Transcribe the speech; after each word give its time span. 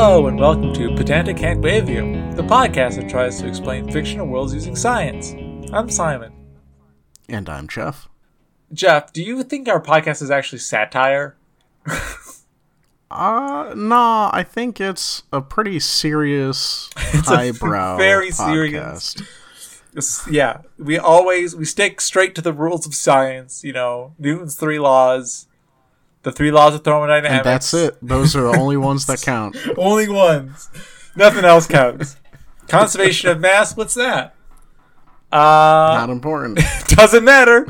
Hello, 0.00 0.28
and 0.28 0.38
welcome 0.38 0.72
to 0.74 0.94
Pedantic 0.94 1.38
Handwavium, 1.38 2.36
the 2.36 2.42
podcast 2.44 2.94
that 3.00 3.08
tries 3.08 3.40
to 3.40 3.48
explain 3.48 3.90
fictional 3.90 4.28
worlds 4.28 4.54
using 4.54 4.76
science. 4.76 5.34
I'm 5.72 5.90
Simon. 5.90 6.32
And 7.28 7.48
I'm 7.48 7.66
Jeff. 7.66 8.08
Jeff, 8.72 9.12
do 9.12 9.20
you 9.20 9.42
think 9.42 9.68
our 9.68 9.82
podcast 9.82 10.22
is 10.22 10.30
actually 10.30 10.60
satire? 10.60 11.36
Uh, 13.10 13.74
nah, 13.74 14.30
I 14.32 14.44
think 14.44 14.80
it's 14.80 15.24
a 15.32 15.40
pretty 15.40 15.80
serious, 15.80 16.90
It's 17.12 17.26
highbrow, 17.26 17.96
very 17.96 18.28
podcast. 18.28 19.24
serious. 19.96 20.28
Yeah, 20.30 20.58
we 20.78 20.96
always 20.96 21.56
we 21.56 21.64
stick 21.64 22.00
straight 22.00 22.36
to 22.36 22.40
the 22.40 22.52
rules 22.52 22.86
of 22.86 22.94
science. 22.94 23.64
You 23.64 23.72
know, 23.72 24.14
Newton's 24.16 24.54
three 24.54 24.78
laws, 24.78 25.47
the 26.28 26.32
three 26.32 26.50
laws 26.50 26.74
of 26.74 26.84
thermodynamics. 26.84 27.32
And 27.34 27.44
that's 27.44 27.72
it. 27.72 27.96
Those 28.02 28.36
are 28.36 28.42
the 28.42 28.58
only 28.58 28.76
ones 28.90 29.06
that 29.06 29.22
count. 29.22 29.56
Only 29.78 30.08
ones. 30.08 30.68
Nothing 31.16 31.44
else 31.46 31.66
counts. 31.66 32.16
Conservation 32.68 33.30
of 33.30 33.40
mass. 33.40 33.74
What's 33.74 33.94
that? 33.94 34.34
Uh, 35.32 35.36
Not 35.38 36.10
important. 36.10 36.60
doesn't 36.88 37.24
matter. 37.24 37.66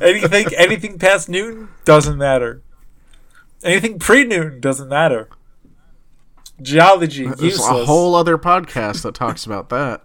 Anything 0.00 0.46
anything 0.56 0.98
past 0.98 1.28
Newton 1.28 1.68
doesn't 1.84 2.16
matter. 2.18 2.62
Anything 3.64 3.98
pre 3.98 4.24
Newton 4.24 4.60
doesn't 4.60 4.88
matter. 4.88 5.28
Geology 6.62 7.24
There's 7.26 7.40
useless. 7.42 7.82
a 7.82 7.84
whole 7.84 8.14
other 8.14 8.38
podcast 8.38 9.02
that 9.02 9.14
talks 9.14 9.44
about 9.44 9.68
that. 9.70 10.04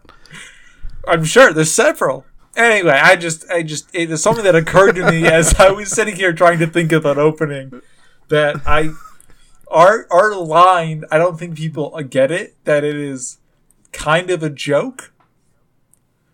I'm 1.07 1.23
sure 1.23 1.53
there's 1.53 1.71
several. 1.71 2.25
Anyway, 2.61 2.91
I 2.91 3.15
just 3.15 3.49
I 3.49 3.63
just 3.63 3.89
it 3.93 4.09
was 4.09 4.21
something 4.21 4.43
that 4.43 4.55
occurred 4.55 4.93
to 4.95 5.09
me 5.09 5.25
as 5.39 5.55
I 5.55 5.71
was 5.71 5.89
sitting 5.89 6.15
here 6.15 6.33
trying 6.33 6.59
to 6.59 6.67
think 6.67 6.91
of 6.91 7.05
an 7.05 7.17
opening 7.17 7.81
that 8.29 8.61
I 8.65 8.91
our 9.69 10.05
our 10.11 10.35
line. 10.35 11.05
I 11.11 11.17
don't 11.17 11.37
think 11.39 11.55
people 11.55 11.89
get 12.09 12.31
it 12.31 12.55
that 12.65 12.83
it 12.83 12.95
is 12.95 13.39
kind 13.91 14.29
of 14.29 14.43
a 14.43 14.49
joke 14.49 15.11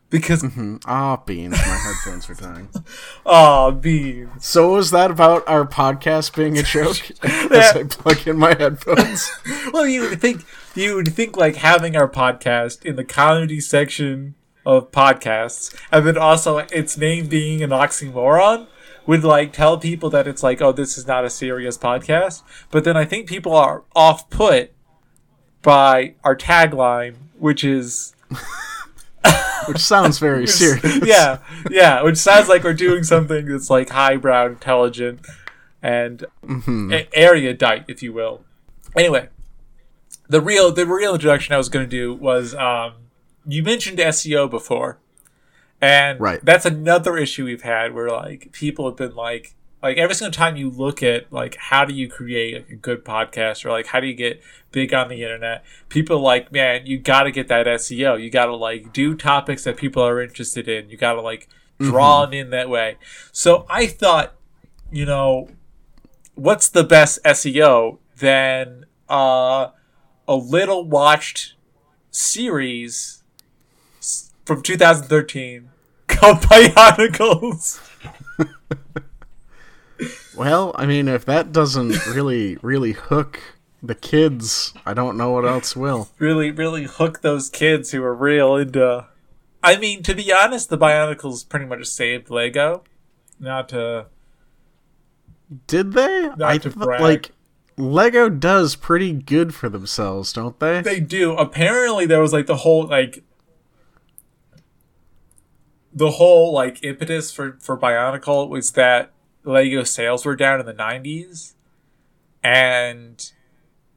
because 0.09 0.41
mm-hmm 0.43 0.77
Ah, 0.85 1.17
beans. 1.17 1.53
My 1.53 1.57
headphones 1.57 2.29
are 2.29 2.33
dying. 2.33 2.69
oh 3.25 3.71
beans. 3.81 4.45
So 4.45 4.73
was 4.73 4.91
that 4.91 5.11
about 5.11 5.47
our 5.47 5.65
podcast 5.65 6.35
being 6.35 6.57
a 6.57 6.63
joke? 6.63 6.97
As 7.23 7.75
I 7.75 7.83
plug 7.83 8.27
in 8.27 8.37
my 8.37 8.55
headphones. 8.57 9.29
Well, 9.73 9.87
you 9.87 10.01
would 10.09 10.21
think 10.21 10.43
you 10.75 10.95
would 10.95 11.13
think 11.13 11.37
like 11.37 11.55
having 11.57 11.95
our 11.95 12.09
podcast 12.09 12.85
in 12.85 12.95
the 12.95 13.03
comedy 13.05 13.59
section 13.59 14.35
of 14.67 14.91
podcasts, 14.91 15.73
and 15.93 16.05
then 16.05 16.17
also 16.17 16.57
its 16.57 16.97
name 16.97 17.27
being 17.27 17.63
an 17.63 17.69
oxymoron, 17.69 18.67
would 19.05 19.23
like 19.23 19.53
tell 19.53 19.77
people 19.77 20.09
that 20.09 20.27
it's 20.27 20.43
like, 20.43 20.61
oh, 20.61 20.73
this 20.73 20.97
is 20.97 21.07
not 21.07 21.23
a 21.23 21.29
serious 21.29 21.77
podcast. 21.77 22.41
But 22.69 22.83
then 22.83 22.97
I 22.97 23.05
think 23.05 23.27
people 23.29 23.55
are 23.55 23.83
off 23.95 24.29
put 24.29 24.73
by 25.61 26.15
our 26.25 26.35
tagline, 26.35 27.15
which 27.39 27.63
is 27.63 28.13
Which 29.67 29.79
sounds 29.79 30.19
very 30.19 30.47
serious. 30.61 31.05
yeah, 31.05 31.39
yeah, 31.69 32.01
which 32.01 32.17
sounds 32.17 32.47
like 32.49 32.63
we're 32.63 32.73
doing 32.73 33.03
something 33.03 33.45
that's 33.47 33.69
like 33.69 33.89
highbrow, 33.89 34.47
intelligent, 34.47 35.25
and 35.81 36.25
a- 36.47 37.07
erudite, 37.13 37.85
if 37.87 38.01
you 38.01 38.13
will. 38.13 38.43
Anyway, 38.95 39.27
the 40.29 40.39
real 40.41 40.71
the 40.71 40.85
real 40.85 41.13
introduction 41.13 41.53
I 41.53 41.57
was 41.57 41.67
going 41.69 41.85
to 41.85 41.89
do 41.89 42.13
was 42.13 42.53
um, 42.55 42.93
you 43.47 43.63
mentioned 43.63 43.97
SEO 43.97 44.49
before, 44.49 44.99
and 45.81 46.19
Right. 46.19 46.43
that's 46.43 46.65
another 46.65 47.17
issue 47.17 47.45
we've 47.45 47.61
had 47.61 47.93
where 47.93 48.09
like 48.09 48.51
people 48.51 48.85
have 48.85 48.97
been 48.97 49.15
like 49.15 49.55
like 49.81 49.97
every 49.97 50.15
single 50.15 50.33
time 50.33 50.57
you 50.57 50.69
look 50.69 51.03
at 51.03 51.31
like 51.31 51.55
how 51.55 51.85
do 51.85 51.93
you 51.93 52.09
create 52.09 52.55
like, 52.55 52.69
a 52.69 52.75
good 52.75 53.05
podcast 53.05 53.63
or 53.63 53.69
like 53.69 53.87
how 53.87 53.99
do 53.99 54.07
you 54.07 54.15
get 54.15 54.41
big 54.71 54.91
on 54.93 55.07
the 55.07 55.21
internet 55.21 55.63
people 55.87 56.17
are 56.17 56.21
like 56.21 56.51
man 56.51 56.85
you 56.85 56.97
got 56.97 57.23
to 57.23 57.31
get 57.31 57.47
that 57.47 57.67
seo 57.67 58.19
you 58.21 58.29
got 58.31 58.47
to 58.47 58.55
like 58.55 58.91
do 58.91 59.15
topics 59.15 59.63
that 59.63 59.77
people 59.77 60.03
are 60.03 60.19
interested 60.21 60.67
in. 60.67 60.89
You 60.89 60.97
got 60.97 61.13
to 61.13 61.21
like 61.21 61.47
draw 61.79 62.23
it 62.23 62.33
in 62.33 62.49
that 62.49 62.69
way. 62.69 62.97
So 63.31 63.65
i 63.69 63.85
thought 63.87 64.33
you 64.91 65.05
know 65.05 65.47
what's 66.33 66.69
the 66.69 66.83
best 66.83 67.23
seo 67.23 67.99
than 68.17 68.85
uh 69.09 69.69
a 70.27 70.35
little 70.35 70.83
watched 70.85 71.53
series 72.09 73.16
from 74.47 74.63
2013 74.63 75.69
called 76.07 76.37
Bionicles. 76.37 77.81
Well, 80.35 80.75
I 80.75 80.85
mean, 80.85 81.07
if 81.07 81.25
that 81.25 81.51
doesn't 81.51 82.05
really, 82.05 82.57
really 82.61 82.91
hook 82.91 83.39
the 83.81 83.95
kids, 83.95 84.71
I 84.85 84.93
don't 84.93 85.17
know 85.17 85.31
what 85.31 85.45
else 85.45 85.75
will. 85.75 86.09
really, 86.19 86.51
really 86.51 86.83
hook 86.83 87.21
those 87.21 87.49
kids 87.49 87.89
who 87.89 88.03
are 88.03 88.13
real 88.13 88.55
into. 88.55 89.07
I 89.63 89.77
mean, 89.77 90.03
to 90.03 90.13
be 90.13 90.31
honest, 90.31 90.69
the 90.69 90.77
Bionicles 90.77 91.49
pretty 91.49 91.65
much 91.65 91.85
saved 91.87 92.29
Lego. 92.29 92.83
Not 93.39 93.69
to. 93.69 94.05
Did 95.65 95.93
they? 95.93 96.27
Not 96.37 96.41
I 96.43 96.57
to 96.59 96.69
th- 96.69 96.75
brag. 96.75 97.01
like 97.01 97.31
Lego 97.75 98.29
does 98.29 98.75
pretty 98.75 99.13
good 99.13 99.55
for 99.55 99.69
themselves, 99.69 100.31
don't 100.33 100.59
they? 100.59 100.81
They 100.81 100.99
do. 100.99 101.33
Apparently, 101.33 102.05
there 102.05 102.21
was 102.21 102.33
like 102.33 102.45
the 102.45 102.57
whole 102.57 102.85
like. 102.85 103.23
The 105.97 106.11
whole 106.11 106.53
like 106.53 106.83
impetus 106.83 107.31
for 107.31 107.57
for 107.59 107.75
Bionicle 107.75 108.49
was 108.49 108.71
that 108.71 109.11
Lego 109.43 109.83
sales 109.83 110.25
were 110.25 110.35
down 110.35 110.59
in 110.59 110.65
the 110.67 110.73
'90s, 110.73 111.53
and 112.43 113.31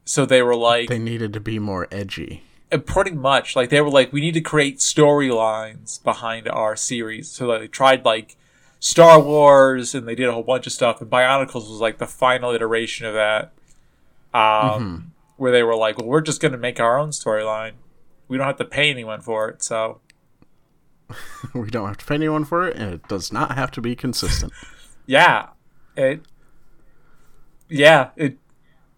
so 0.03 0.25
they 0.25 0.41
were 0.41 0.55
like 0.55 0.89
They 0.89 0.99
needed 0.99 1.31
to 1.33 1.39
be 1.39 1.59
more 1.59 1.87
edgy. 1.91 2.43
Uh, 2.71 2.77
pretty 2.77 3.11
much 3.11 3.55
like 3.55 3.69
they 3.69 3.81
were 3.81 3.89
like 3.89 4.11
we 4.11 4.21
need 4.21 4.33
to 4.33 4.41
create 4.41 4.79
storylines 4.79 6.01
behind 6.03 6.47
our 6.47 6.75
series. 6.75 7.29
So 7.29 7.59
they 7.59 7.67
tried 7.67 8.03
like 8.05 8.35
star 8.79 9.21
wars 9.21 9.93
and 9.93 10.07
they 10.07 10.15
did 10.15 10.27
a 10.27 10.31
whole 10.31 10.43
bunch 10.43 10.65
of 10.65 10.73
stuff 10.73 11.01
and 11.01 11.11
bionicles 11.11 11.69
was 11.69 11.79
like 11.79 11.99
the 11.99 12.07
final 12.07 12.51
iteration 12.51 13.05
of 13.05 13.13
that 13.13 13.53
um, 14.33 15.11
where 15.37 15.51
they 15.51 15.61
were 15.61 15.75
like 15.75 15.99
well 15.99 16.07
we're 16.07 16.21
just 16.21 16.41
going 16.41 16.51
to 16.51 16.57
make 16.57 16.79
our 16.79 16.97
own 16.97 17.09
storyline. 17.09 17.73
We 18.27 18.37
don't 18.37 18.47
have 18.47 18.57
to 18.57 18.65
pay 18.65 18.89
anyone 18.89 19.21
for 19.21 19.49
it 19.49 19.61
so 19.61 19.99
we 21.53 21.69
don't 21.69 21.87
have 21.87 21.97
to 21.97 22.05
pay 22.05 22.15
anyone 22.15 22.45
for 22.45 22.67
it, 22.67 22.75
and 22.77 22.93
it 22.93 23.07
does 23.07 23.31
not 23.31 23.53
have 23.55 23.71
to 23.71 23.81
be 23.81 23.95
consistent. 23.95 24.51
yeah 25.07 25.47
it 25.97 26.21
yeah 27.67 28.09
it 28.15 28.37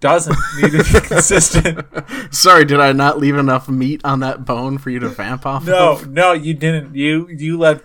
doesn't 0.02 0.36
need 0.62 0.72
to 0.72 0.78
be 0.84 1.00
consistent 1.08 1.80
Sorry, 2.34 2.66
did 2.66 2.80
I 2.80 2.92
not 2.92 3.20
leave 3.20 3.38
enough 3.38 3.70
meat 3.70 4.02
on 4.04 4.20
that 4.20 4.44
bone 4.44 4.78
for 4.78 4.90
you 4.90 5.00
to 5.00 5.08
vamp 5.10 5.46
off 5.46 5.66
No, 5.66 5.94
of? 5.94 6.10
no, 6.10 6.34
you 6.34 6.54
didn't. 6.54 6.94
You 6.96 7.28
you 7.30 7.58
left 7.58 7.84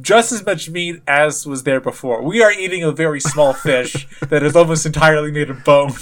just 0.00 0.30
as 0.30 0.44
much 0.46 0.68
meat 0.70 1.02
as 1.08 1.44
was 1.46 1.64
there 1.64 1.80
before. 1.80 2.22
We 2.22 2.42
are 2.42 2.52
eating 2.52 2.82
a 2.84 2.92
very 2.92 3.18
small 3.20 3.52
fish 3.54 4.06
that 4.20 4.42
is 4.44 4.54
almost 4.54 4.86
entirely 4.86 5.32
made 5.32 5.50
of 5.50 5.64
bone. 5.64 5.92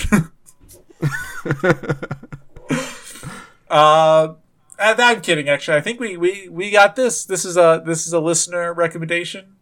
uh, 3.70 4.34
I'm 4.84 5.20
kidding. 5.20 5.48
Actually, 5.48 5.78
I 5.78 5.80
think 5.80 6.00
we, 6.00 6.16
we, 6.16 6.48
we 6.48 6.70
got 6.70 6.96
this. 6.96 7.24
This 7.24 7.44
is 7.44 7.56
a 7.56 7.82
this 7.84 8.06
is 8.06 8.12
a 8.12 8.20
listener 8.20 8.72
recommendation 8.72 9.56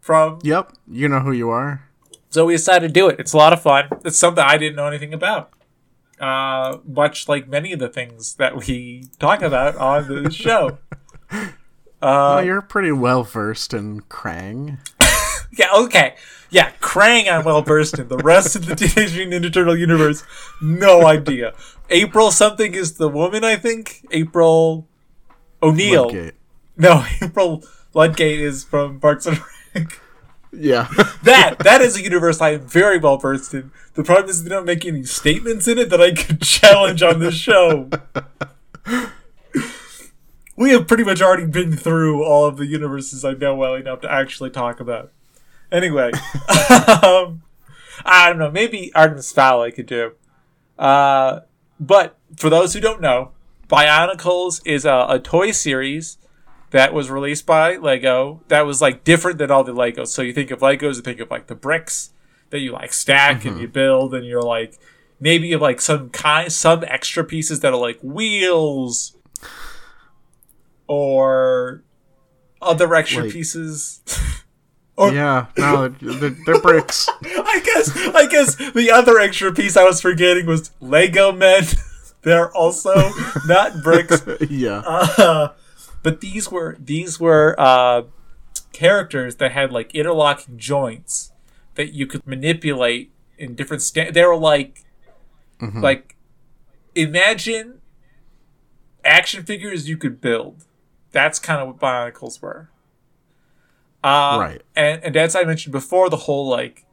from. 0.00 0.38
Yep, 0.42 0.72
you 0.88 1.08
know 1.08 1.20
who 1.20 1.32
you 1.32 1.50
are. 1.50 1.88
So 2.30 2.46
we 2.46 2.54
decided 2.54 2.88
to 2.88 2.92
do 2.92 3.08
it. 3.08 3.20
It's 3.20 3.32
a 3.32 3.36
lot 3.36 3.52
of 3.52 3.60
fun. 3.60 3.88
It's 4.04 4.18
something 4.18 4.42
I 4.42 4.56
didn't 4.56 4.76
know 4.76 4.86
anything 4.86 5.12
about. 5.12 5.50
Uh, 6.18 6.78
much 6.86 7.28
like 7.28 7.48
many 7.48 7.72
of 7.72 7.78
the 7.78 7.88
things 7.88 8.34
that 8.36 8.56
we 8.56 9.04
talk 9.18 9.42
about 9.42 9.76
on 9.76 10.08
the 10.08 10.30
show. 10.32 10.78
Uh, 11.30 11.42
well, 12.00 12.44
you're 12.44 12.62
pretty 12.62 12.92
well 12.92 13.24
versed 13.24 13.74
in 13.74 14.00
Krang. 14.02 14.78
Yeah, 15.54 15.68
okay. 15.74 16.14
Yeah, 16.50 16.72
Krang 16.80 17.30
I'm 17.30 17.44
well 17.44 17.60
versed 17.62 17.98
in. 17.98 18.08
The 18.08 18.16
rest 18.16 18.56
of 18.56 18.64
the 18.66 18.74
Teenage 18.76 19.14
Mutant 19.14 19.44
Ninja 19.44 19.52
Turtle 19.52 19.76
universe, 19.76 20.24
no 20.62 21.06
idea. 21.06 21.52
April 21.92 22.30
something 22.30 22.74
is 22.74 22.94
the 22.94 23.08
woman, 23.08 23.44
I 23.44 23.56
think. 23.56 24.06
April 24.10 24.88
O'Neil. 25.62 26.04
Ludgate. 26.04 26.34
No, 26.76 27.04
April 27.22 27.62
Ludgate 27.94 28.40
is 28.40 28.64
from 28.64 28.98
Parks 28.98 29.26
and 29.26 29.40
Rec. 29.74 30.00
Yeah. 30.52 30.88
That 31.22 31.60
that 31.60 31.80
is 31.80 31.96
a 31.96 32.02
universe 32.02 32.40
I 32.40 32.54
am 32.54 32.66
very 32.66 32.98
well 32.98 33.16
versed 33.16 33.54
in. 33.54 33.70
The 33.94 34.02
problem 34.02 34.28
is 34.28 34.42
they 34.42 34.50
don't 34.50 34.66
make 34.66 34.84
any 34.84 35.04
statements 35.04 35.68
in 35.68 35.78
it 35.78 35.88
that 35.90 36.00
I 36.00 36.12
could 36.12 36.42
challenge 36.42 37.00
on 37.00 37.20
this 37.20 37.34
show. 37.34 37.88
We 40.56 40.70
have 40.70 40.88
pretty 40.88 41.04
much 41.04 41.22
already 41.22 41.46
been 41.46 41.76
through 41.76 42.24
all 42.24 42.44
of 42.44 42.56
the 42.56 42.66
universes 42.66 43.24
I 43.24 43.34
know 43.34 43.54
well 43.54 43.74
enough 43.74 44.00
to 44.00 44.10
actually 44.10 44.50
talk 44.50 44.80
about. 44.80 45.12
Anyway, 45.70 46.10
um, 47.02 47.42
I 48.04 48.26
don't 48.28 48.38
know. 48.38 48.50
Maybe 48.50 48.92
Artemis 48.94 49.32
Fowl 49.32 49.62
I 49.62 49.70
could 49.70 49.86
do. 49.86 50.12
Uh, 50.78 51.40
but 51.82 52.16
for 52.36 52.48
those 52.48 52.74
who 52.74 52.80
don't 52.80 53.00
know, 53.00 53.32
Bionicles 53.68 54.62
is 54.64 54.84
a, 54.84 55.06
a 55.08 55.18
toy 55.18 55.50
series 55.50 56.18
that 56.70 56.94
was 56.94 57.10
released 57.10 57.44
by 57.44 57.76
Lego 57.76 58.40
that 58.48 58.64
was 58.66 58.80
like 58.80 59.02
different 59.02 59.38
than 59.38 59.50
all 59.50 59.64
the 59.64 59.72
Legos. 59.72 60.08
So 60.08 60.22
you 60.22 60.32
think 60.32 60.50
of 60.50 60.60
Legos, 60.60 60.96
you 60.96 61.02
think 61.02 61.20
of 61.20 61.30
like 61.30 61.48
the 61.48 61.54
bricks 61.54 62.10
that 62.50 62.60
you 62.60 62.72
like 62.72 62.92
stack 62.92 63.44
and 63.44 63.58
you 63.58 63.66
mm-hmm. 63.66 63.72
build 63.72 64.14
and 64.14 64.24
you're 64.24 64.42
like 64.42 64.78
maybe 65.18 65.56
like 65.56 65.80
some 65.80 66.10
kind 66.10 66.52
some 66.52 66.84
extra 66.86 67.24
pieces 67.24 67.60
that 67.60 67.72
are 67.72 67.80
like 67.80 67.98
wheels 68.00 69.16
or 70.86 71.82
other 72.60 72.94
extra 72.94 73.24
Like- 73.24 73.32
pieces. 73.32 74.02
Or- 74.96 75.12
yeah, 75.12 75.46
no, 75.56 75.88
they're, 75.88 76.30
they're 76.30 76.60
bricks. 76.60 77.08
I 77.24 77.60
guess 77.64 77.96
I 78.14 78.26
guess 78.26 78.54
the 78.56 78.90
other 78.90 79.18
extra 79.18 79.52
piece 79.52 79.76
I 79.76 79.84
was 79.84 80.00
forgetting 80.00 80.46
was 80.46 80.70
Lego 80.80 81.32
men. 81.32 81.64
They're 82.22 82.56
also 82.56 83.10
not 83.48 83.82
bricks. 83.82 84.22
yeah. 84.48 84.82
Uh, 84.86 85.48
but 86.04 86.20
these 86.20 86.52
were 86.52 86.76
these 86.78 87.18
were 87.18 87.56
uh, 87.58 88.02
characters 88.72 89.36
that 89.36 89.50
had 89.50 89.72
like 89.72 89.92
interlocking 89.92 90.56
joints 90.56 91.32
that 91.74 91.92
you 91.94 92.06
could 92.06 92.24
manipulate 92.24 93.10
in 93.38 93.56
different 93.56 93.82
sta- 93.82 94.12
they 94.12 94.24
were 94.24 94.36
like 94.36 94.84
like 95.74 96.16
imagine 96.94 97.80
action 99.04 99.44
figures 99.44 99.88
you 99.88 99.96
could 99.96 100.20
build 100.20 100.64
that's 101.12 101.38
kind 101.38 101.60
of 101.60 101.66
what 101.68 101.78
bionicles 101.78 102.40
were 102.42 102.68
uh, 104.04 104.36
Right. 104.40 104.62
and 104.76 105.02
and 105.04 105.16
as 105.16 105.34
i 105.36 105.44
mentioned 105.44 105.72
before 105.72 106.08
the 106.10 106.16
whole 106.16 106.48
like 106.48 106.84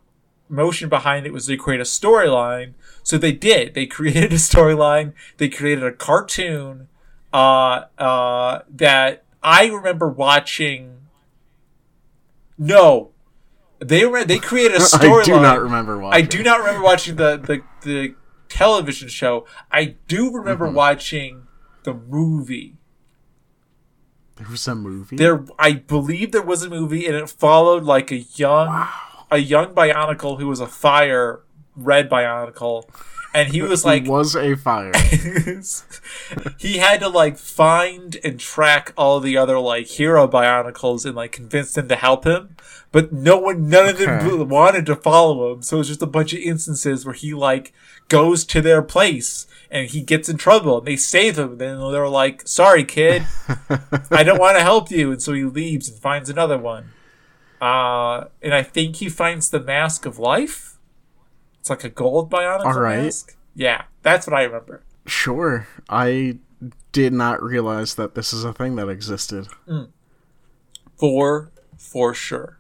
motion 0.48 0.90
behind 0.90 1.26
it 1.26 1.34
was 1.34 1.46
to 1.48 1.58
create 1.58 1.80
a 1.80 1.84
storyline 1.84 2.74
so 3.04 3.18
they 3.18 3.32
did 3.32 3.74
they 3.74 3.86
created 3.98 4.32
a 4.34 4.36
storyline 4.38 5.14
they 5.38 5.50
created 5.50 5.84
a 5.84 5.92
cartoon 5.92 6.88
uh, 7.32 7.86
uh, 8.00 8.62
that 8.70 9.24
I 9.44 9.68
remember 9.68 10.10
watching. 10.10 10.98
No, 12.58 13.12
they 13.80 14.06
were 14.06 14.24
they 14.26 14.40
created 14.40 14.78
a 14.78 14.80
storyline. 14.84 15.20
I 15.22 15.24
do 15.26 15.40
not 15.40 15.62
remember 15.62 15.98
watching. 15.98 16.24
I 16.24 16.28
do 16.28 16.44
not 16.44 16.60
remember 16.60 16.82
watching 16.84 17.16
the 17.16 17.38
the, 17.38 17.62
the 17.88 18.16
television 18.50 19.08
show. 19.10 19.46
I 19.72 19.96
do 20.08 20.32
remember 20.34 20.66
Mm-hmm. 20.66 20.76
watching 20.76 21.44
the 21.84 21.94
movie. 21.94 22.76
There 24.40 24.48
was 24.50 24.68
a 24.70 24.74
movie. 24.76 25.18
There, 25.18 25.44
I 25.60 25.74
believe 25.74 26.32
there 26.32 26.42
was 26.42 26.64
a 26.64 26.70
movie, 26.70 27.06
and 27.06 27.16
it 27.16 27.30
followed 27.30 27.84
like 27.84 28.10
a 28.10 28.20
young 28.20 28.88
a 29.30 29.38
young 29.38 29.76
Bionicle 29.76 30.40
who 30.40 30.48
was 30.48 30.62
a 30.62 30.66
fire 30.66 31.42
red 31.76 32.10
Bionicle, 32.10 32.86
and 33.34 33.50
he 33.50 33.62
was 33.62 33.86
like 33.86 34.04
he 34.04 34.10
was 34.10 34.36
a 34.36 34.56
fire. 34.56 34.92
he 36.58 36.78
had 36.78 37.00
to 37.02 37.10
like 37.10 37.38
find 37.38 38.18
and 38.24 38.40
track 38.40 38.94
all 38.98 39.20
the 39.20 39.38
other 39.38 39.60
like 39.60 39.88
hero 39.88 40.28
bionicles 40.28 41.06
and 41.06 41.16
like 41.16 41.32
convince 41.32 41.74
them 41.74 41.88
to 41.90 41.96
help 41.96 42.26
him. 42.26 42.56
But 42.92 43.14
no 43.14 43.38
one 43.38 43.70
none 43.70 43.88
of 43.88 43.98
them 43.98 44.50
wanted 44.50 44.86
to 44.88 44.96
follow 44.96 45.54
him. 45.54 45.62
So 45.62 45.80
it's 45.80 45.90
just 45.90 46.02
a 46.02 46.08
bunch 46.08 46.34
of 46.34 46.40
instances 46.40 47.06
where 47.06 47.14
he 47.14 47.34
like 47.34 47.72
goes 48.08 48.46
to 48.46 48.62
their 48.62 48.82
place 48.82 49.46
and 49.70 49.88
he 49.88 50.02
gets 50.02 50.28
in 50.28 50.38
trouble 50.38 50.80
and 50.80 50.88
they 50.88 50.96
save 50.96 51.38
him. 51.38 51.52
And 51.52 51.60
then 51.60 51.92
they're 51.92 52.10
like 52.10 52.48
sorry 52.48 52.84
kid. 52.84 53.28
I 54.12 54.24
don't 54.24 54.40
want 54.40 54.58
to 54.58 54.64
help 54.64 54.90
you. 54.90 55.12
And 55.12 55.22
so 55.22 55.34
he 55.34 55.44
leaves 55.44 55.88
and 55.88 56.00
finds 56.00 56.30
another 56.30 56.58
one. 56.58 56.92
Uh 57.62 58.26
and 58.42 58.54
i 58.54 58.64
think 58.64 58.96
he 58.96 59.10
finds 59.10 59.50
the 59.50 59.60
mask 59.60 60.06
of 60.06 60.18
life 60.18 60.79
it's 61.60 61.70
like 61.70 61.84
a 61.84 61.90
gold 61.90 62.30
bionicle 62.32 62.66
All 62.66 62.80
right. 62.80 63.04
mask? 63.04 63.36
Yeah 63.56 63.84
that's 64.02 64.26
what 64.28 64.36
i 64.36 64.44
remember. 64.44 64.84
Sure. 65.06 65.68
I 65.90 66.38
did 66.92 67.14
not 67.14 67.42
realize 67.42 67.96
that 67.96 68.14
this 68.16 68.32
is 68.34 68.44
a 68.44 68.54
thing 68.54 68.76
that 68.76 68.88
existed. 68.90 69.48
for 70.98 71.52
for 71.78 72.14
sure. 72.14 72.58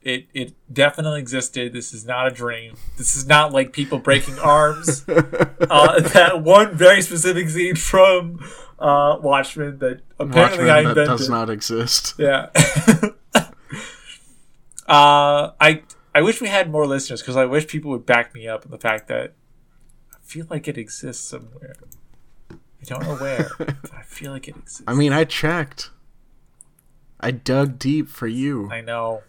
It 0.00 0.26
it 0.34 0.54
definitely 0.72 1.20
existed. 1.20 1.72
This 1.72 1.94
is 1.94 2.04
not 2.04 2.26
a 2.26 2.30
dream. 2.30 2.74
This 2.98 3.14
is 3.14 3.26
not 3.26 3.52
like 3.52 3.72
people 3.72 3.98
breaking 3.98 4.38
arms. 4.42 5.04
Uh, 5.08 6.00
that 6.00 6.42
one 6.42 6.74
very 6.76 7.00
specific 7.02 7.48
scene 7.48 7.76
from 7.76 8.40
uh, 8.80 9.18
watchmen 9.22 9.78
that 9.78 10.00
apparently 10.18 10.64
Watchmen 10.66 10.70
i 10.70 10.82
that 10.82 10.88
invented. 10.88 11.06
does 11.18 11.28
not 11.28 11.48
exist. 11.50 12.14
yeah. 12.18 12.48
Uh 14.88 15.52
i 15.60 15.80
i 16.14 16.20
wish 16.22 16.40
we 16.40 16.48
had 16.48 16.70
more 16.70 16.86
listeners 16.86 17.20
because 17.20 17.36
i 17.36 17.44
wish 17.44 17.66
people 17.66 17.90
would 17.90 18.06
back 18.06 18.34
me 18.34 18.46
up 18.48 18.64
in 18.64 18.70
the 18.70 18.78
fact 18.78 19.08
that 19.08 19.32
i 20.12 20.16
feel 20.22 20.46
like 20.50 20.66
it 20.68 20.76
exists 20.78 21.26
somewhere 21.26 21.74
i 22.50 22.54
don't 22.84 23.02
know 23.02 23.16
where 23.16 23.50
but 23.58 23.92
i 23.96 24.02
feel 24.02 24.32
like 24.32 24.48
it 24.48 24.56
exists 24.56 24.82
I 24.86 24.94
mean, 24.94 25.12
I 25.12 25.24
checked. 25.24 25.90
I 27.20 27.30
dug 27.30 27.78
deep 27.78 28.08
for 28.08 28.26
you. 28.26 28.68
I 28.70 28.80
know. 28.80 29.22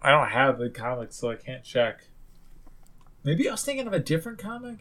I 0.00 0.10
don't 0.10 0.28
have 0.30 0.58
the 0.58 0.70
comics, 0.70 1.16
so 1.16 1.30
I 1.30 1.34
can't 1.36 1.62
check. 1.62 2.06
Maybe 3.24 3.46
I 3.46 3.52
was 3.52 3.62
thinking 3.62 3.86
of 3.86 3.92
a 3.92 3.98
different 3.98 4.38
comic. 4.38 4.78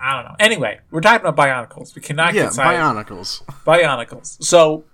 I 0.00 0.12
don't 0.14 0.24
know. 0.30 0.36
Anyway, 0.38 0.80
we're 0.92 1.00
talking 1.00 1.26
about 1.26 1.36
Bionicles. 1.36 1.96
We 1.96 2.02
cannot 2.02 2.32
Yeah, 2.34 2.44
get. 2.44 2.52
Bionicles. 2.52 3.42
Bionicles. 3.66 4.40
So, 4.44 4.84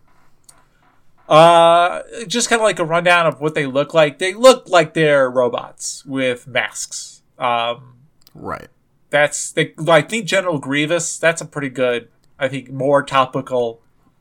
uh, 1.30 2.02
just 2.26 2.48
kind 2.50 2.60
of 2.60 2.64
like 2.64 2.78
a 2.78 2.84
rundown 2.84 3.26
of 3.26 3.40
what 3.40 3.54
they 3.54 3.64
look 3.66 3.94
like. 3.94 4.18
They 4.18 4.34
look 4.34 4.68
like 4.68 4.94
they're 4.94 5.30
robots 5.30 6.04
with 6.04 6.46
masks. 6.46 7.22
Um, 7.38 7.94
Right. 8.34 8.68
that's 9.10 9.50
they. 9.52 9.72
I 9.88 10.02
think 10.02 10.26
General 10.26 10.58
Grievous. 10.58 11.18
That's 11.18 11.40
a 11.40 11.46
pretty 11.46 11.68
good. 11.70 12.08
I 12.38 12.48
think 12.48 12.70
more 12.70 13.02
topical. 13.02 13.80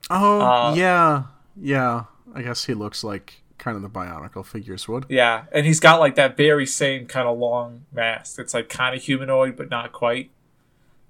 Oh, 0.10 0.42
Uh, 0.42 0.74
yeah. 0.76 1.24
Yeah. 1.60 2.04
I 2.36 2.42
guess 2.44 2.66
he 2.66 2.74
looks 2.74 3.04
like 3.04 3.42
kind 3.58 3.76
of 3.76 3.82
the 3.84 3.90
Bionicle 3.90 4.46
figures 4.46 4.88
would. 4.88 5.06
Yeah, 5.10 5.46
and 5.52 5.66
he's 5.66 5.80
got 5.80 6.00
like 6.00 6.16
that 6.16 6.38
very 6.38 6.66
same 6.66 7.08
kind 7.08 7.28
of 7.28 7.38
long 7.38 7.86
mask. 7.92 8.40
It's 8.40 8.54
like 8.54 8.70
kind 8.70 8.96
of 8.96 9.02
humanoid, 9.02 9.56
but 9.58 9.70
not 9.70 9.92
quite. 9.92 10.30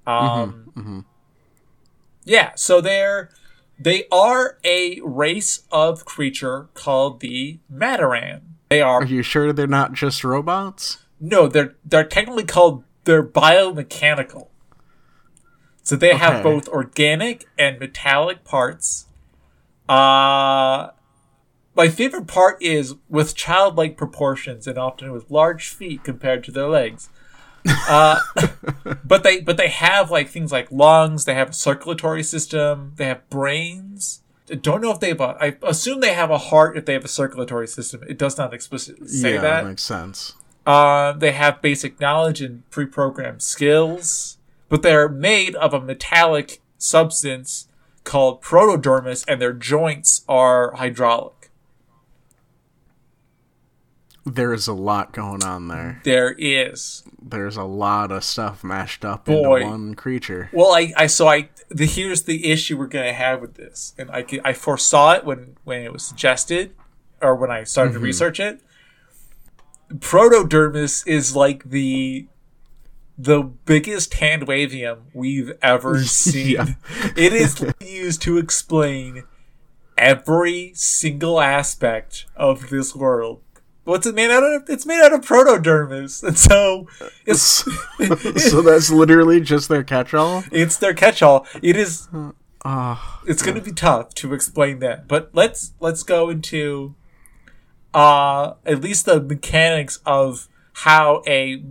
Um, 0.08 0.72
mhm. 0.76 1.06
Yeah, 2.26 2.52
so 2.56 2.82
they're 2.82 3.30
they 3.80 4.06
are 4.12 4.58
a 4.64 5.00
race 5.04 5.64
of 5.72 6.06
creature 6.06 6.68
called 6.74 7.20
the 7.22 7.60
Matoran. 7.74 8.42
They 8.70 8.82
Are 8.82 9.02
are 9.02 9.06
you 9.06 9.24
sure 9.24 9.52
they're 9.54 9.68
not 9.68 9.94
just 9.94 10.24
robots? 10.24 11.00
no, 11.20 11.48
they're 11.48 11.76
they're 11.86 12.04
technically 12.04 12.44
called 12.46 12.84
they're 13.06 13.24
biomechanical. 13.24 14.48
So 15.84 15.96
they 15.96 16.16
have 16.16 16.44
both 16.44 16.68
organic 16.70 17.46
and 17.58 17.80
metallic 17.80 18.44
parts. 18.44 19.08
Uh 19.88 20.90
my 21.76 21.88
favorite 21.88 22.28
part 22.28 22.62
is 22.62 22.96
with 23.08 23.36
childlike 23.36 23.96
proportions 23.98 24.68
and 24.68 24.78
often 24.78 25.12
with 25.12 25.32
large 25.32 25.70
feet 25.70 26.04
compared 26.04 26.44
to 26.44 26.52
their 26.52 26.68
legs. 26.68 27.10
Uh, 27.90 28.20
but 29.04 29.24
they 29.24 29.42
but 29.42 29.58
they 29.58 29.68
have 29.68 30.12
like 30.12 30.30
things 30.30 30.52
like 30.52 30.72
lungs. 30.72 31.26
They 31.26 31.34
have 31.34 31.50
a 31.50 31.54
circulatory 31.54 32.22
system. 32.22 32.94
They 32.98 33.06
have 33.06 33.28
brains. 33.32 34.22
I 34.52 34.56
don't 34.56 34.82
know 34.82 34.92
if 34.92 35.00
they 35.00 35.10
have 35.10 35.22
a. 35.22 35.38
I 35.42 35.58
assume 35.64 36.00
they 36.00 36.14
have 36.14 36.30
a 36.30 36.38
heart 36.38 36.78
if 36.78 36.86
they 36.86 36.94
have 36.94 37.04
a 37.04 37.10
circulatory 37.10 37.68
system. 37.68 38.04
It 38.08 38.20
does 38.20 38.38
not 38.38 38.54
explicitly 38.54 39.08
say 39.08 39.34
yeah, 39.34 39.42
that. 39.42 39.66
makes 39.66 39.84
sense. 39.84 40.34
Uh, 40.66 41.14
they 41.14 41.32
have 41.32 41.64
basic 41.64 42.00
knowledge 42.00 42.42
and 42.42 42.70
pre-programmed 42.70 43.42
skills, 43.42 44.38
but 44.68 44.84
they're 44.84 45.10
made 45.10 45.56
of 45.56 45.74
a 45.74 45.82
metallic 45.82 46.62
substance 46.78 47.68
called 48.04 48.42
protodermis, 48.42 49.26
and 49.28 49.42
their 49.42 49.54
joints 49.54 50.24
are 50.28 50.76
hydraulic. 50.76 51.39
There's 54.26 54.68
a 54.68 54.74
lot 54.74 55.14
going 55.14 55.44
on 55.44 55.68
there. 55.70 56.02
There 56.04 56.36
is. 56.38 57.04
There's 57.22 57.58
a 57.58 57.64
lot 57.64 58.12
of 58.12 58.24
stuff 58.24 58.64
mashed 58.64 59.06
up 59.06 59.26
Boy. 59.26 59.58
into 59.58 59.70
one 59.70 59.96
creature. 59.96 60.50
Well, 60.54 60.74
I, 60.74 60.94
I 60.96 61.08
so 61.08 61.28
I 61.28 61.50
the 61.70 61.86
here's 61.86 62.24
the 62.24 62.52
issue 62.52 62.78
we're 62.78 62.88
gonna 62.88 63.14
have 63.14 63.42
with 63.42 63.56
this, 63.56 63.94
and 63.98 64.12
I 64.12 64.26
I 64.44 64.54
foresaw 64.54 65.14
it 65.14 65.26
when 65.26 65.56
when 65.64 65.82
it 65.82 65.94
was 65.94 66.04
suggested, 66.04 66.76
or 67.22 67.36
when 67.36 67.50
I 67.50 67.64
started 67.64 67.92
to 67.92 67.98
mm-hmm. 67.98 68.06
research 68.06 68.40
it. 68.40 68.62
Protodermis 69.90 71.08
is 71.08 71.36
like 71.36 71.64
the 71.70 72.28
the 73.18 73.42
biggest 73.42 74.14
hand 74.16 74.48
wavium 74.48 75.00
we've 75.14 75.52
ever 75.62 76.04
seen. 76.04 76.56
Yeah. 76.56 76.68
It 77.18 77.34
is 77.34 77.64
used 77.82 78.22
to 78.24 78.38
explain 78.38 79.24
every 79.98 80.72
single 80.74 81.42
aspect 81.42 82.26
of 82.36 82.70
this 82.70 82.96
world. 82.96 83.42
What's 83.84 84.06
it 84.06 84.14
made 84.16 84.30
out 84.30 84.44
of? 84.44 84.70
It's 84.70 84.86
made 84.86 85.02
out 85.02 85.14
of 85.14 85.22
protodermis, 85.22 86.24
and 86.24 86.38
so 86.38 86.88
it's 87.26 87.66
so 88.50 88.62
that's 88.62 88.90
literally 88.92 89.42
just 89.42 89.70
their 89.70 89.84
catch-all. 89.84 90.44
it's 90.52 90.78
their 90.78 90.94
catch-all. 90.94 91.48
It 91.62 91.76
is 91.76 92.08
Ah, 92.66 93.22
it's 93.26 93.42
going 93.42 93.56
to 93.56 93.62
be 93.62 93.72
tough 93.72 94.14
to 94.16 94.34
explain 94.34 94.80
that 94.80 95.08
but 95.08 95.30
let's 95.32 95.72
let's 95.80 96.04
go 96.04 96.30
into 96.30 96.94
uh 97.94 98.56
at 98.66 98.82
least 98.82 99.06
the 99.06 99.22
mechanics 99.22 100.00
of 100.06 100.50
how 100.74 101.24
a 101.26 101.64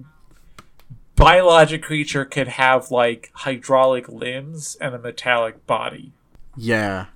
biologic 1.14 1.82
creature 1.82 2.24
could 2.24 2.48
have 2.48 2.90
like 2.90 3.30
hydraulic 3.34 4.08
limbs 4.08 4.78
and 4.80 4.94
a 4.94 4.98
metallic 4.98 5.66
body 5.66 6.14
yeah, 6.56 7.06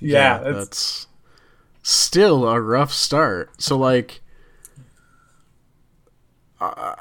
yeah, 0.00 0.38
that's, 0.38 0.56
that's 0.56 1.06
still 1.82 2.48
a 2.48 2.60
rough 2.60 2.92
start. 2.92 3.50
So 3.58 3.76
like, 3.76 4.21
uh, 6.62 6.96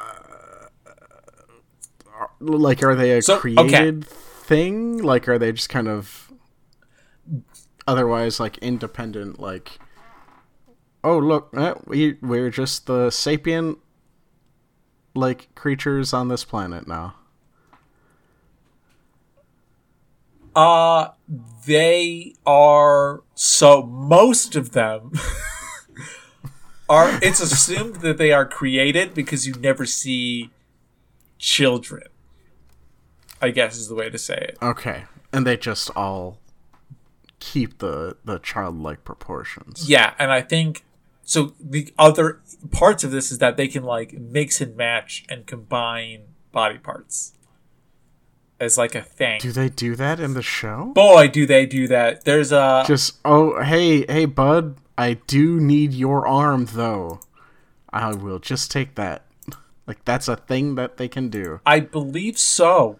like 2.39 2.83
are 2.83 2.95
they 2.95 3.17
a 3.17 3.21
So, 3.21 3.35
okay. 3.35 3.39
created 3.39 4.05
thing? 4.05 5.01
Like 5.01 5.27
are 5.27 5.37
they 5.37 5.51
just 5.51 5.69
kind 5.69 5.87
of 5.87 6.31
otherwise 7.87 8.39
like 8.39 8.57
independent? 8.59 9.39
Like 9.39 9.79
oh 11.03 11.17
look, 11.17 11.49
eh, 11.55 11.73
we 11.85 12.17
we're 12.21 12.49
just 12.49 12.87
the 12.87 13.09
sapient 13.09 13.77
like 15.15 15.53
creatures 15.55 16.13
on 16.13 16.27
this 16.27 16.43
planet 16.43 16.87
now. 16.87 17.15
Uh 20.55 21.09
they 21.65 22.33
are 22.45 23.23
so 23.35 23.83
most 23.83 24.55
of 24.55 24.71
them 24.71 25.11
are 26.91 27.19
it's 27.23 27.39
assumed 27.39 27.97
that 27.97 28.17
they 28.17 28.31
are 28.33 28.45
created 28.45 29.13
because 29.13 29.47
you 29.47 29.53
never 29.53 29.85
see 29.85 30.51
children. 31.37 32.03
I 33.41 33.49
guess 33.49 33.77
is 33.77 33.87
the 33.87 33.95
way 33.95 34.09
to 34.09 34.17
say 34.17 34.35
it. 34.35 34.57
Okay, 34.61 35.05
and 35.33 35.47
they 35.47 35.57
just 35.57 35.89
all 35.95 36.39
keep 37.39 37.79
the 37.79 38.17
the 38.25 38.39
childlike 38.39 39.03
proportions. 39.03 39.89
Yeah, 39.89 40.13
and 40.19 40.31
I 40.31 40.41
think 40.41 40.83
so 41.23 41.53
the 41.59 41.93
other 41.97 42.41
parts 42.71 43.03
of 43.03 43.11
this 43.11 43.31
is 43.31 43.37
that 43.37 43.57
they 43.57 43.67
can 43.67 43.83
like 43.83 44.13
mix 44.13 44.59
and 44.59 44.75
match 44.75 45.23
and 45.29 45.47
combine 45.47 46.23
body 46.51 46.77
parts 46.77 47.33
as 48.59 48.77
like 48.77 48.95
a 48.95 49.01
thing. 49.01 49.39
Do 49.39 49.51
they 49.51 49.69
do 49.69 49.95
that 49.95 50.19
in 50.19 50.33
the 50.33 50.43
show? 50.43 50.91
Boy, 50.93 51.29
do 51.29 51.45
they 51.45 51.65
do 51.65 51.87
that. 51.87 52.25
There's 52.25 52.51
a 52.51 52.83
Just 52.85 53.17
oh 53.25 53.63
hey 53.63 54.05
hey 54.07 54.25
bud, 54.25 54.75
I 55.01 55.13
do 55.15 55.59
need 55.59 55.93
your 55.93 56.27
arm 56.27 56.65
though. 56.73 57.21
I 57.91 58.13
will 58.13 58.37
just 58.37 58.69
take 58.69 58.93
that. 58.95 59.25
Like 59.87 60.05
that's 60.05 60.27
a 60.27 60.35
thing 60.35 60.75
that 60.75 60.97
they 60.97 61.07
can 61.07 61.29
do. 61.29 61.59
I 61.65 61.79
believe 61.79 62.37
so. 62.37 62.99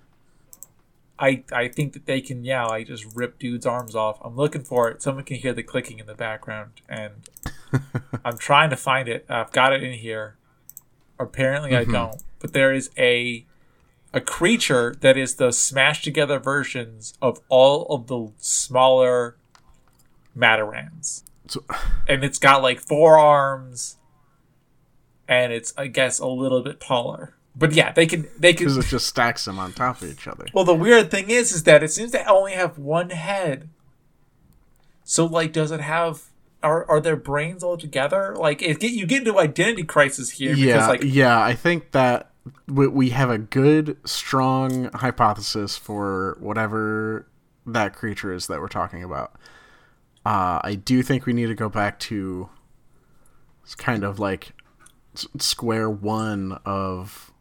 I 1.19 1.43
I 1.53 1.67
think 1.67 1.93
that 1.93 2.07
they 2.07 2.19
can 2.19 2.43
yeah, 2.43 2.65
like 2.65 2.87
just 2.87 3.05
rip 3.15 3.37
dudes' 3.37 3.67
arms 3.67 3.95
off. 3.95 4.17
I'm 4.21 4.35
looking 4.35 4.63
for 4.63 4.89
it. 4.89 5.03
Someone 5.03 5.25
can 5.25 5.37
hear 5.37 5.53
the 5.53 5.61
clicking 5.61 5.99
in 5.99 6.07
the 6.07 6.15
background 6.15 6.81
and 6.89 7.29
I'm 8.25 8.39
trying 8.39 8.71
to 8.71 8.77
find 8.77 9.07
it. 9.07 9.27
I've 9.29 9.51
got 9.51 9.71
it 9.71 9.83
in 9.83 9.93
here. 9.93 10.37
Apparently 11.19 11.77
I 11.77 11.83
mm-hmm. 11.83 11.91
don't. 11.91 12.23
But 12.39 12.53
there 12.53 12.73
is 12.73 12.89
a 12.97 13.45
a 14.11 14.21
creature 14.21 14.95
that 15.01 15.17
is 15.17 15.35
the 15.35 15.51
smashed 15.51 16.03
together 16.03 16.39
versions 16.39 17.13
of 17.21 17.41
all 17.47 17.85
of 17.93 18.07
the 18.07 18.31
smaller 18.39 19.37
Matorans. 20.35 21.21
So, 21.51 21.63
And 22.07 22.23
it's 22.23 22.39
got 22.39 22.61
like 22.61 22.79
four 22.79 23.17
arms 23.17 23.97
and 25.31 25.53
it's 25.53 25.73
I 25.77 25.87
guess 25.87 26.19
a 26.19 26.27
little 26.27 26.61
bit 26.61 26.79
taller. 26.79 27.33
But 27.55 27.73
yeah, 27.73 27.91
they 27.91 28.05
can 28.05 28.27
they 28.37 28.53
can 28.53 28.67
because 28.67 28.77
it 28.77 28.89
just 28.89 29.07
stacks 29.07 29.45
them 29.45 29.59
on 29.59 29.73
top 29.73 30.01
of 30.01 30.09
each 30.09 30.27
other. 30.27 30.45
well, 30.53 30.63
the 30.63 30.73
weird 30.73 31.11
thing 31.11 31.29
is, 31.29 31.51
is 31.51 31.63
that 31.63 31.83
it 31.83 31.89
seems 31.89 32.11
to 32.11 32.25
only 32.29 32.53
have 32.53 32.77
one 32.77 33.09
head. 33.09 33.69
So, 35.03 35.25
like, 35.25 35.51
does 35.51 35.71
it 35.71 35.81
have? 35.81 36.23
Are 36.63 36.89
are 36.89 37.01
their 37.01 37.15
brains 37.15 37.63
all 37.63 37.77
together? 37.77 38.35
Like, 38.37 38.61
it 38.61 38.79
get 38.79 38.91
you 38.91 39.05
get 39.05 39.27
into 39.27 39.39
identity 39.39 39.83
crisis 39.83 40.31
here 40.31 40.55
because, 40.55 40.65
yeah, 40.65 40.87
like, 40.87 41.03
yeah. 41.03 41.41
I 41.41 41.53
think 41.53 41.91
that 41.91 42.31
we, 42.67 42.87
we 42.87 43.09
have 43.09 43.29
a 43.29 43.37
good, 43.37 43.97
strong 44.05 44.85
hypothesis 44.93 45.75
for 45.75 46.37
whatever 46.39 47.27
that 47.65 47.93
creature 47.93 48.33
is 48.33 48.47
that 48.47 48.61
we're 48.61 48.67
talking 48.67 49.03
about. 49.03 49.33
Uh, 50.25 50.59
I 50.63 50.75
do 50.75 51.01
think 51.01 51.25
we 51.25 51.33
need 51.33 51.47
to 51.47 51.55
go 51.55 51.69
back 51.69 51.99
to 52.01 52.49
it's 53.63 53.75
kind 53.75 54.03
of 54.03 54.19
like 54.19 54.51
square 55.39 55.89
one 55.89 56.59
of 56.65 57.31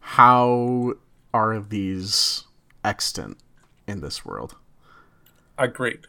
how 0.00 0.94
are 1.34 1.60
these 1.60 2.44
extant 2.84 3.38
in 3.86 4.00
this 4.00 4.24
world. 4.24 4.56
agreed. 5.58 6.06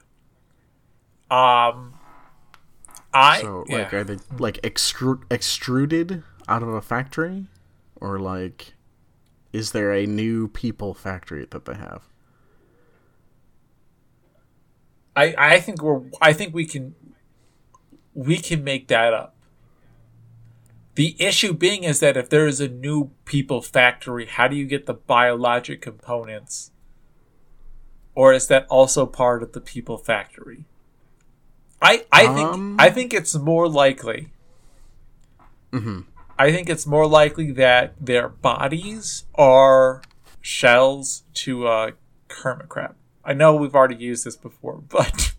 Um, 1.29 1.93
I 3.13 3.41
So, 3.41 3.65
yeah. 3.67 3.77
like, 3.77 3.93
are 3.93 4.03
they 4.03 4.17
like 4.37 4.61
extru- 4.61 5.23
extruded 5.31 6.23
out 6.47 6.63
of 6.63 6.69
a 6.69 6.81
factory, 6.81 7.47
or 7.95 8.19
like, 8.19 8.73
is 9.53 9.71
there 9.71 9.93
a 9.93 10.05
new 10.05 10.47
people 10.47 10.93
factory 10.93 11.45
that 11.51 11.65
they 11.65 11.75
have? 11.75 12.07
I 15.15 15.35
I 15.37 15.59
think 15.59 15.81
we're 15.81 16.01
I 16.21 16.33
think 16.33 16.53
we 16.53 16.65
can 16.65 16.95
we 18.13 18.37
can 18.37 18.63
make 18.63 18.87
that 18.87 19.13
up. 19.13 19.35
The 20.95 21.15
issue 21.19 21.53
being 21.53 21.83
is 21.83 21.99
that 22.01 22.17
if 22.17 22.29
there 22.29 22.45
is 22.47 22.59
a 22.59 22.67
new 22.67 23.11
people 23.25 23.61
factory, 23.61 24.25
how 24.25 24.47
do 24.47 24.55
you 24.55 24.65
get 24.65 24.85
the 24.85 24.93
biologic 24.93 25.81
components? 25.81 26.71
Or 28.13 28.33
is 28.33 28.47
that 28.47 28.67
also 28.69 29.05
part 29.05 29.41
of 29.41 29.53
the 29.53 29.61
people 29.61 29.97
factory? 29.97 30.65
I 31.81 32.05
I 32.11 32.27
think 32.27 32.49
Um. 32.49 32.75
I 32.79 32.89
think 32.89 33.13
it's 33.13 33.35
more 33.35 33.67
likely. 33.69 34.31
I 36.37 36.51
think 36.51 36.69
it's 36.69 36.85
more 36.85 37.07
likely 37.07 37.51
that 37.53 37.93
their 37.99 38.27
bodies 38.27 39.25
are 39.35 40.01
shells 40.41 41.23
to 41.35 41.67
a 41.67 41.93
hermit 42.29 42.67
crab. 42.69 42.95
I 43.23 43.33
know 43.33 43.55
we've 43.55 43.75
already 43.75 43.95
used 43.95 44.25
this 44.25 44.35
before, 44.35 44.77
but 44.89 45.33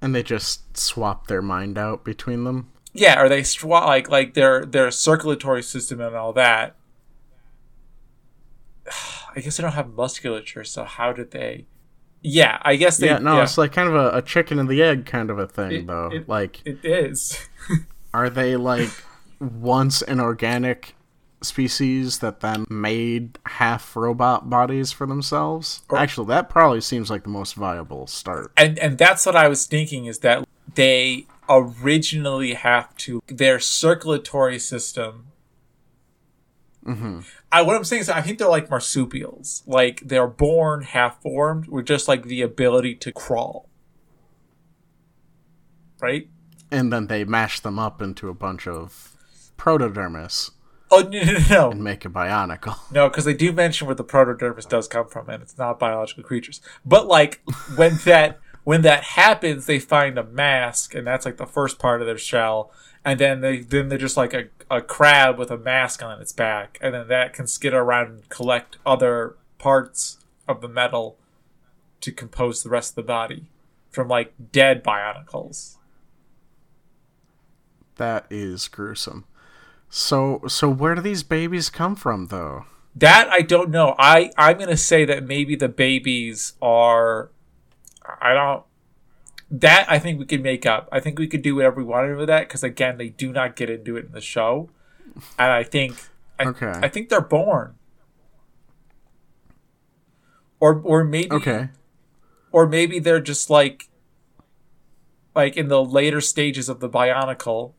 And 0.00 0.14
they 0.14 0.22
just 0.22 0.76
swap 0.76 1.26
their 1.26 1.42
mind 1.42 1.76
out 1.78 2.04
between 2.04 2.44
them. 2.44 2.70
yeah, 2.92 3.14
are 3.18 3.28
they 3.28 3.42
swa- 3.42 3.86
like 3.86 4.08
like 4.10 4.34
their 4.34 4.64
their 4.64 4.90
circulatory 4.90 5.62
system 5.62 6.00
and 6.00 6.14
all 6.16 6.32
that? 6.34 6.74
I 9.36 9.40
guess 9.40 9.56
they 9.56 9.62
don't 9.62 9.72
have 9.72 9.92
musculature, 9.94 10.64
so 10.64 10.84
how 10.84 11.12
did 11.12 11.30
they? 11.30 11.66
Yeah, 12.22 12.58
I 12.62 12.76
guess 12.76 12.98
they. 12.98 13.06
yeah, 13.06 13.18
no, 13.18 13.36
yeah, 13.36 13.44
it's 13.44 13.56
like 13.56 13.72
kind 13.72 13.88
of 13.88 13.94
a, 13.94 14.18
a 14.18 14.22
chicken 14.22 14.58
and 14.58 14.68
the 14.68 14.82
egg 14.82 15.06
kind 15.06 15.30
of 15.30 15.38
a 15.38 15.46
thing, 15.46 15.72
It- 15.72 15.86
though. 15.86 16.10
it- 16.12 16.28
like, 16.28 16.60
it 16.64 16.84
is. 16.84 17.48
are 18.14 18.28
they 18.28 18.56
like 18.56 18.90
once 19.40 20.02
an 20.02 20.20
organic 20.20 20.94
species 21.42 22.18
that 22.18 22.40
then 22.40 22.66
made 22.68 23.38
half 23.46 23.96
robot 23.96 24.50
bodies 24.50 24.92
for 24.92 25.06
themselves? 25.06 25.82
Oh. 25.90 25.96
Actually, 25.96 26.28
that 26.28 26.48
probably 26.48 26.80
seems 26.80 27.10
like 27.10 27.22
the 27.22 27.28
most 27.30 27.54
viable 27.54 28.06
start. 28.06 28.52
and 28.56 28.78
and 28.78 28.98
that's 28.98 29.26
what 29.26 29.36
I 29.36 29.48
was 29.48 29.66
thinking 29.66 30.06
is 30.06 30.20
that 30.20 30.46
they 30.74 31.26
originally 31.48 32.54
have 32.54 32.94
to 32.96 33.22
their 33.26 33.58
circulatory 33.58 34.58
system. 34.58 35.26
Mm-hmm. 36.84 37.20
I 37.52 37.62
what 37.62 37.76
I'm 37.76 37.84
saying 37.84 38.02
is 38.02 38.08
I 38.08 38.22
think 38.22 38.38
they're 38.38 38.48
like 38.48 38.70
marsupials, 38.70 39.62
like 39.66 40.00
they're 40.04 40.26
born 40.26 40.82
half 40.82 41.20
formed 41.20 41.66
with 41.66 41.86
just 41.86 42.08
like 42.08 42.24
the 42.24 42.42
ability 42.42 42.94
to 42.96 43.12
crawl, 43.12 43.68
right? 46.00 46.28
And 46.70 46.92
then 46.92 47.08
they 47.08 47.24
mash 47.24 47.60
them 47.60 47.78
up 47.78 48.00
into 48.00 48.28
a 48.28 48.34
bunch 48.34 48.68
of 48.68 49.16
protodermis 49.58 50.52
Oh 50.90 51.02
no 51.02 51.22
no 51.22 51.38
no 51.48 51.70
and 51.70 51.84
make 51.84 52.04
a 52.04 52.08
bionicle. 52.08 52.76
no 52.92 53.08
because 53.08 53.24
they 53.24 53.34
do 53.34 53.52
mention 53.52 53.86
where 53.86 53.94
the 53.94 54.04
protodermis 54.04 54.68
does 54.68 54.88
come 54.88 55.06
from 55.06 55.28
and 55.28 55.42
it's 55.42 55.56
not 55.56 55.78
biological 55.78 56.24
creatures, 56.24 56.60
but 56.84 57.06
like 57.06 57.40
when 57.76 57.96
that 58.04 58.40
when 58.64 58.82
that 58.82 59.04
happens, 59.04 59.66
they 59.66 59.78
find 59.78 60.18
a 60.18 60.24
mask 60.24 60.94
and 60.94 61.06
that's 61.06 61.24
like 61.24 61.36
the 61.36 61.46
first 61.46 61.78
part 61.78 62.00
of 62.00 62.06
their 62.06 62.18
shell, 62.18 62.72
and 63.04 63.18
then 63.18 63.40
they 63.40 63.60
then 63.60 63.88
they're 63.88 63.98
just 63.98 64.16
like 64.16 64.34
a, 64.34 64.46
a 64.70 64.80
crab 64.80 65.38
with 65.38 65.50
a 65.50 65.58
mask 65.58 66.02
on 66.02 66.20
its 66.20 66.32
back, 66.32 66.78
and 66.80 66.94
then 66.94 67.08
that 67.08 67.32
can 67.32 67.46
skid 67.46 67.72
around 67.72 68.08
and 68.08 68.28
collect 68.28 68.78
other 68.84 69.36
parts 69.58 70.18
of 70.48 70.60
the 70.60 70.68
metal 70.68 71.16
to 72.00 72.10
compose 72.10 72.62
the 72.62 72.70
rest 72.70 72.92
of 72.92 72.96
the 72.96 73.02
body 73.02 73.46
from 73.90 74.08
like 74.08 74.32
dead 74.52 74.82
bionicles. 74.82 75.76
That 77.96 78.26
is 78.30 78.68
gruesome. 78.68 79.26
So, 79.92 80.42
so 80.46 80.70
where 80.70 80.94
do 80.94 81.00
these 81.00 81.22
babies 81.24 81.68
come 81.68 81.96
from, 81.96 82.26
though? 82.28 82.64
That 82.94 83.28
I 83.30 83.40
don't 83.42 83.70
know. 83.70 83.94
I 83.98 84.30
I'm 84.38 84.58
gonna 84.58 84.76
say 84.76 85.04
that 85.04 85.24
maybe 85.24 85.56
the 85.56 85.68
babies 85.68 86.54
are. 86.62 87.30
I 88.20 88.32
don't. 88.34 88.64
That 89.50 89.86
I 89.88 89.98
think 89.98 90.18
we 90.18 90.26
could 90.26 90.42
make 90.42 90.64
up. 90.64 90.88
I 90.92 91.00
think 91.00 91.18
we 91.18 91.26
could 91.26 91.42
do 91.42 91.54
whatever 91.56 91.76
we 91.76 91.84
wanted 91.84 92.16
with 92.16 92.28
that 92.28 92.48
because 92.48 92.62
again, 92.64 92.98
they 92.98 93.08
do 93.08 93.32
not 93.32 93.56
get 93.56 93.68
into 93.70 93.96
it 93.96 94.06
in 94.06 94.12
the 94.12 94.20
show, 94.20 94.70
and 95.38 95.50
I 95.52 95.62
think. 95.64 95.94
I, 96.38 96.44
Okay. 96.46 96.72
I 96.82 96.88
think 96.88 97.10
they're 97.10 97.20
born. 97.20 97.74
Or 100.58 100.80
or 100.84 101.04
maybe 101.04 101.30
Okay. 101.32 101.68
or 102.52 102.66
maybe 102.66 102.98
they're 102.98 103.20
just 103.20 103.50
like 103.50 103.88
like 105.34 105.56
in 105.56 105.68
the 105.68 105.82
later 105.84 106.20
stages 106.20 106.68
of 106.68 106.80
the 106.80 106.88
bionicle 106.88 107.74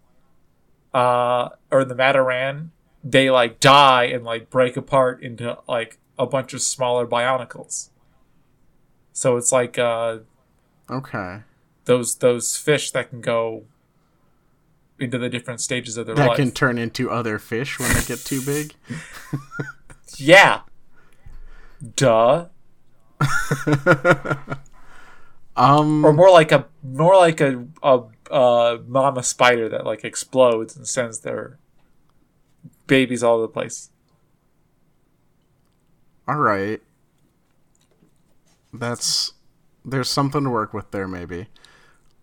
uh 0.93 1.49
or 1.71 1.85
the 1.85 1.95
matoran 1.95 2.69
they 3.03 3.29
like 3.31 3.59
die 3.59 4.03
and 4.03 4.23
like 4.23 4.49
break 4.49 4.75
apart 4.77 5.21
into 5.23 5.57
like 5.67 5.97
a 6.19 6.25
bunch 6.25 6.53
of 6.53 6.61
smaller 6.61 7.07
bionicles 7.07 7.89
so 9.13 9.37
it's 9.37 9.51
like 9.51 9.77
uh 9.77 10.17
Okay. 10.89 11.39
those 11.85 12.15
those 12.17 12.57
fish 12.57 12.91
that 12.91 13.09
can 13.09 13.21
go 13.21 13.63
into 14.99 15.17
the 15.17 15.29
different 15.29 15.61
stages 15.61 15.95
of 15.97 16.05
their 16.05 16.15
That 16.15 16.27
life 16.27 16.35
can 16.37 16.51
turn 16.51 16.77
into 16.77 17.09
other 17.09 17.39
fish 17.39 17.79
when 17.79 17.91
they 17.93 18.01
get 18.03 18.19
too 18.19 18.41
big. 18.41 18.73
Yeah. 20.17 20.61
Duh. 21.95 22.47
Um, 25.55 26.05
Or 26.05 26.13
more 26.13 26.29
like 26.31 26.51
a 26.51 26.65
more 26.83 27.15
like 27.17 27.41
a 27.41 27.65
a, 27.83 28.01
a 28.31 28.79
mama 28.87 29.23
spider 29.23 29.67
that 29.69 29.85
like 29.85 30.03
explodes 30.03 30.75
and 30.75 30.87
sends 30.87 31.19
their 31.19 31.59
babies 32.87 33.23
all 33.23 33.35
over 33.35 33.43
the 33.43 33.47
place. 33.47 33.89
all 36.27 36.37
right. 36.37 36.81
That's 38.73 39.33
there's 39.83 40.09
something 40.09 40.43
to 40.43 40.49
work 40.49 40.73
with 40.73 40.91
there, 40.91 41.07
maybe. 41.07 41.47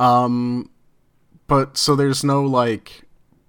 Um, 0.01 0.71
but 1.47 1.77
so 1.77 1.95
there's 1.95 2.25
no 2.25 2.43
like 2.43 3.03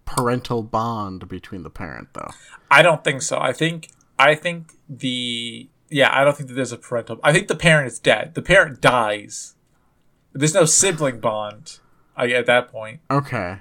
parental 0.05 0.63
bond 0.63 1.29
between 1.29 1.63
the 1.63 1.69
parent, 1.69 2.09
though. 2.13 2.31
I 2.69 2.81
don't 2.81 3.03
think 3.03 3.21
so. 3.21 3.39
I 3.39 3.53
think 3.53 3.89
I 4.17 4.35
think 4.35 4.73
the 4.89 5.69
yeah, 5.89 6.09
I 6.11 6.23
don't 6.23 6.35
think 6.35 6.49
that 6.49 6.55
there's 6.55 6.73
a 6.73 6.77
parental. 6.77 7.19
I 7.23 7.31
think 7.31 7.47
the 7.47 7.55
parent 7.55 7.87
is 7.87 7.99
dead. 7.99 8.35
The 8.35 8.41
parent 8.41 8.81
dies. 8.81 9.55
There's 10.33 10.53
no 10.53 10.65
sibling 10.65 11.19
bond. 11.19 11.79
I 12.19 12.31
at 12.31 12.45
that 12.47 12.67
point. 12.67 12.99
Okay. 13.09 13.59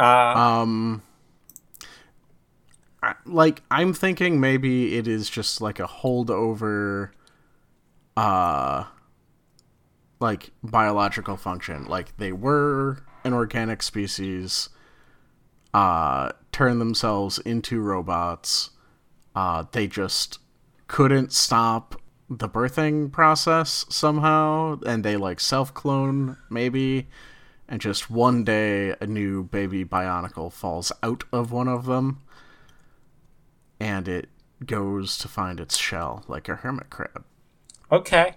Uh, 0.00 0.04
Um, 0.04 1.02
I, 3.02 3.14
like 3.24 3.62
I'm 3.70 3.94
thinking 3.94 4.40
maybe 4.40 4.96
it 4.96 5.06
is 5.06 5.30
just 5.30 5.60
like 5.60 5.78
a 5.78 5.86
holdover, 5.86 7.10
uh, 8.16 8.84
like 10.18 10.50
biological 10.64 11.36
function. 11.36 11.84
Like 11.84 12.16
they 12.16 12.32
were 12.32 13.04
an 13.22 13.32
organic 13.32 13.80
species, 13.82 14.68
uh, 15.72 16.32
turned 16.50 16.80
themselves 16.80 17.38
into 17.38 17.80
robots. 17.80 18.70
Uh, 19.36 19.64
they 19.70 19.86
just 19.86 20.40
couldn't 20.88 21.32
stop 21.32 22.00
the 22.28 22.48
birthing 22.48 23.12
process 23.12 23.84
somehow, 23.88 24.80
and 24.84 25.04
they 25.04 25.16
like 25.16 25.38
self 25.38 25.72
clone 25.72 26.38
maybe 26.50 27.06
and 27.68 27.80
just 27.80 28.10
one 28.10 28.44
day 28.44 28.94
a 29.00 29.06
new 29.06 29.44
baby 29.44 29.84
bionicle 29.84 30.52
falls 30.52 30.92
out 31.02 31.24
of 31.32 31.52
one 31.52 31.68
of 31.68 31.86
them 31.86 32.20
and 33.80 34.08
it 34.08 34.28
goes 34.64 35.18
to 35.18 35.28
find 35.28 35.60
its 35.60 35.76
shell 35.76 36.24
like 36.28 36.48
a 36.48 36.56
hermit 36.56 36.90
crab. 36.90 37.24
Okay. 37.90 38.34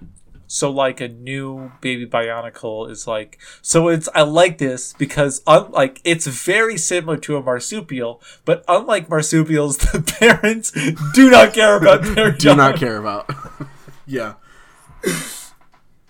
So 0.47 0.71
like 0.71 0.99
a 0.99 1.07
new 1.07 1.71
baby 1.79 2.07
bionicle 2.07 2.89
is 2.89 3.05
like 3.05 3.37
so 3.61 3.87
it's 3.87 4.09
I 4.15 4.23
like 4.23 4.57
this 4.57 4.93
because 4.93 5.43
unlike 5.45 6.01
it's 6.03 6.25
very 6.25 6.75
similar 6.75 7.17
to 7.17 7.37
a 7.37 7.43
marsupial, 7.43 8.21
but 8.45 8.65
unlike 8.67 9.09
marsupials, 9.09 9.77
the 9.77 10.01
parents 10.01 10.71
do 11.13 11.29
not 11.29 11.53
care 11.53 11.75
about 11.75 12.03
their 12.03 12.31
do 12.37 12.55
not 12.55 12.77
care 12.77 12.97
about. 12.97 13.29
Yeah 14.07 14.33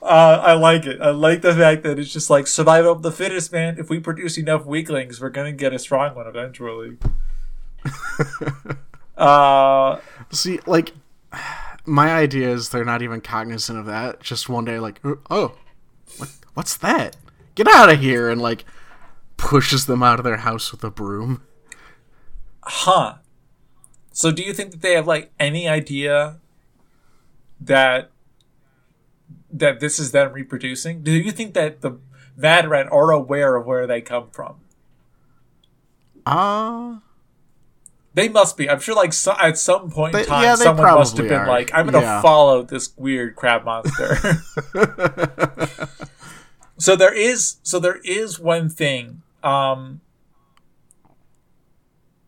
Uh, 0.09 0.41
I 0.43 0.53
like 0.53 0.87
it. 0.87 0.99
I 0.99 1.11
like 1.11 1.43
the 1.43 1.53
fact 1.53 1.83
that 1.83 1.99
it's 1.99 2.11
just 2.11 2.31
like 2.31 2.47
survival 2.47 2.91
of 2.91 3.03
the 3.03 3.11
fittest, 3.11 3.53
man. 3.53 3.77
If 3.77 3.91
we 3.91 3.99
produce 3.99 4.39
enough 4.39 4.65
weaklings, 4.65 5.21
we're 5.21 5.29
gonna 5.29 5.51
get 5.51 5.71
a 5.71 5.77
strong 5.77 6.15
one 6.15 6.25
eventually. 6.25 6.97
uh, 9.17 9.99
see 10.31 10.59
like 10.65 10.93
my 11.85 12.11
idea 12.11 12.49
is 12.49 12.69
they're 12.69 12.83
not 12.83 13.03
even 13.03 13.21
cognizant 13.21 13.77
of 13.77 13.85
that 13.85 14.19
just 14.19 14.49
one 14.49 14.65
day 14.65 14.79
like 14.79 14.99
oh 15.29 15.55
what, 16.17 16.29
what's 16.53 16.75
that 16.77 17.15
get 17.55 17.67
out 17.67 17.89
of 17.89 17.99
here 17.99 18.29
and 18.29 18.41
like 18.41 18.65
pushes 19.37 19.85
them 19.85 20.03
out 20.03 20.19
of 20.19 20.25
their 20.25 20.37
house 20.37 20.71
with 20.71 20.83
a 20.83 20.89
broom 20.89 21.41
huh. 22.63 23.15
So 24.11 24.31
do 24.31 24.43
you 24.43 24.53
think 24.53 24.71
that 24.71 24.81
they 24.81 24.93
have 24.93 25.07
like 25.07 25.31
any 25.39 25.67
idea 25.67 26.39
that 27.61 28.11
that 29.51 29.79
this 29.79 29.99
is 29.99 30.11
them 30.11 30.31
reproducing? 30.33 31.01
Do 31.03 31.11
you 31.11 31.31
think 31.31 31.53
that 31.55 31.81
the 31.81 31.97
Matoran 32.37 32.91
are 32.91 33.11
aware 33.11 33.55
of 33.55 33.65
where 33.65 33.85
they 33.87 34.01
come 34.01 34.29
from? 34.31 34.55
uh 36.25 36.97
They 38.13 38.27
must 38.29 38.57
be. 38.57 38.69
I'm 38.69 38.79
sure, 38.79 38.95
like 38.95 39.13
so, 39.13 39.35
at 39.39 39.57
some 39.57 39.89
point 39.91 40.15
in 40.15 40.25
time, 40.25 40.43
yeah, 40.43 40.55
someone 40.55 40.85
must 40.95 41.17
have 41.17 41.27
been 41.27 41.41
are. 41.41 41.47
like, 41.47 41.71
"I'm 41.73 41.85
going 41.85 41.93
to 41.93 42.01
Yeah. 42.01 42.21
follow 42.21 42.63
this 42.63 42.91
weird 42.97 43.35
crab 43.35 43.63
monster." 43.65 44.15
so 46.77 46.95
there 46.95 47.13
is, 47.13 47.57
so 47.63 47.79
there 47.79 47.99
is 48.03 48.39
one 48.39 48.67
thing. 48.69 49.21
Um, 49.43 50.01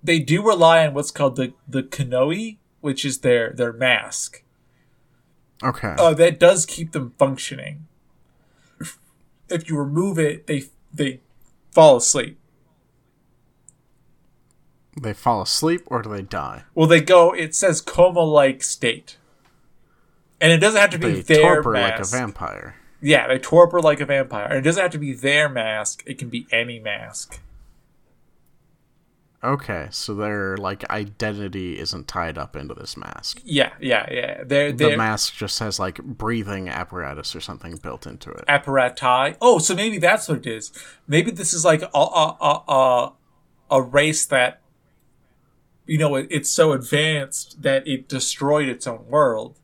they 0.04 0.20
do 0.20 0.42
rely 0.46 0.86
on 0.88 0.94
what's 0.94 1.12
called 1.12 1.36
the 1.36 1.54
the 1.68 1.84
Kanohi, 1.84 2.58
which 2.80 3.04
is 3.04 3.20
their 3.20 3.52
their 3.52 3.74
mask. 3.74 4.41
Okay 5.64 5.96
Uh, 5.98 6.14
that 6.14 6.40
does 6.40 6.66
keep 6.66 6.92
them 6.92 7.14
functioning. 7.18 7.88
If 9.50 9.70
you 9.70 9.78
remove 9.78 10.18
it, 10.18 10.48
they 10.48 10.64
they 10.94 11.20
fall 11.72 11.98
asleep. 11.98 12.38
they 15.02 15.14
fall 15.14 15.42
asleep 15.42 15.82
or 15.88 16.02
do 16.02 16.10
they 16.10 16.22
die 16.22 16.64
Well, 16.76 16.88
they 16.88 17.02
go. 17.02 17.34
It 17.34 17.56
says 17.56 17.82
coma-like 17.82 18.62
state, 18.64 19.18
and 20.40 20.52
it 20.52 20.58
doesn't 20.58 20.80
have 20.80 20.90
to 20.92 21.00
be 21.00 21.22
they 21.22 21.36
their 21.36 21.42
torpor 21.62 21.74
like 21.74 22.00
a 22.00 22.04
vampire 22.06 22.76
Yeah, 23.02 23.28
they 23.28 23.40
torpor 23.40 23.80
like 23.82 24.00
a 24.00 24.06
vampire, 24.06 24.46
and 24.46 24.58
it 24.58 24.62
doesn't 24.62 24.82
have 24.82 24.92
to 24.92 24.98
be 25.00 25.14
their 25.14 25.48
mask. 25.50 26.04
It 26.06 26.18
can 26.18 26.30
be 26.30 26.46
any 26.52 26.80
mask. 26.80 27.40
Okay, 29.44 29.88
so 29.90 30.14
their 30.14 30.56
like 30.58 30.88
identity 30.92 31.80
isn't 31.80 32.08
tied 32.08 32.38
up 32.38 32.56
into 32.56 32.76
this 32.76 32.96
mask. 32.96 33.42
Yeah, 33.44 33.74
yeah, 33.80 34.08
yeah. 34.12 34.44
They're 34.46 34.72
The 34.72 34.90
they're 34.90 34.98
mask 34.98 35.36
just 35.36 35.58
has 35.60 35.80
like 35.80 36.02
breathing 36.04 36.70
apparatus 36.70 37.36
or 37.36 37.42
something 37.42 37.78
built 37.78 38.06
into 38.06 38.30
it. 38.30 38.46
apparati. 38.48 39.36
Oh, 39.42 39.58
so 39.58 39.74
maybe 39.74 39.98
that's 39.98 40.28
what 40.30 40.40
it 40.40 40.48
is. 40.48 40.72
Maybe 41.08 41.32
this 41.32 41.54
is 41.54 41.66
like 41.66 41.82
a 41.82 41.90
a 41.98 42.38
a 42.40 42.72
a, 42.72 43.14
a 43.72 43.82
race 43.82 44.28
that 44.28 44.62
you 45.88 45.98
know 45.98 46.16
it, 46.16 46.28
it's 46.30 46.52
so 46.52 46.74
advanced 46.74 47.64
that 47.64 47.88
it 47.88 48.08
destroyed 48.08 48.70
its 48.70 48.86
own 48.86 49.08
world, 49.08 49.58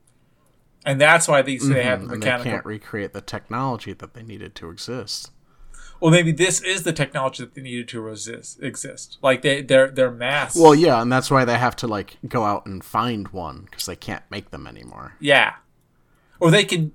and 0.87 0.99
that's 0.99 1.27
why 1.27 1.43
these 1.43 1.69
they 1.69 1.83
have 1.83 1.99
the 2.01 2.05
Mm-hmm, 2.05 2.13
and 2.13 2.23
they 2.23 2.49
can't 2.49 2.65
recreate 2.65 3.13
the 3.13 3.21
technology 3.21 3.93
that 3.93 4.15
they 4.15 4.23
needed 4.23 4.55
to 4.55 4.71
exist. 4.71 5.31
Well, 5.99 6.11
maybe 6.11 6.31
this 6.31 6.61
is 6.61 6.83
the 6.83 6.93
technology 6.93 7.43
that 7.43 7.55
they 7.55 7.61
needed 7.61 7.87
to 7.89 8.01
resist 8.01 8.61
exist. 8.61 9.17
Like 9.21 9.41
they 9.41 9.61
their 9.61 9.89
their 9.89 10.11
masks. 10.11 10.59
Well, 10.59 10.75
yeah, 10.75 11.01
and 11.01 11.11
that's 11.11 11.31
why 11.31 11.45
they 11.45 11.57
have 11.57 11.75
to 11.77 11.87
like 11.87 12.17
go 12.27 12.43
out 12.43 12.65
and 12.65 12.83
find 12.83 13.27
one 13.29 13.67
because 13.69 13.85
they 13.85 13.95
can't 13.95 14.23
make 14.29 14.51
them 14.51 14.67
anymore. 14.67 15.15
Yeah. 15.19 15.55
Or 16.39 16.51
they 16.51 16.63
can 16.63 16.91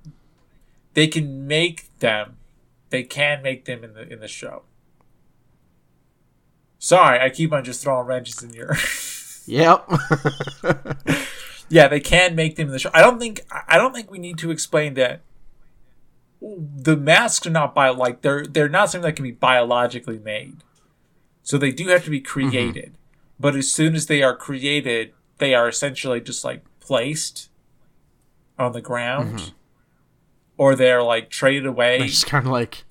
they 0.93 1.07
can 1.07 1.47
make 1.47 1.97
them. 1.99 2.37
They 2.89 3.03
can 3.03 3.41
make 3.41 3.65
them 3.65 3.83
in 3.83 3.93
the 3.93 4.11
in 4.11 4.19
the 4.19 4.27
show. 4.27 4.63
Sorry, 6.79 7.19
I 7.19 7.29
keep 7.29 7.53
on 7.53 7.63
just 7.63 7.81
throwing 7.81 8.07
wrenches 8.07 8.43
in 8.43 8.53
your 8.53 8.75
Yep. 9.45 9.89
Yeah, 11.69 11.87
they 11.87 11.99
can 11.99 12.35
make 12.35 12.55
them 12.55 12.67
in 12.67 12.73
the 12.73 12.79
show. 12.79 12.91
I 12.93 13.01
don't 13.01 13.19
think 13.19 13.41
I 13.67 13.77
don't 13.77 13.93
think 13.93 14.11
we 14.11 14.19
need 14.19 14.37
to 14.39 14.51
explain 14.51 14.93
that 14.95 15.21
the 16.43 16.97
masks 16.97 17.47
are 17.47 17.51
not 17.51 17.73
bio 17.73 17.93
like 17.93 18.21
they're 18.21 18.45
they're 18.45 18.69
not 18.69 18.89
something 18.89 19.07
that 19.07 19.15
can 19.15 19.23
be 19.23 19.31
biologically 19.31 20.19
made. 20.19 20.57
So 21.41 21.57
they 21.57 21.71
do 21.71 21.87
have 21.87 22.03
to 22.03 22.09
be 22.09 22.19
mm-hmm. 22.19 22.27
created. 22.27 22.97
But 23.39 23.55
as 23.55 23.71
soon 23.71 23.95
as 23.95 24.07
they 24.07 24.21
are 24.21 24.35
created, 24.35 25.13
they 25.37 25.53
are 25.53 25.67
essentially 25.67 26.21
just 26.21 26.43
like 26.43 26.63
placed 26.79 27.49
on 28.59 28.73
the 28.73 28.81
ground. 28.81 29.39
Mm-hmm. 29.39 29.49
Or 30.57 30.75
they're 30.75 31.03
like 31.03 31.29
traded 31.29 31.65
away. 31.65 31.99
they 31.99 32.07
just 32.07 32.27
kind 32.27 32.45
of 32.45 32.51
like 32.51 32.83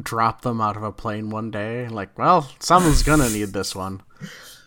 drop 0.00 0.40
them 0.42 0.60
out 0.60 0.76
of 0.76 0.82
a 0.82 0.92
plane 0.92 1.30
one 1.30 1.50
day. 1.50 1.88
Like, 1.88 2.16
well, 2.16 2.50
someone's 2.58 3.02
gonna 3.02 3.28
need 3.28 3.52
this 3.52 3.74
one. 3.74 4.02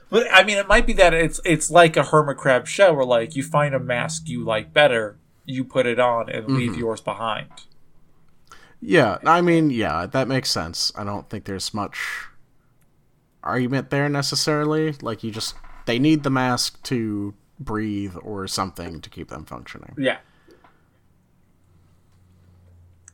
But 0.09 0.27
I 0.31 0.43
mean, 0.43 0.57
it 0.57 0.67
might 0.67 0.85
be 0.85 0.93
that 0.93 1.13
it's 1.13 1.39
it's 1.43 1.71
like 1.71 1.97
a 1.97 2.03
hermit 2.03 2.37
crab 2.37 2.67
show, 2.67 2.93
where 2.93 3.05
like 3.05 3.35
you 3.35 3.43
find 3.43 3.73
a 3.73 3.79
mask 3.79 4.29
you 4.29 4.43
like 4.43 4.73
better, 4.73 5.17
you 5.45 5.63
put 5.63 5.85
it 5.85 5.99
on 5.99 6.29
and 6.29 6.47
leave 6.47 6.71
mm-hmm. 6.71 6.79
yours 6.79 7.01
behind. 7.01 7.49
Yeah, 8.79 9.17
I 9.25 9.41
mean, 9.41 9.69
yeah, 9.69 10.05
that 10.05 10.27
makes 10.27 10.49
sense. 10.49 10.91
I 10.95 11.03
don't 11.03 11.29
think 11.29 11.45
there's 11.45 11.73
much 11.73 12.27
argument 13.43 13.89
there 13.89 14.07
necessarily. 14.07 14.93
Like, 15.01 15.23
you 15.23 15.31
just 15.31 15.55
they 15.85 15.99
need 15.99 16.23
the 16.23 16.29
mask 16.29 16.81
to 16.83 17.33
breathe 17.59 18.15
or 18.21 18.47
something 18.47 19.01
to 19.01 19.09
keep 19.09 19.29
them 19.29 19.45
functioning. 19.45 19.95
Yeah. 19.97 20.17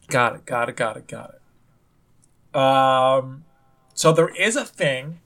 Got 0.07 0.35
it. 0.35 0.45
Got 0.45 0.69
it. 0.69 0.75
Got 0.75 0.97
it. 0.97 1.07
Got 1.07 1.35
it. 2.53 2.59
Um, 2.59 3.45
so 3.93 4.11
there 4.11 4.29
is 4.29 4.55
a 4.55 4.65
thing. 4.65 5.19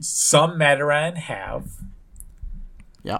Some 0.00 0.58
Matoran 0.58 1.16
have. 1.16 1.72
Yeah. 3.02 3.18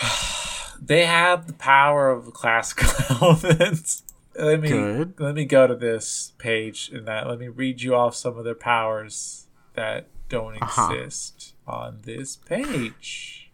They 0.86 1.06
have 1.06 1.46
the 1.46 1.54
power 1.54 2.10
of 2.10 2.26
the 2.26 2.30
classical 2.30 2.90
elements. 3.22 4.02
Let 4.38 4.60
me 4.60 4.68
Good. 4.68 5.14
let 5.18 5.34
me 5.34 5.44
go 5.44 5.66
to 5.66 5.74
this 5.76 6.32
page 6.38 6.90
and 6.92 7.06
that 7.06 7.28
let 7.28 7.38
me 7.38 7.48
read 7.48 7.82
you 7.82 7.94
off 7.94 8.14
some 8.16 8.36
of 8.38 8.44
their 8.44 8.54
powers 8.54 9.46
that 9.74 10.06
don't 10.28 10.60
Uh-huh. 10.60 10.92
exist 10.92 11.54
on 11.66 11.98
this 12.02 12.36
page. 12.36 13.50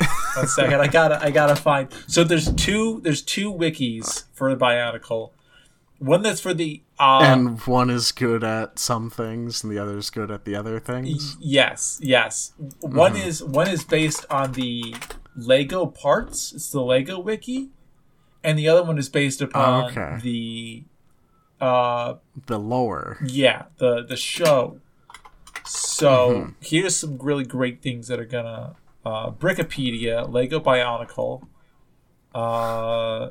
One 0.36 0.46
second, 0.48 0.80
I 0.80 0.86
gotta 0.88 1.22
I 1.22 1.30
gotta 1.30 1.56
find. 1.56 1.88
So 2.06 2.24
there's 2.24 2.52
two 2.54 3.00
there's 3.02 3.22
two 3.22 3.52
wikis 3.52 4.24
for 4.32 4.50
the 4.54 4.56
Bionicle. 4.62 5.30
One 5.98 6.22
that's 6.22 6.40
for 6.40 6.52
the 6.52 6.82
uh, 6.98 7.20
and 7.22 7.60
one 7.62 7.88
is 7.90 8.10
good 8.12 8.42
at 8.44 8.78
some 8.78 9.10
things, 9.10 9.62
and 9.62 9.72
the 9.72 9.78
other 9.78 9.96
is 9.96 10.10
good 10.10 10.30
at 10.30 10.44
the 10.44 10.54
other 10.56 10.80
things. 10.80 11.36
Yes, 11.40 11.98
yes. 12.02 12.52
One 12.80 13.12
Mm-hmm. 13.14 13.28
is 13.28 13.44
one 13.44 13.68
is 13.68 13.84
based 13.84 14.26
on 14.28 14.52
the 14.52 14.94
Lego 15.36 15.86
parts. 15.86 16.52
It's 16.52 16.70
the 16.70 16.82
Lego 16.82 17.18
wiki, 17.20 17.70
and 18.44 18.58
the 18.58 18.68
other 18.68 18.84
one 18.84 18.98
is 18.98 19.08
based 19.08 19.40
upon 19.40 19.84
Oh, 19.84 19.86
okay. 19.88 20.18
the 20.22 20.84
uh 21.60 22.14
The 22.46 22.58
lower. 22.58 23.18
yeah 23.24 23.64
the 23.78 24.04
the 24.04 24.16
show. 24.16 24.78
So 25.64 26.30
Mm-hmm. 26.30 26.50
here's 26.60 26.96
some 26.96 27.18
really 27.18 27.44
great 27.44 27.80
things 27.82 28.08
that 28.08 28.20
are 28.20 28.24
gonna 28.26 28.76
uh, 29.04 29.30
Brickipedia 29.30 30.30
Lego 30.30 30.60
Bionicle. 30.60 31.46
Uh, 32.34 33.30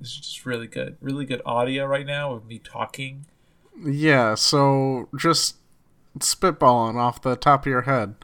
this 0.00 0.10
is 0.10 0.16
just 0.18 0.44
really 0.46 0.66
good, 0.66 0.96
really 1.00 1.24
good 1.24 1.40
audio 1.46 1.86
right 1.86 2.06
now 2.06 2.32
of 2.32 2.46
me 2.46 2.58
talking. 2.58 3.26
Yeah, 3.82 4.34
so 4.34 5.08
just 5.16 5.56
spitballing 6.18 6.96
off 6.96 7.22
the 7.22 7.36
top 7.36 7.62
of 7.62 7.66
your 7.70 7.82
head, 7.82 8.14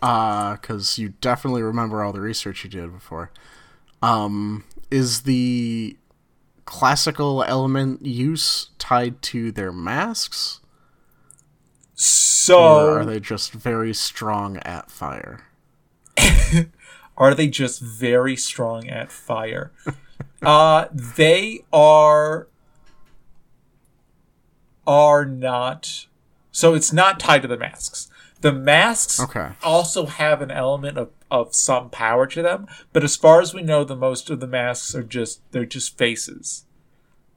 because 0.00 0.98
you 0.98 1.10
definitely 1.20 1.62
remember 1.62 2.02
all 2.02 2.12
the 2.12 2.20
research 2.20 2.64
you 2.64 2.70
did 2.70 2.92
before. 2.92 3.30
Um, 4.02 4.64
is 4.90 5.22
the 5.22 5.96
classical 6.64 7.42
element 7.44 8.04
use 8.04 8.70
tied 8.78 9.22
to 9.22 9.52
their 9.52 9.72
masks, 9.72 10.60
So 11.94 12.58
or 12.60 13.00
are 13.00 13.04
they 13.04 13.20
just 13.20 13.52
very 13.52 13.94
strong 13.94 14.56
at 14.58 14.90
fire? 14.90 15.44
are 17.16 17.34
they 17.34 17.46
just 17.48 17.80
very 17.80 18.36
strong 18.36 18.88
at 18.88 19.12
fire? 19.12 19.72
uh, 20.42 20.86
they 20.92 21.64
are 21.72 22.48
are 24.86 25.24
not. 25.24 26.06
So 26.50 26.74
it's 26.74 26.92
not 26.92 27.20
tied 27.20 27.42
to 27.42 27.48
the 27.48 27.56
masks. 27.56 28.10
The 28.40 28.52
masks 28.52 29.20
Okay. 29.20 29.50
also 29.62 30.06
have 30.06 30.42
an 30.42 30.50
element 30.50 30.98
of, 30.98 31.10
of 31.32 31.54
some 31.54 31.88
power 31.88 32.26
to 32.26 32.42
them, 32.42 32.66
but 32.92 33.02
as 33.02 33.16
far 33.16 33.40
as 33.40 33.54
we 33.54 33.62
know, 33.62 33.84
the 33.84 33.96
most 33.96 34.28
of 34.28 34.38
the 34.38 34.46
masks 34.46 34.94
are 34.94 35.02
just 35.02 35.40
they're 35.50 35.64
just 35.64 35.96
faces. 35.96 36.66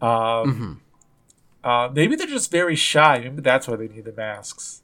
Um, 0.01 0.81
uh, 1.63 1.89
maybe 1.93 2.17
they're 2.17 2.27
just 2.27 2.51
very 2.51 2.75
shy. 2.75 3.19
Maybe 3.19 3.41
that's 3.41 3.69
why 3.69 3.77
they 3.77 3.87
need 3.87 4.03
the 4.03 4.11
masks. 4.11 4.81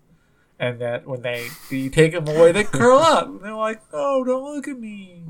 And 0.58 0.80
that 0.80 1.06
when 1.06 1.24
they 1.24 1.50
you 1.70 1.90
take 1.90 2.14
them 2.14 2.26
away, 2.26 2.54
they 2.54 2.64
curl 2.64 3.00
up. 3.02 3.28
And 3.28 3.42
they're 3.42 3.54
like, 3.54 3.82
"Oh, 3.92 4.24
don't 4.24 4.44
look 4.56 4.70
at 4.70 4.80
me." 4.80 5.24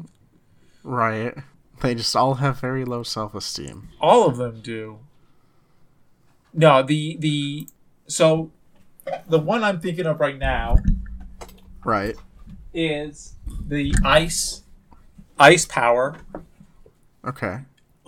Right. 0.83 1.35
They 1.81 1.95
just 1.95 2.15
all 2.15 2.35
have 2.35 2.59
very 2.59 2.85
low 2.85 3.01
self 3.01 3.33
esteem. 3.33 3.89
All 3.99 4.27
of 4.27 4.37
them 4.37 4.61
do. 4.61 4.99
No, 6.53 6.83
the 6.83 7.17
the 7.17 7.67
so 8.05 8.51
the 9.27 9.39
one 9.39 9.63
I'm 9.63 9.79
thinking 9.79 10.05
of 10.05 10.19
right 10.19 10.37
now 10.37 10.77
Right. 11.83 12.15
Is 12.73 13.35
the 13.67 13.93
ice 14.05 14.61
ice 15.39 15.65
power, 15.65 16.17
Okay. 17.25 17.59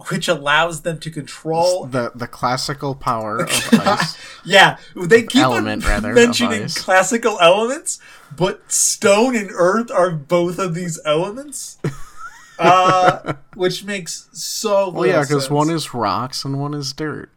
which 0.09 0.27
allows 0.27 0.81
them 0.81 0.99
to 0.99 1.09
control. 1.11 1.85
The 1.85 2.11
the 2.15 2.27
classical 2.27 2.95
power 2.95 3.41
of 3.43 3.49
ice. 3.73 4.17
Yeah, 4.45 4.77
they 4.95 5.23
keep 5.23 5.41
Element, 5.41 5.83
on 5.85 5.89
rather, 5.89 6.09
of 6.09 6.15
mentioning 6.15 6.63
ice. 6.63 6.77
classical 6.79 7.39
elements, 7.39 7.99
but 8.35 8.71
stone 8.71 9.35
and 9.35 9.49
earth 9.53 9.89
are 9.91 10.11
both 10.11 10.59
of 10.59 10.73
these 10.75 10.99
elements, 11.05 11.77
uh, 12.59 13.33
which 13.55 13.83
makes 13.83 14.29
so. 14.33 14.89
Well, 14.89 15.05
yeah, 15.07 15.21
because 15.21 15.49
one 15.49 15.69
is 15.69 15.93
rocks 15.93 16.43
and 16.45 16.59
one 16.59 16.73
is 16.73 16.93
dirt. 16.93 17.29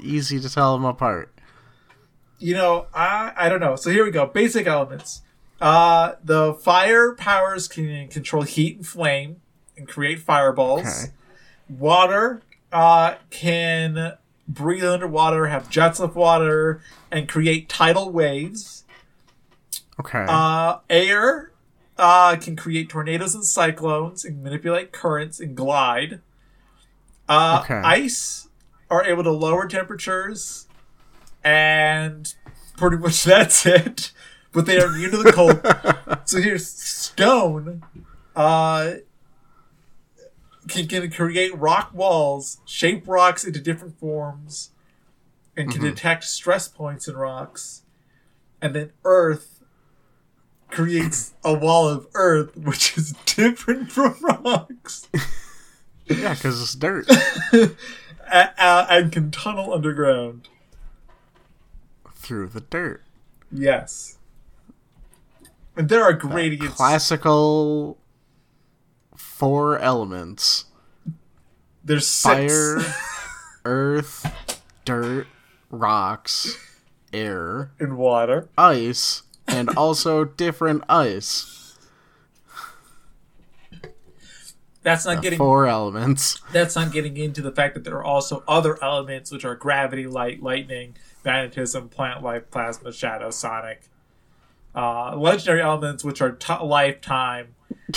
Easy 0.00 0.40
to 0.40 0.50
tell 0.50 0.74
them 0.76 0.84
apart. 0.84 1.30
you 2.38 2.52
know, 2.54 2.86
I 2.94 3.32
I 3.36 3.48
don't 3.48 3.60
know. 3.60 3.76
So 3.76 3.90
here 3.90 4.04
we 4.04 4.10
go. 4.10 4.26
Basic 4.26 4.66
elements. 4.66 5.22
Uh, 5.60 6.12
the 6.22 6.54
fire 6.54 7.14
powers 7.14 7.68
can 7.68 8.08
control 8.08 8.42
heat 8.42 8.76
and 8.76 8.86
flame 8.86 9.40
and 9.76 9.88
create 9.88 10.20
fireballs. 10.20 10.80
Okay. 11.04 11.12
Water 11.68 12.42
uh, 12.72 13.14
can 13.30 14.14
breathe 14.46 14.84
underwater, 14.84 15.46
have 15.46 15.70
jets 15.70 16.00
of 16.00 16.16
water, 16.16 16.82
and 17.10 17.28
create 17.28 17.68
tidal 17.68 18.10
waves. 18.10 18.84
Okay. 19.98 20.24
Uh, 20.28 20.78
air 20.90 21.52
uh, 21.96 22.36
can 22.36 22.56
create 22.56 22.88
tornadoes 22.88 23.34
and 23.34 23.44
cyclones 23.44 24.24
and 24.24 24.42
manipulate 24.42 24.92
currents 24.92 25.40
and 25.40 25.56
glide. 25.56 26.20
Uh, 27.28 27.60
Okay. 27.62 27.74
Ice 27.74 28.48
are 28.90 29.04
able 29.04 29.22
to 29.22 29.30
lower 29.30 29.66
temperatures, 29.66 30.66
and 31.42 32.34
pretty 32.76 32.96
much 32.98 33.24
that's 33.24 33.64
it. 33.64 34.12
But 34.54 34.66
they 34.66 34.78
are 34.78 34.86
immune 34.86 35.10
to 35.10 35.16
the 35.18 35.32
cold. 35.32 35.60
so 36.28 36.40
here's 36.40 36.66
stone. 36.68 37.82
Uh, 38.36 38.94
can, 40.68 40.86
can 40.86 41.10
create 41.10 41.56
rock 41.58 41.90
walls, 41.92 42.58
shape 42.64 43.06
rocks 43.08 43.44
into 43.44 43.60
different 43.60 43.98
forms, 43.98 44.70
and 45.56 45.70
can 45.70 45.82
detect 45.82 46.24
stress 46.24 46.68
points 46.68 47.08
in 47.08 47.16
rocks. 47.16 47.82
And 48.62 48.74
then 48.74 48.92
earth 49.04 49.62
creates 50.70 51.34
a 51.44 51.52
wall 51.52 51.88
of 51.88 52.06
earth, 52.14 52.56
which 52.56 52.96
is 52.96 53.12
different 53.26 53.90
from 53.92 54.16
rocks, 54.22 55.08
yeah, 56.06 56.34
because 56.34 56.60
it's 56.62 56.74
dirt. 56.74 57.06
a- 57.52 57.70
a- 58.32 58.86
and 58.90 59.12
can 59.12 59.30
tunnel 59.30 59.72
underground. 59.74 60.48
Through 62.14 62.48
the 62.48 62.60
dirt. 62.62 63.02
Yes. 63.52 64.18
And 65.76 65.88
there 65.88 66.02
are 66.04 66.12
gradients. 66.12 66.76
Classical 66.76 67.98
four 69.16 69.78
elements 69.78 70.66
There's 71.84 72.06
six. 72.06 72.52
fire, 72.52 72.80
earth, 73.64 74.62
dirt, 74.84 75.26
rocks, 75.70 76.56
air, 77.12 77.72
and 77.80 77.96
water. 77.96 78.48
ice, 78.56 79.22
and 79.48 79.68
also 79.70 80.24
different 80.24 80.84
ice. 80.88 81.76
That's 84.82 85.06
not 85.06 85.22
getting 85.22 85.38
Four 85.38 85.66
elements. 85.66 86.38
that's 86.52 86.76
not 86.76 86.92
getting 86.92 87.16
into 87.16 87.40
the 87.40 87.50
fact 87.50 87.72
that 87.74 87.84
there 87.84 87.96
are 87.96 88.04
also 88.04 88.44
other 88.46 88.82
elements 88.84 89.32
which 89.32 89.44
are 89.44 89.54
gravity, 89.54 90.06
light, 90.06 90.42
lightning, 90.42 90.94
magnetism, 91.24 91.88
plant 91.88 92.22
life, 92.22 92.50
plasma, 92.50 92.92
shadow, 92.92 93.30
sonic. 93.30 93.88
Uh, 94.74 95.16
legendary 95.16 95.60
elements 95.62 96.02
which 96.02 96.20
are 96.20 96.32
t- 96.32 96.52
lifetime, 96.62 97.54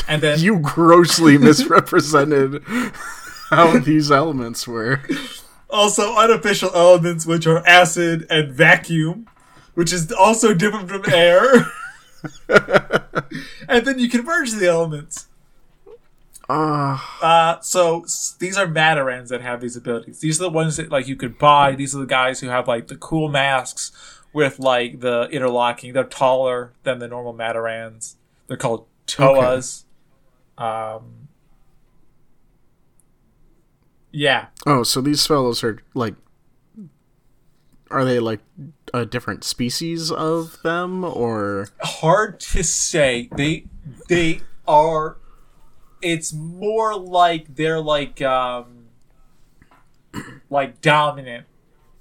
and 0.08 0.22
then 0.22 0.40
You 0.42 0.60
grossly 0.60 1.38
misrepresented 1.48 2.62
how 3.50 3.80
these 3.80 4.12
elements 4.12 4.68
were. 4.68 5.02
also 5.70 6.16
unofficial 6.16 6.70
elements 6.76 7.26
which 7.26 7.48
are 7.48 7.66
acid 7.66 8.28
and 8.30 8.52
vacuum, 8.54 9.28
which 9.74 9.92
is 9.92 10.12
also 10.12 10.54
different 10.54 10.88
from 10.90 11.04
air. 11.12 11.66
and 13.68 13.86
then 13.86 14.00
you 14.00 14.10
converge 14.10 14.52
the 14.52 14.68
elements. 14.68 15.28
Uh, 16.50 16.98
Uh, 17.22 17.60
so 17.62 18.06
these 18.40 18.58
are 18.58 18.68
Matorans 18.68 19.28
that 19.30 19.42
have 19.42 19.60
these 19.62 19.76
abilities. 19.76 20.20
These 20.20 20.40
are 20.40 20.46
the 20.46 20.50
ones 20.50 20.78
that 20.78 20.90
like 20.92 21.08
you 21.08 21.16
could 21.16 21.38
buy. 21.38 21.76
These 21.76 21.96
are 21.96 22.00
the 22.00 22.06
guys 22.06 22.40
who 22.40 22.48
have 22.48 22.68
like 22.68 22.88
the 22.88 22.96
cool 22.96 23.28
masks 23.30 23.92
with 24.34 24.60
like 24.60 25.00
the 25.00 25.28
interlocking. 25.32 25.94
They're 25.94 26.04
taller 26.04 26.74
than 26.84 27.00
the 27.00 27.08
normal 27.08 27.34
Matorans. 27.34 28.16
They're 28.48 28.58
called 28.58 28.86
Toas. 29.06 29.86
Um, 30.58 31.28
yeah, 34.12 34.48
oh, 34.66 34.84
so 34.84 35.02
these 35.02 35.26
fellows 35.26 35.64
are 35.64 35.80
like. 35.94 36.16
Are 37.90 38.04
they 38.04 38.20
like 38.20 38.42
a 38.94 39.06
different 39.06 39.44
species 39.44 40.12
of 40.12 40.62
them, 40.62 41.04
or 41.06 41.70
hard 41.82 42.40
to 42.42 42.64
say. 42.64 43.30
They 43.36 43.66
they 44.10 44.42
are. 44.68 45.18
It's 46.02 46.34
more 46.34 46.96
like 46.96 47.56
they're 47.56 47.80
like 47.80 48.22
um 48.22 48.88
like 50.50 50.82
dominant 50.82 51.46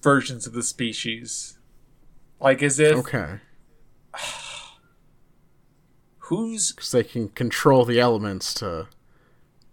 versions 0.03 0.47
of 0.47 0.53
the 0.53 0.63
species. 0.63 1.56
Like 2.41 2.63
as 2.63 2.79
if 2.79 2.97
okay? 2.97 3.41
who's 6.19 6.73
Because 6.73 6.91
they 6.91 7.05
can 7.05 7.29
control 7.29 7.85
the 7.85 8.01
elements 8.01 8.53
to 8.55 8.89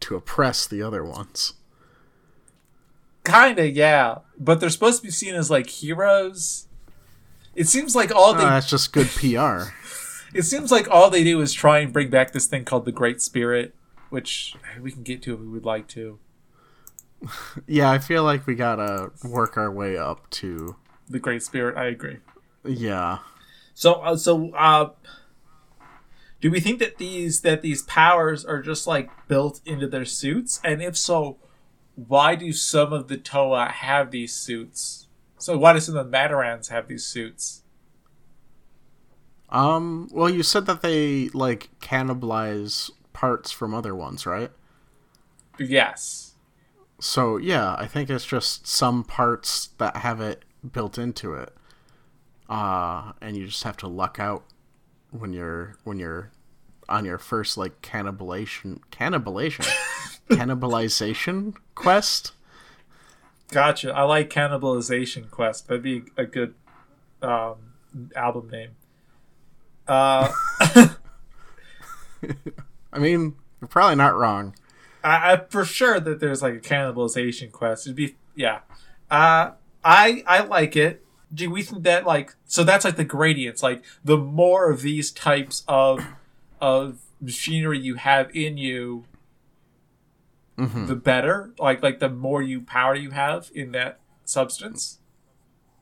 to 0.01 0.15
oppress 0.15 0.67
the 0.67 0.81
other 0.81 1.03
ones. 1.03 1.53
kinda 3.25 3.69
yeah, 3.69 4.19
but 4.37 4.59
they're 4.59 4.69
supposed 4.69 5.01
to 5.01 5.07
be 5.07 5.11
seen 5.11 5.33
as 5.35 5.49
like 5.49 5.69
heroes. 5.69 6.67
It 7.55 7.67
seems 7.67 7.95
like 7.95 8.13
all 8.13 8.33
they 8.33 8.43
ah, 8.43 8.49
that's 8.51 8.69
just 8.69 8.93
good 8.93 9.07
PR. 9.07 9.73
it 10.33 10.43
seems 10.43 10.71
like 10.71 10.89
all 10.89 11.09
they 11.09 11.23
do 11.23 11.39
is 11.41 11.53
try 11.53 11.79
and 11.79 11.93
bring 11.93 12.09
back 12.09 12.31
this 12.31 12.47
thing 12.47 12.65
called 12.65 12.85
the 12.85 12.91
Great 12.91 13.21
Spirit, 13.21 13.75
which 14.09 14.55
we 14.81 14.91
can 14.91 15.03
get 15.03 15.21
to 15.23 15.33
if 15.33 15.39
we 15.39 15.47
would 15.47 15.65
like 15.65 15.87
to. 15.89 16.19
yeah, 17.67 17.89
I 17.91 17.99
feel 17.99 18.23
like 18.23 18.47
we 18.47 18.55
gotta 18.55 19.11
work 19.23 19.57
our 19.57 19.71
way 19.71 19.97
up 19.97 20.29
to. 20.31 20.75
The 21.09 21.19
Great 21.19 21.43
Spirit, 21.43 21.77
I 21.77 21.85
agree. 21.85 22.17
Yeah. 22.65 23.19
So, 23.73 23.93
uh, 23.93 24.15
so, 24.15 24.51
uh, 24.51 24.89
do 26.41 26.51
we 26.51 26.59
think 26.59 26.79
that 26.79 26.97
these 26.97 27.41
that 27.41 27.61
these 27.61 27.83
powers 27.83 28.45
are 28.45 28.61
just 28.61 28.85
like 28.85 29.09
built 29.27 29.61
into 29.65 29.87
their 29.87 30.05
suits? 30.05 30.59
And 30.63 30.81
if 30.81 30.97
so, 30.97 31.37
why 31.95 32.35
do 32.35 32.51
some 32.53 32.93
of 32.93 33.07
the 33.07 33.17
Toa 33.17 33.69
have 33.69 34.11
these 34.11 34.33
suits? 34.33 35.07
So, 35.37 35.57
why 35.57 35.73
do 35.73 35.79
some 35.79 35.95
of 35.95 36.09
the 36.09 36.17
Matorans 36.17 36.69
have 36.69 36.87
these 36.87 37.05
suits? 37.05 37.63
Um. 39.49 40.09
Well, 40.11 40.29
you 40.29 40.43
said 40.43 40.65
that 40.65 40.81
they 40.81 41.29
like 41.29 41.69
cannibalize 41.79 42.91
parts 43.13 43.51
from 43.51 43.73
other 43.73 43.95
ones, 43.95 44.25
right? 44.25 44.51
Yes. 45.57 46.33
So 46.99 47.37
yeah, 47.37 47.75
I 47.75 47.85
think 47.87 48.09
it's 48.09 48.25
just 48.25 48.67
some 48.67 49.03
parts 49.03 49.69
that 49.77 49.97
have 49.97 50.21
it 50.21 50.45
built 50.71 50.97
into 50.97 51.33
it, 51.33 51.53
uh, 52.53 53.13
and 53.19 53.35
you 53.35 53.47
just 53.47 53.63
have 53.63 53.77
to 53.77 53.87
luck 53.87 54.19
out 54.19 54.43
when 55.09 55.33
you're 55.33 55.75
when 55.83 55.97
you're 55.97 56.31
on 56.87 57.03
your 57.03 57.17
first 57.17 57.57
like 57.57 57.81
cannibalization 57.81 58.79
cannibalization 58.91 59.67
cannibalization 60.29 61.55
quest. 61.73 62.33
Gotcha. 63.49 63.91
I 63.91 64.03
like 64.03 64.29
Cannibalization 64.31 65.29
Quest. 65.29 65.67
That'd 65.67 65.83
be 65.83 66.05
a 66.17 66.25
good 66.25 66.55
um, 67.21 67.73
album 68.15 68.49
name. 68.49 68.71
Uh, 69.87 70.31
I 70.61 70.95
mean, 72.97 73.35
you're 73.61 73.67
probably 73.67 73.95
not 73.95 74.15
wrong. 74.15 74.55
I, 75.03 75.33
I 75.33 75.41
for 75.49 75.65
sure 75.65 75.99
that 75.99 76.19
there's 76.19 76.41
like 76.41 76.55
a 76.55 76.59
cannibalization 76.59 77.51
quest. 77.51 77.85
It'd 77.85 77.95
be 77.95 78.15
yeah. 78.35 78.61
Uh, 79.11 79.51
I 79.83 80.23
I 80.25 80.39
like 80.41 80.75
it. 80.75 81.02
Do 81.33 81.49
we 81.49 81.63
think 81.63 81.83
that 81.83 82.05
like 82.05 82.35
so 82.45 82.63
that's 82.63 82.85
like 82.85 82.95
the 82.97 83.03
gradients? 83.05 83.63
Like 83.63 83.83
the 84.03 84.17
more 84.17 84.69
of 84.71 84.81
these 84.81 85.11
types 85.11 85.63
of 85.67 86.05
of 86.61 86.99
machinery 87.19 87.79
you 87.79 87.95
have 87.95 88.29
in 88.35 88.57
you, 88.57 89.05
Mhm. 90.57 90.87
the 90.87 90.95
better. 90.95 91.53
Like 91.57 91.81
like 91.81 91.99
the 91.99 92.09
more 92.09 92.41
you 92.41 92.61
power 92.61 92.93
you 92.95 93.11
have 93.11 93.49
in 93.55 93.71
that 93.71 93.99
substance. 94.25 94.99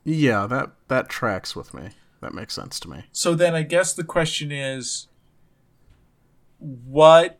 Yeah, 0.03 0.47
that 0.47 0.71
that 0.87 1.09
tracks 1.09 1.55
with 1.55 1.73
me. 1.73 1.89
That 2.21 2.33
makes 2.33 2.53
sense 2.53 2.79
to 2.81 2.89
me. 2.89 3.05
So 3.11 3.35
then 3.35 3.53
I 3.55 3.63
guess 3.63 3.93
the 3.93 4.03
question 4.03 4.51
is 4.51 5.07
what 6.59 7.39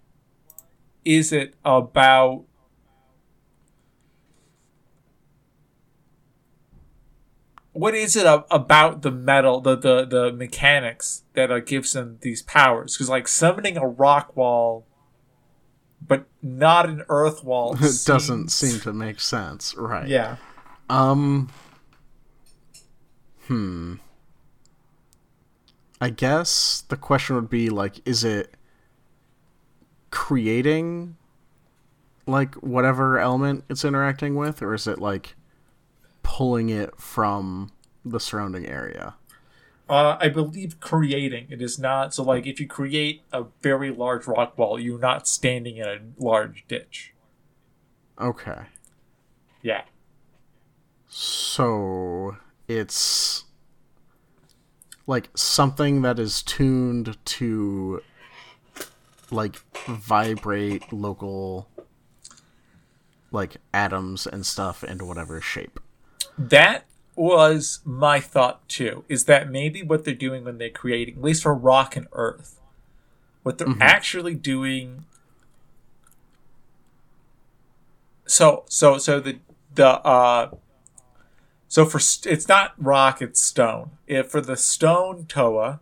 is 1.06 1.32
it 1.32 1.56
about 1.64 2.44
what 7.74 7.96
is 7.96 8.16
it 8.16 8.26
about 8.50 9.02
the 9.02 9.12
metal 9.12 9.62
the 9.62 9.76
the, 9.76 10.06
the 10.06 10.32
mechanics 10.34 11.24
that 11.34 11.52
uh, 11.52 11.60
gives 11.60 11.94
them 11.94 12.18
these 12.22 12.42
powers 12.42 12.96
because 12.96 13.10
like 13.10 13.28
summoning 13.28 13.78
a 13.78 13.88
rock 13.88 14.36
wall 14.36 14.86
but 16.06 16.26
not 16.42 16.90
an 16.90 17.04
earth 17.10 17.44
wall 17.44 17.76
It 17.82 18.04
doesn't 18.06 18.50
seem 18.50 18.80
to 18.82 18.92
make 18.94 19.20
sense, 19.20 19.76
right? 19.78 20.08
yeah 20.08 20.38
Um. 20.90 21.50
Hmm. 23.48 23.96
I 26.00 26.10
guess 26.10 26.84
the 26.90 26.98
question 26.98 27.36
would 27.36 27.50
be 27.50 27.70
like, 27.70 28.02
is 28.08 28.24
it 28.24 28.56
creating 30.10 31.16
like 32.26 32.56
whatever 32.56 33.20
element 33.20 33.64
it's 33.70 33.86
interacting 33.86 34.36
with, 34.36 34.62
or 34.62 34.74
is 34.74 34.88
it 34.88 35.00
like 35.00 35.36
pulling 36.24 36.70
it 36.70 37.00
from 37.00 37.72
the 38.04 38.20
surrounding 38.20 38.66
area? 38.66 39.16
Uh, 39.90 40.18
I 40.20 40.30
believe 40.30 40.80
creating. 40.80 41.48
It 41.50 41.62
is 41.62 41.78
not 41.78 42.14
so. 42.14 42.24
Like, 42.24 42.48
if 42.48 42.60
you 42.60 42.68
create 42.68 43.24
a 43.34 43.46
very 43.62 43.92
large 43.92 44.26
rock 44.26 44.58
wall, 44.58 44.80
you're 44.80 45.00
not 45.00 45.28
standing 45.28 45.78
in 45.78 45.88
a 45.88 46.00
large 46.18 46.66
ditch. 46.68 47.14
Okay. 48.20 48.62
Yeah. 49.62 49.82
So 51.10 52.38
it's 52.70 53.44
like 55.08 55.30
something 55.36 56.04
that 56.04 56.20
is 56.20 56.42
tuned 56.42 57.18
to 57.26 58.02
like 59.30 59.58
vibrate 59.86 60.94
local 60.94 61.68
like 63.32 63.58
atoms 63.74 64.28
and 64.28 64.46
stuff 64.46 64.84
into 64.84 65.06
whatever 65.06 65.42
shape. 65.42 65.80
That 66.38 66.86
was 67.16 67.80
my 67.86 68.20
thought 68.20 68.68
too. 68.68 69.04
Is 69.10 69.26
that 69.26 69.50
maybe 69.52 69.84
what 69.84 70.06
they're 70.06 70.14
doing 70.14 70.44
when 70.46 70.58
they're 70.58 70.70
creating, 70.70 71.18
at 71.18 71.22
least 71.22 71.44
for 71.44 71.54
rock 71.54 71.96
and 71.96 72.08
earth, 72.14 72.60
what 73.44 73.58
they're 73.58 73.76
actually 73.80 74.36
doing. 74.36 75.06
So 78.26 78.64
so 78.68 78.98
so 78.98 79.20
the 79.20 79.40
the 79.76 79.88
uh. 79.88 80.52
So 81.68 81.86
for 81.86 82.00
st- 82.00 82.34
it's 82.34 82.50
not 82.50 82.74
rock, 82.78 83.22
it's 83.22 83.42
stone. 83.42 83.92
If 84.06 84.30
for 84.30 84.42
the 84.42 84.58
stone 84.58 85.26
Toa, 85.26 85.80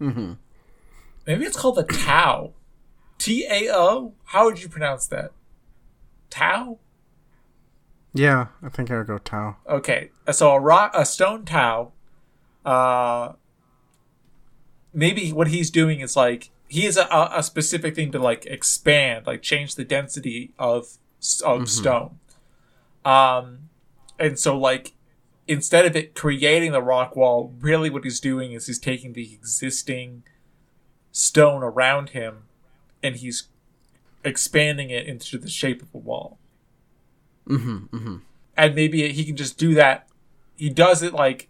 Mm-hmm. 0.00 0.32
maybe 1.26 1.44
it's 1.44 1.56
called 1.58 1.76
the 1.76 1.82
Tau, 1.84 2.52
T 3.18 3.46
A 3.50 3.68
O. 3.74 4.14
How 4.24 4.44
would 4.46 4.62
you 4.62 4.68
pronounce 4.68 5.06
that? 5.08 5.32
Tau. 6.30 6.78
Yeah, 8.12 8.48
I 8.62 8.68
think 8.68 8.90
I 8.90 8.98
would 8.98 9.06
go 9.06 9.18
Tau. 9.18 9.56
Okay, 9.68 10.10
so 10.32 10.50
a 10.50 10.60
rock, 10.60 10.92
a 10.94 11.04
stone 11.04 11.44
Tau. 11.44 11.92
Uh, 12.64 13.34
maybe 14.92 15.32
what 15.32 15.48
he's 15.48 15.70
doing 15.70 16.00
is 16.00 16.16
like 16.16 16.50
he 16.68 16.82
has 16.82 16.96
a, 16.96 17.30
a 17.34 17.42
specific 17.42 17.94
thing 17.94 18.10
to 18.12 18.18
like 18.18 18.46
expand, 18.46 19.26
like 19.26 19.42
change 19.42 19.76
the 19.76 19.84
density 19.84 20.52
of 20.58 20.96
of 21.44 21.68
stone. 21.68 22.18
Um, 23.04 23.70
and 24.18 24.38
so 24.38 24.58
like 24.58 24.94
instead 25.46 25.86
of 25.86 25.94
it 25.94 26.14
creating 26.14 26.72
the 26.72 26.82
rock 26.82 27.14
wall, 27.14 27.54
really 27.60 27.90
what 27.90 28.04
he's 28.04 28.20
doing 28.20 28.52
is 28.52 28.66
he's 28.66 28.78
taking 28.78 29.12
the 29.12 29.32
existing 29.32 30.24
stone 31.12 31.62
around 31.62 32.10
him, 32.10 32.44
and 33.02 33.16
he's 33.16 33.44
expanding 34.24 34.90
it 34.90 35.06
into 35.06 35.38
the 35.38 35.48
shape 35.48 35.80
of 35.80 35.94
a 35.94 35.98
wall 35.98 36.39
Mm-hmm. 37.50 37.96
Mm-hmm. 37.96 38.16
and 38.56 38.74
maybe 38.74 39.12
he 39.12 39.24
can 39.24 39.36
just 39.36 39.58
do 39.58 39.74
that. 39.74 40.08
He 40.56 40.70
does 40.70 41.02
it 41.02 41.12
like 41.12 41.48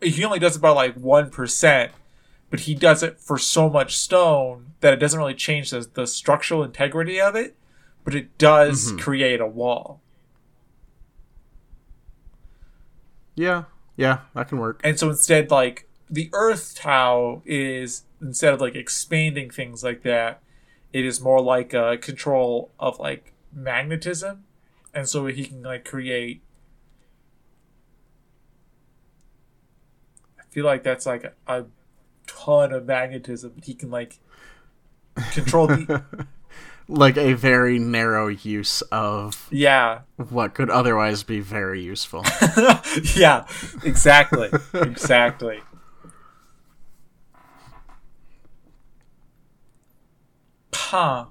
he 0.00 0.24
only 0.24 0.38
does 0.38 0.56
about 0.56 0.76
like 0.76 0.94
one 0.94 1.30
percent, 1.30 1.92
but 2.50 2.60
he 2.60 2.74
does 2.74 3.02
it 3.02 3.20
for 3.20 3.38
so 3.38 3.68
much 3.68 3.96
stone 3.96 4.72
that 4.80 4.92
it 4.92 4.96
doesn't 4.96 5.18
really 5.18 5.34
change 5.34 5.70
the, 5.70 5.88
the 5.94 6.06
structural 6.06 6.62
integrity 6.62 7.20
of 7.20 7.34
it, 7.34 7.56
but 8.04 8.14
it 8.14 8.36
does 8.38 8.92
create 8.98 9.40
a 9.40 9.46
wall. 9.46 10.00
Yeah, 13.34 13.64
yeah, 13.96 14.18
that 14.34 14.48
can 14.48 14.58
work. 14.58 14.80
And 14.84 14.98
so 14.98 15.08
instead, 15.08 15.50
like 15.50 15.88
the 16.10 16.28
Earth 16.32 16.74
Tau 16.76 17.42
is 17.46 18.02
instead 18.20 18.52
of 18.52 18.60
like 18.60 18.74
expanding 18.74 19.50
things 19.50 19.82
like 19.82 20.02
that, 20.02 20.42
it 20.92 21.04
is 21.04 21.20
more 21.20 21.40
like 21.40 21.72
a 21.72 21.96
control 21.96 22.70
of 22.78 22.98
like 22.98 23.32
magnetism, 23.52 24.44
and 24.94 25.08
so 25.08 25.26
he 25.26 25.44
can 25.46 25.62
like 25.62 25.84
create. 25.84 26.42
I 30.38 30.42
feel 30.50 30.64
like 30.64 30.82
that's 30.82 31.06
like 31.06 31.24
a, 31.24 31.32
a 31.46 31.64
ton 32.26 32.72
of 32.72 32.84
magnetism. 32.86 33.54
He 33.64 33.74
can 33.74 33.90
like 33.90 34.18
control 35.32 35.66
the 35.68 36.04
Like 36.88 37.16
a 37.16 37.32
very 37.34 37.78
narrow 37.78 38.26
use 38.26 38.82
of 38.90 39.46
yeah 39.50 40.00
what 40.16 40.52
could 40.52 40.68
otherwise 40.68 41.22
be 41.22 41.40
very 41.40 41.80
useful. 41.80 42.24
yeah 43.16 43.46
exactly 43.84 44.50
exactly. 44.74 45.60
Huh. 50.74 51.26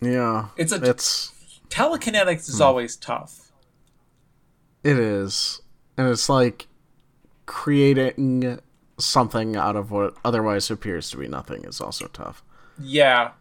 yeah. 0.00 0.48
It's 0.56 0.72
a- 0.72 0.82
it's 0.90 1.32
telekinetics 1.68 2.48
is 2.48 2.60
always 2.60 2.96
tough. 2.96 3.52
It 4.82 4.98
is. 4.98 5.60
And 5.96 6.08
it's 6.08 6.28
like 6.28 6.66
creating 7.46 8.60
something 8.98 9.56
out 9.56 9.76
of 9.76 9.90
what 9.90 10.14
otherwise 10.24 10.70
appears 10.70 11.10
to 11.10 11.16
be 11.16 11.28
nothing 11.28 11.64
is 11.64 11.80
also 11.80 12.06
tough. 12.08 12.42
Yeah. 12.80 13.32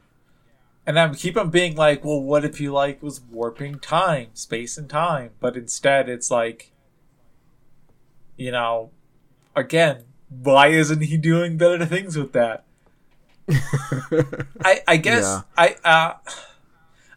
And 0.86 0.98
I 0.98 1.14
keep 1.14 1.36
on 1.36 1.50
being 1.50 1.76
like, 1.76 2.04
well, 2.06 2.22
what 2.22 2.46
if 2.46 2.62
you 2.62 2.72
like 2.72 3.04
was 3.04 3.20
warping 3.22 3.80
time, 3.80 4.30
space 4.34 4.78
and 4.78 4.90
time? 4.90 5.32
But 5.40 5.58
instead 5.58 6.10
it's 6.10 6.32
like 6.32 6.72
you 8.38 8.52
know, 8.52 8.92
again, 9.56 10.04
why 10.30 10.68
isn't 10.68 11.02
he 11.02 11.18
doing 11.18 11.58
better 11.58 11.86
things 11.86 12.16
with 12.18 12.32
that? 12.34 12.64
I 14.64 14.82
I 14.88 14.98
guess 14.98 15.24
Yeah. 15.24 15.42
I 15.58 15.76
uh 15.84 16.14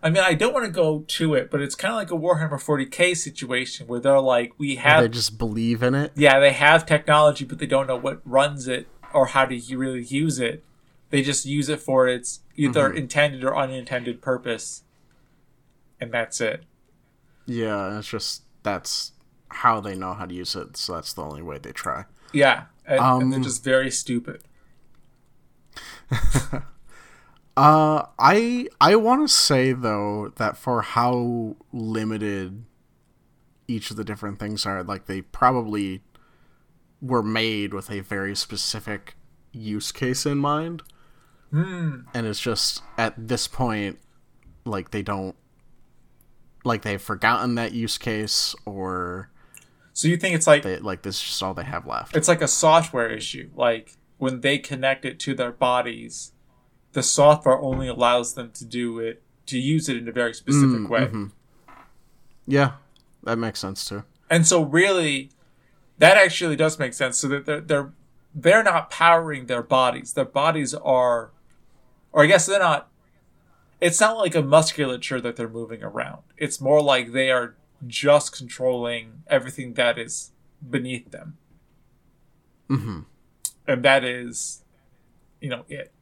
I 0.03 0.09
mean 0.11 0.23
I 0.23 0.35
don't 0.35 0.55
want 0.55 0.65
to 0.67 0.71
go 0.73 1.05
to 1.07 1.35
it, 1.35 1.51
but 1.51 1.61
it's 1.61 1.75
kind 1.75 1.93
of 1.93 1.97
like 1.99 2.11
a 2.11 2.15
Warhammer 2.15 2.53
40k 2.63 3.17
situation 3.17 3.87
where 3.87 4.01
they're 4.01 4.21
like 4.21 4.53
we 4.59 4.77
have 4.77 5.03
they 5.03 5.09
just 5.09 5.37
believe 5.39 5.83
in 5.83 5.95
it. 5.95 6.13
yeah, 6.15 6.39
they 6.41 6.53
have 6.53 6.87
technology, 6.87 7.45
but 7.45 7.59
they 7.59 7.67
don't 7.67 7.87
know 7.87 7.97
what 7.99 8.21
runs 8.25 8.67
it 8.69 8.87
or 9.13 9.27
how 9.27 9.45
to 9.45 9.61
really 9.77 10.03
use 10.05 10.39
it. 10.39 10.65
They 11.11 11.23
just 11.23 11.45
use 11.45 11.69
it 11.69 11.81
for 11.81 12.07
its 12.07 12.41
either 12.57 12.93
intended 12.93 13.43
or 13.45 13.57
unintended 13.57 14.23
purpose, 14.23 14.85
and 16.01 16.13
that's 16.13 16.41
it. 16.41 16.63
Yeah, 17.47 17.99
it's 17.99 18.09
just 18.09 18.45
that's 18.63 19.13
how 19.49 19.81
they 19.81 19.97
know 19.97 20.15
how 20.15 20.25
to 20.27 20.33
use 20.35 20.55
it. 20.55 20.77
So 20.77 20.95
that's 20.95 21.13
the 21.13 21.23
only 21.23 21.43
way 21.43 21.59
they 21.59 21.73
try. 21.73 22.05
Yeah, 22.33 22.67
and, 22.87 23.01
and 23.01 23.33
they're 23.33 23.39
Um, 23.39 23.43
just 23.43 23.65
very 23.65 23.91
stupid. 23.91 24.43
Uh, 27.61 28.07
I 28.19 28.69
I 28.81 28.97
want 28.97 29.27
to 29.27 29.33
say 29.33 29.73
though 29.73 30.33
that 30.37 30.57
for 30.57 30.83
how 30.83 31.57
limited 31.73 32.65
each 33.69 33.91
of 33.91 33.97
the 33.97 34.05
different 34.05 34.39
things 34.39 34.65
are, 34.67 34.83
like 34.83 35.07
they 35.07 35.21
probably 35.23 36.03
were 37.03 37.23
made 37.23 37.73
with 37.75 37.91
a 37.91 38.01
very 38.01 38.35
specific 38.35 39.15
use 39.53 39.93
case 39.93 40.25
in 40.27 40.39
mind, 40.39 40.83
Hmm. 41.51 42.01
and 42.15 42.27
it's 42.27 42.41
just 42.41 42.83
at 42.97 43.15
this 43.29 43.47
point, 43.49 43.99
like 44.65 44.91
they 44.91 45.03
don't, 45.03 45.35
like 46.65 46.83
they've 46.83 47.01
forgotten 47.01 47.55
that 47.57 47.73
use 47.73 47.99
case, 47.99 48.55
or 48.65 49.31
So 49.93 50.09
you 50.09 50.17
think 50.17 50.35
it's 50.35 50.47
like 50.47 50.63
they 50.63 50.79
like 50.79 51.03
this 51.03 51.17
is 51.17 51.23
just 51.23 51.43
all 51.43 51.53
they 51.55 51.65
have 51.65 51.87
left. 51.87 52.17
it's 52.17 52.29
like 52.29 52.43
a 52.43 52.49
software 52.49 53.09
issue. 53.11 53.51
Like 53.55 53.97
when 54.19 54.41
they 54.41 54.59
connect 54.59 55.05
it 55.05 55.19
to 55.21 55.35
their 55.35 55.53
bodies, 55.53 56.33
the 56.93 57.03
software 57.03 57.59
only 57.59 57.89
allows 57.89 58.35
them 58.35 58.51
to 58.53 58.65
do 58.65 58.99
it 58.99 59.23
to 59.47 59.59
use 59.59 59.89
it 59.89 59.97
in 59.97 60.09
a 60.09 60.13
very 60.13 60.35
specific 60.35 60.81
Mm, 60.81 60.89
way. 60.89 61.07
mhm. 61.07 61.31
Yeah, 62.47 62.73
that 63.25 63.37
makes 63.37 63.59
sense 63.61 63.85
too. 63.89 64.05
And 64.29 64.47
so 64.47 64.63
really 64.63 65.31
that 65.99 66.17
actually 66.17 66.57
does 66.57 66.79
make 66.79 66.95
sense. 66.95 67.19
So 67.19 67.29
that 67.29 67.47
they're 67.47 67.61
they're 67.61 67.93
they're 68.35 68.63
not 68.63 68.91
powering 68.91 69.47
their 69.47 69.63
bodies. 69.63 70.13
Their 70.15 70.25
bodies 70.25 70.73
are 70.75 71.31
or 72.13 72.25
I 72.25 72.27
guess 72.27 72.47
they're 72.47 72.59
not 72.61 72.89
it's 73.81 74.01
not 74.01 74.17
like 74.19 74.35
a 74.35 74.43
musculature 74.43 75.21
that 75.21 75.37
they're 75.37 75.49
moving 75.49 75.83
around. 75.83 76.23
It's 76.37 76.61
more 76.61 76.83
like 76.83 77.13
they 77.13 77.31
are 77.31 77.55
just 77.87 78.37
controlling 78.37 79.23
everything 79.27 79.75
that 79.75 79.99
is 79.99 80.33
beneath 80.69 81.11
them. 81.11 81.39
hmm 82.69 83.01
And 83.67 83.83
that 83.85 84.05
is 84.05 84.63
you 85.41 85.49
know 85.51 85.65
it. 85.69 85.93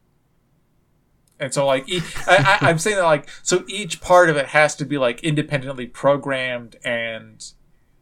And 1.39 1.53
so 1.53 1.65
like 1.65 1.87
e- 1.87 2.01
I, 2.27 2.59
I, 2.61 2.69
I'm 2.69 2.77
saying 2.79 2.97
that 2.97 3.03
like 3.03 3.29
so 3.43 3.63
each 3.67 4.01
part 4.01 4.29
of 4.29 4.37
it 4.37 4.47
has 4.47 4.75
to 4.77 4.85
be 4.85 4.97
like 4.97 5.23
independently 5.23 5.87
programmed 5.87 6.75
and 6.83 7.45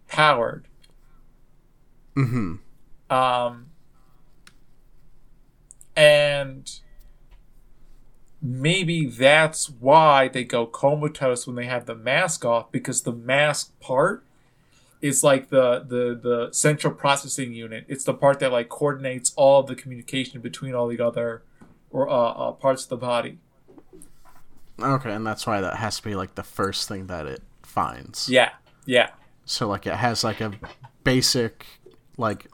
powered. 0.08 0.68
hmm 2.16 2.56
Um, 3.10 3.68
and 5.96 6.80
maybe 8.42 9.06
that's 9.08 9.70
why 9.70 10.28
they 10.28 10.44
go 10.44 10.66
comatose 10.66 11.48
when 11.48 11.56
they 11.56 11.66
have 11.66 11.86
the 11.86 11.96
mask 11.96 12.46
off 12.46 12.72
because 12.72 13.02
the 13.02 13.12
mask 13.12 13.78
part 13.80 14.24
is 15.02 15.24
like 15.24 15.50
the 15.50 15.80
the 15.80 16.20
the 16.22 16.50
central 16.52 16.94
processing 16.94 17.54
unit. 17.54 17.86
It's 17.88 18.04
the 18.04 18.14
part 18.14 18.40
that 18.40 18.52
like 18.52 18.70
coordinates 18.70 19.32
all 19.36 19.64
the 19.64 19.76
communication 19.76 20.42
between 20.42 20.74
all 20.74 20.88
the 20.88 21.00
other 21.00 21.44
or 21.92 22.10
uh, 22.10 22.14
uh, 22.14 22.52
parts 22.54 22.84
of 22.84 22.90
the 22.90 22.98
body. 22.98 23.40
Okay, 24.80 25.12
and 25.12 25.26
that's 25.26 25.48
why 25.48 25.60
that 25.62 25.78
has 25.78 25.98
to 25.98 26.04
be 26.04 26.16
like 26.16 26.36
the 26.36 26.44
first 26.44 26.88
thing 26.88 27.08
that 27.08 27.26
it 27.26 27.42
finds. 27.64 28.30
Yeah, 28.30 28.52
yeah, 28.86 29.10
So 29.46 29.68
like 29.68 29.88
it 29.88 29.96
has 29.96 30.24
like 30.24 30.40
a 30.42 30.54
basic 31.04 31.66
like 32.18 32.48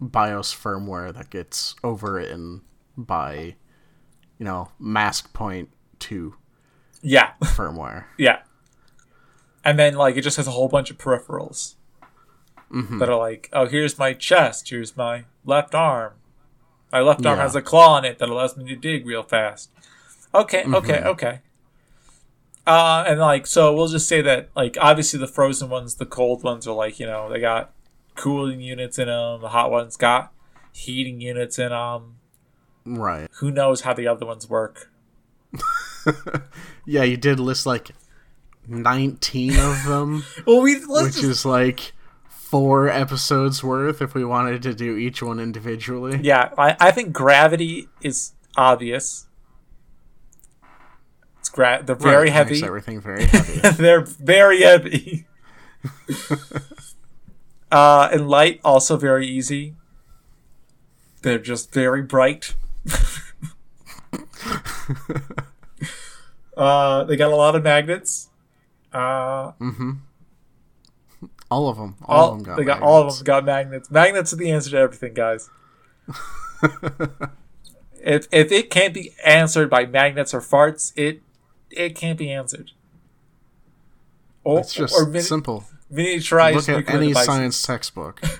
BIOS 0.00 0.54
firmware 0.54 1.12
that 1.14 1.30
gets 1.30 1.74
overwritten 1.82 2.60
by 2.96 3.56
you 4.38 4.44
know 4.44 4.70
mask 4.78 5.36
two. 5.98 6.36
yeah, 7.02 7.32
firmware. 7.42 8.04
yeah. 8.16 8.40
And 9.64 9.78
then 9.78 9.94
like 9.94 10.16
it 10.16 10.22
just 10.22 10.36
has 10.36 10.46
a 10.46 10.52
whole 10.52 10.68
bunch 10.68 10.90
of 10.90 10.98
peripherals 10.98 11.74
that 12.70 13.08
are 13.08 13.16
like, 13.18 13.48
oh, 13.52 13.66
here's 13.66 13.98
my 13.98 14.12
chest, 14.12 14.68
here's 14.70 14.96
my 14.96 15.24
left 15.44 15.74
arm. 15.74 16.12
My 16.92 17.00
left 17.00 17.24
arm 17.26 17.36
Yeah. 17.38 17.42
has 17.42 17.54
a 17.54 17.62
claw 17.62 17.96
on 17.96 18.04
it 18.04 18.18
that 18.18 18.28
allows 18.28 18.56
me 18.56 18.64
to 18.68 18.76
dig 18.76 19.06
real 19.06 19.22
fast. 19.22 19.70
Okay, 20.34 20.64
okay, 20.64 21.02
okay. 21.04 21.40
Uh, 22.66 23.04
and 23.06 23.18
like, 23.18 23.46
so 23.46 23.74
we'll 23.74 23.88
just 23.88 24.06
say 24.08 24.20
that, 24.22 24.50
like, 24.54 24.76
obviously 24.80 25.18
the 25.18 25.26
frozen 25.26 25.70
ones, 25.70 25.94
the 25.94 26.06
cold 26.06 26.42
ones 26.42 26.66
are 26.66 26.74
like, 26.74 27.00
you 27.00 27.06
know, 27.06 27.30
they 27.30 27.40
got 27.40 27.72
cooling 28.14 28.60
units 28.60 28.98
in 28.98 29.06
them. 29.08 29.40
The 29.40 29.48
hot 29.48 29.70
ones 29.70 29.96
got 29.96 30.32
heating 30.72 31.20
units 31.20 31.58
in 31.58 31.70
them. 31.70 32.16
Right. 32.84 33.28
Who 33.38 33.50
knows 33.50 33.82
how 33.82 33.94
the 33.94 34.06
other 34.06 34.26
ones 34.26 34.48
work? 34.48 34.90
Yeah, 36.86 37.02
you 37.02 37.18
did 37.18 37.38
list 37.38 37.66
like 37.66 37.90
19 38.66 39.58
of 39.58 39.84
them, 39.84 40.24
Well, 40.46 40.62
we 40.62 40.76
let's 40.86 40.88
which 41.08 41.14
just, 41.16 41.24
is 41.24 41.44
like 41.44 41.92
four 42.50 42.88
episodes 42.88 43.62
worth 43.62 44.00
if 44.00 44.14
we 44.14 44.24
wanted 44.24 44.62
to 44.62 44.72
do 44.74 44.96
each 44.96 45.22
one 45.22 45.38
individually. 45.38 46.18
yeah. 46.22 46.50
I, 46.56 46.76
I 46.80 46.90
think 46.90 47.12
gravity 47.12 47.88
is 48.00 48.32
obvious. 48.56 49.26
It's 51.40 51.48
gra- 51.50 51.82
they're 51.84 51.94
very 51.94 52.24
Right, 52.28 52.32
heavy. 52.32 52.64
everything 52.64 53.00
very 53.00 53.24
heavy. 53.24 53.60
They're 53.82 54.00
very 54.00 54.62
heavy. 54.62 55.26
uh, 57.70 58.08
and 58.12 58.28
light 58.28 58.60
also 58.64 58.96
very 58.96 59.26
easy. 59.26 59.74
They're 61.22 61.38
just 61.38 61.72
very 61.72 62.02
bright. 62.02 62.54
uh, 66.56 67.04
they 67.04 67.16
got 67.16 67.32
a 67.32 67.36
lot 67.36 67.54
of 67.54 67.62
magnets. 67.62 68.30
Uh, 68.92 69.52
all 71.50 71.68
of 71.68 71.76
them. 71.76 71.96
All, 72.04 72.18
all, 72.18 72.32
of 72.32 72.38
them 72.38 72.44
got 72.44 72.56
they 72.56 72.64
got 72.64 72.82
all 72.82 73.00
of 73.00 73.04
magnets. 73.06 73.18
them 73.18 73.24
got 73.26 73.44
magnets. 73.44 73.90
Magnets 73.90 74.32
are 74.32 74.36
the 74.36 74.50
answer 74.50 74.70
to 74.70 74.76
everything, 74.78 75.14
guys. 75.14 75.48
if 78.02 78.26
if 78.32 78.52
it 78.52 78.70
can't 78.70 78.94
be 78.94 79.12
answered 79.24 79.68
by 79.70 79.86
magnets 79.86 80.32
or 80.34 80.40
farts, 80.40 80.92
it 80.96 81.22
it 81.70 81.94
can't 81.94 82.18
be 82.18 82.30
answered. 82.30 82.72
Or, 84.44 84.60
It's 84.60 84.72
just 84.72 84.94
or 84.94 85.06
mini- 85.06 85.20
simple. 85.20 85.64
miniaturized 85.92 86.54
Look 86.54 86.88
at 86.88 86.94
any 86.94 87.08
devices. 87.08 87.26
science 87.26 87.62
textbook. 87.62 88.20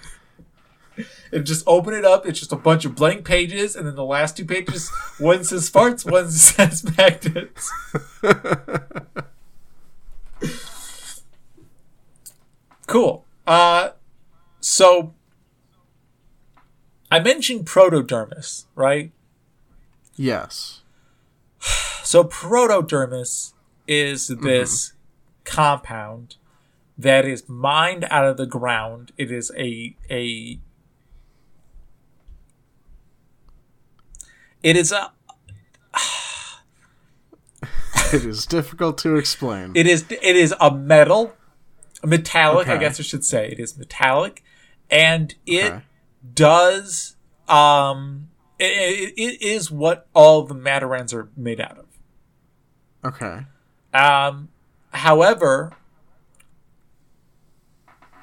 And 1.30 1.44
just 1.44 1.62
open 1.66 1.92
it 1.92 2.06
up. 2.06 2.24
It's 2.26 2.38
just 2.38 2.52
a 2.52 2.56
bunch 2.56 2.86
of 2.86 2.94
blank 2.94 3.22
pages, 3.26 3.76
and 3.76 3.86
then 3.86 3.94
the 3.94 4.04
last 4.04 4.34
two 4.38 4.46
pages, 4.46 4.88
one 5.18 5.44
says 5.44 5.70
farts, 5.70 6.10
one 6.10 6.30
says 6.30 6.82
magnets. 6.96 7.70
Cool. 12.88 13.24
Uh, 13.46 13.90
so 14.60 15.14
I 17.10 17.20
mentioned 17.20 17.66
protodermis, 17.66 18.64
right? 18.74 19.12
yes. 20.16 20.82
So 22.02 22.24
protodermis 22.24 23.52
is 23.86 24.28
this 24.28 24.94
compound 25.44 26.36
that 26.96 27.24
is 27.24 27.48
mined 27.48 28.06
out 28.10 28.24
of 28.24 28.36
the 28.36 28.46
ground. 28.46 29.12
It 29.16 29.30
is 29.30 29.52
a 29.56 29.94
a 30.10 30.58
it 34.62 34.76
is 34.76 34.90
a 34.90 35.12
It 38.12 38.24
is 38.24 38.46
difficult 38.46 38.98
to 38.98 39.16
explain. 39.16 39.72
it 39.74 39.86
is 39.86 40.04
it 40.10 40.36
is 40.36 40.54
a 40.60 40.74
metal, 40.74 41.34
metallic. 42.04 42.68
I 42.68 42.76
guess 42.76 42.98
I 43.00 43.02
should 43.02 43.24
say 43.24 43.48
it 43.50 43.58
is 43.58 43.76
metallic, 43.78 44.42
and 44.90 45.34
it 45.46 45.72
Okay. 45.72 45.82
does 46.34 47.16
um 47.48 48.28
it, 48.58 49.14
it, 49.16 49.40
is 49.42 49.70
what 49.70 50.08
all 50.14 50.42
the 50.42 50.54
Matorans 50.54 51.14
are 51.14 51.28
made 51.36 51.60
out 51.60 51.78
of. 51.78 51.86
okay. 53.04 53.46
Um, 53.94 54.48
however, 54.90 55.72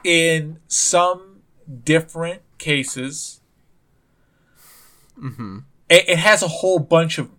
in 0.03 0.59
some 0.67 1.41
different 1.84 2.41
cases, 2.57 3.39
it, 5.89 6.09
it 6.09 6.17
has 6.19 6.43
a 6.43 6.47
whole 6.47 6.80
bunch 6.80 7.17
of 7.17 7.32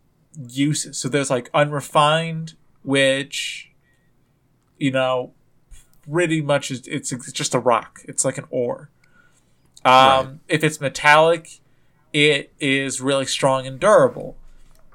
uses. 0.49 0.99
So 0.99 1.09
there's 1.09 1.31
like 1.31 1.51
unrefined, 1.55 2.55
which, 2.83 3.71
you 4.79 4.91
know, 4.91 5.35
pretty 6.11 6.41
much 6.43 6.71
is 6.71 6.87
it's, 6.87 7.13
it's 7.13 7.33
just 7.33 7.55
a 7.55 7.59
rock. 7.59 8.01
It's 8.05 8.25
like 8.25 8.39
an 8.39 8.47
ore. 8.51 8.91
Um, 9.85 9.93
Right. 9.93 10.29
If 10.49 10.65
it's 10.65 10.81
metallic, 10.81 11.61
it 12.13 12.53
is 12.59 13.01
really 13.01 13.27
strong 13.27 13.67
and 13.67 13.79
durable. 13.79 14.37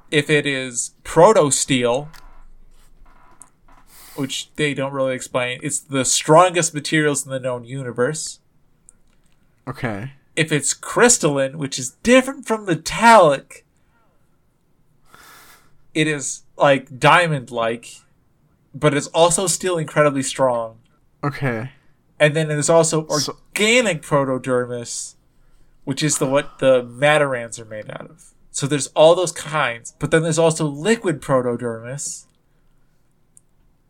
If 0.09 0.30
it 0.30 0.45
is 0.45 0.91
proto 1.03 1.51
steel, 1.51 2.09
which 4.16 4.51
they 4.55 4.74
don't 4.74 4.91
really 4.91 5.16
explain, 5.16 5.59
it's 5.64 5.80
the 5.80 6.03
strongest 6.03 6.74
materials 6.74 7.26
in 7.26 7.32
the 7.32 7.39
known 7.39 7.64
universe. 7.64 8.39
Okay. 9.68 10.14
If 10.36 10.51
it's 10.51 10.74
crystalline, 10.74 11.57
which 11.57 11.80
is 11.80 11.91
different 12.03 12.45
from 12.45 12.66
metallic, 12.66 13.66
it 15.93 16.07
is 16.07 16.43
like 16.57 16.99
diamond 16.99 17.51
like, 17.51 18.01
but 18.74 18.93
it's 18.93 19.07
also 19.07 19.47
still 19.47 19.78
incredibly 19.78 20.24
strong. 20.24 20.81
Okay. 21.24 21.72
And 22.20 22.36
then 22.36 22.48
there's 22.48 22.70
also 22.70 23.08
So- 23.08 23.38
organic 23.50 24.02
protodermis, 24.02 25.16
which 25.84 26.04
is 26.04 26.18
the 26.18 26.26
what 26.28 26.60
the 26.60 26.84
Matorans 26.84 27.60
are 27.60 27.66
made 27.66 27.90
out 27.90 28.10
of. 28.10 28.32
So 28.52 28.68
there's 28.68 28.88
all 28.88 29.16
those 29.16 29.32
kinds, 29.32 29.94
but 29.98 30.12
then 30.12 30.24
there's 30.24 30.38
also 30.40 30.66
liquid 30.66 31.22
protodermis, 31.22 32.26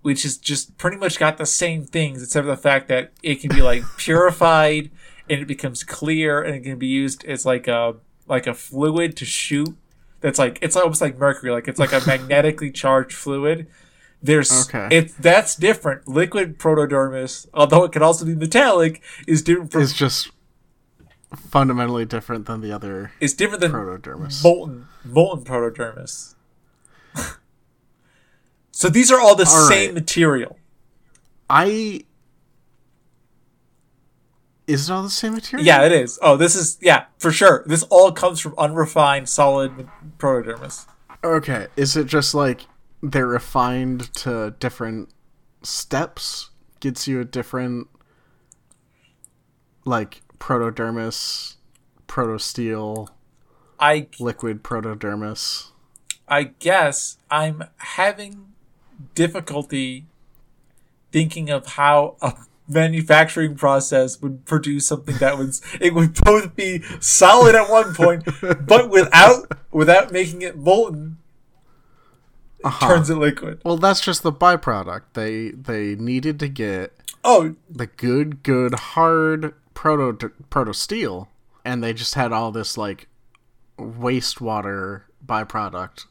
which 0.02 0.24
is 0.26 0.38
just 0.38 0.78
pretty 0.78 0.98
much 0.98 1.20
got 1.20 1.38
the 1.38 1.46
same 1.46 1.84
things, 1.84 2.24
except 2.24 2.44
for 2.46 2.52
the 2.52 2.58
fact 2.58 2.88
that 2.88 3.12
it 3.24 3.36
can 3.42 3.50
be 3.50 3.62
like 3.62 3.84
purified 3.98 4.92
and 5.30 5.42
it 5.42 5.48
becomes 5.48 5.84
clear 5.84 6.42
and 6.42 6.56
it 6.56 6.62
can 6.62 6.78
be 6.78 6.88
used 6.88 7.24
as 7.26 7.46
like 7.46 7.68
a 7.68 7.96
like 8.28 8.48
a 8.48 8.54
fluid 8.54 9.18
to 9.18 9.26
shoot. 9.26 9.76
That's 10.22 10.38
like 10.40 10.60
it's 10.62 10.76
almost 10.76 11.02
like 11.02 11.18
mercury, 11.18 11.52
like 11.52 11.68
it's 11.68 11.80
like 11.80 11.94
a 11.94 12.02
magnetically 12.08 12.72
charged 12.72 13.14
fluid. 13.14 13.68
There's 14.24 14.67
Okay. 14.69 14.88
it 14.95 15.13
that's 15.19 15.55
different. 15.55 16.07
Liquid 16.07 16.59
protodermis, 16.59 17.47
although 17.53 17.84
it 17.86 17.91
can 17.91 18.03
also 18.03 18.24
be 18.26 18.36
metallic, 18.36 19.01
is 19.28 19.41
different 19.41 19.72
from 19.72 19.82
It's 19.82 19.93
just 19.93 20.30
fundamentally 21.36 22.05
different 22.05 22.45
than 22.45 22.61
the 22.61 22.72
other 22.72 23.11
is 23.19 23.34
different 23.34 23.61
than 23.61 23.72
protodermis. 23.72 24.43
molten 24.43 24.88
molten 25.05 25.43
protodermis. 25.45 26.36
so 28.72 28.89
these 28.89 29.11
are 29.11 29.19
all 29.19 29.36
the 29.36 29.45
All 29.45 29.67
same 29.69 29.88
right. 29.89 29.93
material. 29.93 30.57
I 31.49 32.03
is 34.67 34.89
it 34.89 34.93
all 34.93 35.03
the 35.03 35.09
same 35.09 35.34
material? 35.34 35.65
Yeah, 35.65 35.84
it 35.86 35.91
is. 35.91 36.19
Oh, 36.22 36.38
this 36.38 36.55
is 36.55 36.78
yeah 36.82 37.05
for 37.17 37.32
sure. 37.32 37.63
This 37.65 37.84
all 37.84 38.11
comes 38.11 38.39
from 38.39 38.53
unrefined 38.57 39.28
solid 39.28 39.89
protodermis. 40.17 40.86
Okay. 41.24 41.67
Is 41.76 41.95
it 41.97 42.05
just 42.07 42.34
like 42.34 42.61
they're 43.02 43.28
refined 43.28 44.14
to 44.16 44.56
different 44.60 45.10
steps? 45.64 46.49
Gets 46.80 47.08
you 47.08 47.20
a 47.20 47.26
different 47.26 47.88
like 49.86 50.22
protodermis, 50.39 51.56
protosteel, 52.08 53.10
I 53.80 54.08
liquid 54.20 54.64
protodermis. 54.64 55.70
I 56.28 56.43
guess 56.43 57.18
I'm 57.30 57.64
having 57.78 58.54
difficulty 59.16 60.06
thinking 61.12 61.49
of 61.49 61.66
how 61.66 62.16
a 62.22 62.34
manufacturing 62.68 63.56
process 63.56 64.22
would 64.22 64.45
produce 64.45 64.86
something 64.86 65.18
that 65.18 65.38
was 65.38 65.62
it 65.82 65.93
would 65.93 66.14
both 66.14 66.56
be 66.56 66.82
solid 66.99 67.56
at 67.56 67.70
one 67.70 67.93
point, 67.95 68.24
but 68.66 68.89
without 68.89 69.52
without 69.72 70.12
making 70.12 70.41
it 70.43 70.58
molten, 70.58 71.18
Uh-huh. 72.64 72.88
turns 72.88 73.09
it 73.09 73.16
liquid. 73.16 73.62
Well, 73.66 73.78
that's 73.78 74.01
just 74.01 74.24
the 74.24 74.32
byproduct. 74.32 75.01
They 75.14 75.49
they 75.51 75.95
needed 75.95 76.39
to 76.39 76.47
get 76.47 76.93
Oh, 77.24 77.55
the 77.70 77.88
good, 77.88 78.41
good, 78.43 78.74
hard 78.74 79.53
proto 79.74 80.30
proto 80.49 80.74
steel, 80.74 81.30
and 81.66 81.84
they 81.84 81.93
just 81.93 82.16
had 82.16 82.32
all 82.32 82.51
this 82.51 82.78
like 82.78 83.07
wastewater 83.80 85.03
byproduct 85.26 86.05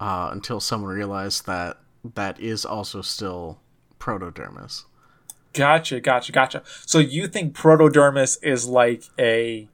uh, 0.00 0.30
until 0.32 0.60
someone 0.60 0.90
realized 0.90 1.46
that 1.46 1.78
that 2.14 2.38
is 2.40 2.64
also 2.64 3.02
still 3.02 3.58
protodermis. 4.00 4.84
gotcha, 5.52 6.00
gotcha, 6.00 6.32
gotcha. 6.32 6.62
So 6.86 6.98
you 6.98 7.28
think 7.28 7.54
protodermis 7.54 8.38
is 8.42 8.66
like 8.66 9.04
a 9.18 9.68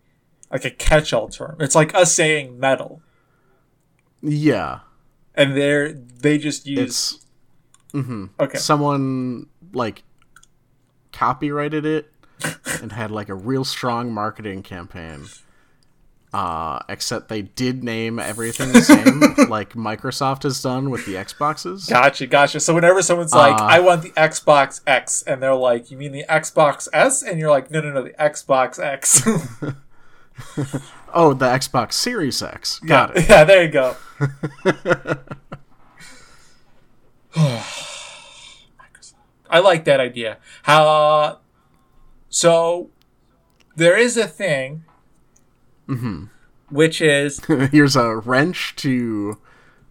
like 0.51 0.65
a 0.65 0.71
catch-all 0.71 1.29
term? 1.29 1.57
It's 1.61 1.75
like 1.75 1.95
us 1.95 2.15
saying 2.15 2.59
metal, 2.59 3.03
Yeah, 4.23 4.81
and 5.39 5.57
they're 5.57 5.93
they 5.93 6.37
just 6.37 6.67
use 6.67 6.79
it's 7.95 8.25
okay. 8.39 8.59
someone 8.59 9.47
like 9.73 10.03
copyrighted 11.13 11.87
it 11.87 12.13
and 12.83 12.93
had 12.93 13.11
like 13.11 13.29
a 13.31 13.35
real 13.35 13.65
strong 13.65 14.13
marketing 14.13 14.63
campaign. 14.63 15.25
Uh, 16.31 16.79
except 16.91 17.31
they 17.31 17.41
did 17.41 17.83
name 17.83 18.19
everything 18.19 18.71
the 18.73 18.83
same, 18.83 19.21
like 19.49 19.73
Microsoft 19.73 20.43
has 20.43 20.61
done 20.61 20.91
with 20.91 21.07
the 21.07 21.15
Xboxes. 21.15 21.89
Gotcha, 21.89 22.27
gotcha. 22.27 22.61
So 22.61 22.75
whenever 22.75 23.01
someone's 23.01 23.33
like, 23.33 23.59
Uh, 23.59 23.65
"I 23.65 23.81
want 23.81 24.03
the 24.03 24.11
Xbox 24.11 24.83
X," 24.87 25.23
and 25.23 25.43
they're 25.43 25.55
like, 25.55 25.91
"You 25.91 25.97
mean 25.97 26.13
the 26.13 26.27
Xbox 26.29 26.87
S?" 26.93 27.23
and 27.23 27.39
you're 27.41 27.49
like, 27.49 27.71
"No, 27.71 27.81
no, 27.81 27.93
no, 27.95 28.03
the 28.03 28.11
Xbox 28.11 28.79
X." 28.79 29.27
Oh, 31.15 31.33
the 31.35 31.47
Xbox 31.47 31.95
Series 31.95 32.43
X. 32.43 32.79
Got 32.81 33.17
it. 33.17 33.29
yeah, 33.29 33.45
there 33.45 33.63
you 33.65 33.71
go. 33.71 33.97
I 39.51 39.61
like 39.61 39.85
that 39.85 40.01
idea. 40.01 40.39
How? 40.63 41.41
so 42.29 42.91
there 43.77 43.97
is 43.97 44.17
a 44.17 44.27
thing, 44.27 44.85
which 46.71 47.01
is 47.01 47.41
Here's 47.71 47.97
a 47.97 48.17
wrench 48.17 48.75
to 48.77 49.39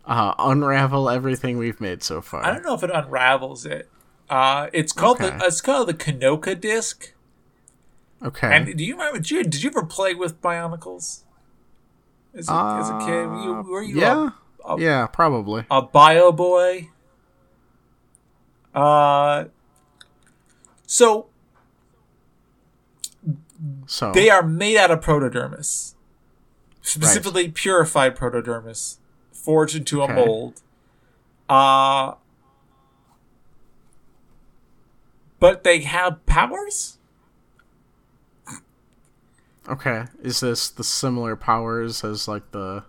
uh, 0.06 0.34
unravel 0.38 1.10
everything 1.10 1.58
we've 1.58 1.82
made 1.82 2.04
so 2.04 2.22
far. 2.22 2.46
I 2.46 2.52
don't 2.54 2.64
know 2.64 2.76
if 2.76 2.84
it 2.84 2.92
unravels 2.94 3.66
it. 3.66 3.90
Uh, 4.30 4.68
it's 4.74 4.92
called 4.92 5.22
Okay. 5.22 5.36
the 5.38 5.46
it's 5.46 5.62
called 5.62 5.88
the 5.88 5.94
Kanoka 5.94 6.60
disc. 6.60 7.14
Okay. 8.24 8.56
And 8.56 8.78
do 8.78 8.84
you 8.84 8.94
remember? 8.94 9.20
Did 9.20 9.32
you, 9.32 9.44
did 9.44 9.64
you 9.64 9.70
ever 9.70 9.86
play 9.86 10.14
with 10.16 10.42
Bionicles? 10.42 11.24
As 12.34 12.50
a, 12.50 12.54
as 12.54 12.90
a 12.90 13.00
kid, 13.06 13.28
were 13.28 13.44
you, 13.44 13.54
were 13.72 13.82
you 13.82 14.00
yeah. 14.00 14.30
a, 14.66 14.74
a, 14.74 14.80
yeah, 14.80 15.08
probably. 15.08 15.66
a 15.72 15.82
bio 15.82 16.32
boy? 16.32 16.90
Uh, 18.76 19.46
so 20.86 21.28
So 23.88 24.12
they 24.12 24.30
are 24.30 24.44
made 24.44 24.78
out 24.78 24.92
of 24.92 25.02
protodermis, 25.02 25.96
specifically 26.82 27.50
purified 27.50 28.16
protodermis, 28.16 28.98
forged 29.32 29.76
into 29.76 30.04
a 30.04 30.14
mold. 30.14 30.62
Uh, 31.50 32.14
but 35.40 35.64
they 35.64 35.80
have 35.82 36.24
powers. 36.26 36.97
Okay. 39.70 40.06
Is 40.22 40.40
this 40.40 40.70
the 40.70 40.84
similar 40.84 41.36
powers 41.36 42.04
as 42.04 42.28
like 42.28 42.52
the 42.52 42.84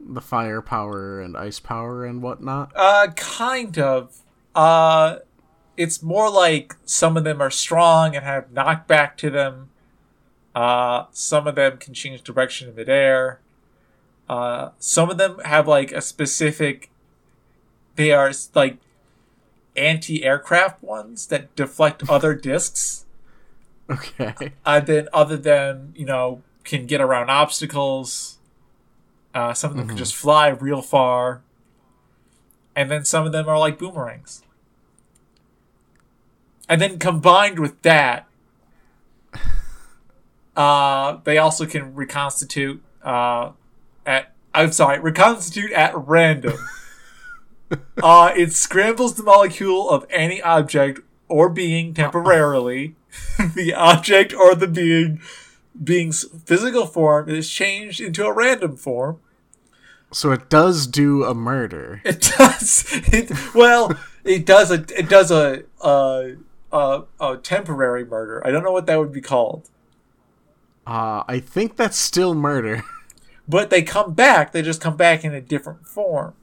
the 0.00 0.20
fire 0.20 0.62
power 0.62 1.20
and 1.20 1.36
ice 1.36 1.60
power 1.60 2.04
and 2.04 2.22
whatnot? 2.22 2.72
Uh, 2.74 3.08
kind 3.16 3.78
of. 3.78 4.20
Uh, 4.54 5.18
it's 5.76 6.02
more 6.02 6.30
like 6.30 6.74
some 6.84 7.16
of 7.16 7.24
them 7.24 7.40
are 7.40 7.50
strong 7.50 8.16
and 8.16 8.24
have 8.24 8.50
knockback 8.50 9.16
to 9.16 9.30
them. 9.30 9.70
Uh, 10.54 11.06
some 11.12 11.46
of 11.46 11.54
them 11.54 11.78
can 11.78 11.94
change 11.94 12.22
direction 12.22 12.68
in 12.68 12.74
midair. 12.74 13.40
Uh, 14.28 14.70
some 14.78 15.08
of 15.08 15.18
them 15.18 15.38
have 15.44 15.68
like 15.68 15.92
a 15.92 16.02
specific. 16.02 16.90
They 17.94 18.12
are 18.12 18.32
like 18.54 18.78
anti-aircraft 19.76 20.82
ones 20.82 21.28
that 21.28 21.54
deflect 21.54 22.08
other 22.10 22.34
discs. 22.34 23.06
Okay. 23.90 24.52
and 24.66 24.86
then 24.86 25.08
other 25.12 25.36
than 25.36 25.92
you 25.96 26.04
know 26.04 26.42
can 26.64 26.86
get 26.86 27.00
around 27.00 27.30
obstacles 27.30 28.38
uh, 29.34 29.54
some 29.54 29.70
of 29.70 29.76
them 29.76 29.86
can 29.86 29.96
just 29.96 30.16
fly 30.16 30.48
real 30.48 30.82
far. 30.82 31.42
And 32.74 32.90
then 32.90 33.04
some 33.04 33.26
of 33.26 33.32
them 33.32 33.48
are 33.48 33.58
like 33.58 33.78
boomerangs. 33.78 34.42
And 36.68 36.80
then 36.80 36.98
combined 36.98 37.58
with 37.58 37.80
that 37.82 38.26
uh, 40.56 41.18
they 41.24 41.38
also 41.38 41.66
can 41.66 41.94
reconstitute 41.94 42.82
uh, 43.02 43.52
at 44.04 44.32
i'm 44.52 44.72
sorry 44.72 44.98
reconstitute 44.98 45.72
at 45.72 45.96
random. 45.96 46.56
Uh, 48.02 48.32
it 48.34 48.50
scrambles 48.54 49.16
the 49.16 49.22
molecule 49.22 49.90
of 49.90 50.06
any 50.08 50.40
object 50.40 51.00
or 51.28 51.50
being 51.50 51.92
temporarily 51.92 52.96
the 53.54 53.74
object 53.74 54.34
or 54.34 54.54
the 54.54 54.66
being 54.66 55.20
being's 55.82 56.24
physical 56.44 56.86
form 56.86 57.28
is 57.28 57.48
changed 57.48 58.00
into 58.00 58.24
a 58.26 58.32
random 58.32 58.76
form. 58.76 59.20
So 60.12 60.32
it 60.32 60.48
does 60.48 60.86
do 60.86 61.24
a 61.24 61.34
murder. 61.34 62.00
It 62.04 62.20
does. 62.38 62.84
It, 62.90 63.30
well, 63.54 63.92
it 64.24 64.46
does 64.46 64.70
a 64.70 64.84
it 64.96 65.08
does 65.08 65.30
a, 65.30 65.64
a 65.80 66.36
a 66.72 67.02
a 67.20 67.36
temporary 67.36 68.04
murder. 68.04 68.44
I 68.46 68.50
don't 68.50 68.62
know 68.62 68.72
what 68.72 68.86
that 68.86 68.98
would 68.98 69.12
be 69.12 69.20
called. 69.20 69.68
Uh, 70.86 71.22
I 71.28 71.40
think 71.40 71.76
that's 71.76 71.98
still 71.98 72.34
murder. 72.34 72.82
But 73.48 73.70
they 73.70 73.80
come 73.80 74.12
back, 74.12 74.52
they 74.52 74.60
just 74.60 74.82
come 74.82 74.96
back 74.96 75.24
in 75.24 75.32
a 75.32 75.40
different 75.40 75.86
form. 75.86 76.34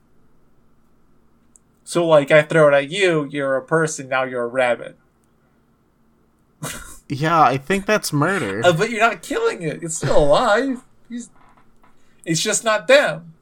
So, 1.83 2.03
like, 2.05 2.31
I 2.31 2.41
throw 2.41 2.67
it 2.69 2.73
at 2.73 2.89
you, 2.89 3.25
you're 3.29 3.55
a 3.55 3.61
person, 3.61 4.09
now 4.09 4.23
you're 4.23 4.41
a 4.41 4.47
rabbit. 4.47 4.97
Yeah, 7.07 7.41
I 7.41 7.57
think 7.57 7.85
that's 7.85 8.11
murder. 8.11 8.61
Uh, 8.65 8.73
but 8.73 8.89
you're 8.89 8.99
not 8.99 9.21
killing 9.21 9.61
it, 9.61 9.83
it's 9.83 9.97
still 9.97 10.17
alive. 10.17 10.83
He's, 11.09 11.29
it's 12.25 12.41
just 12.41 12.63
not 12.63 12.87
them. 12.87 13.33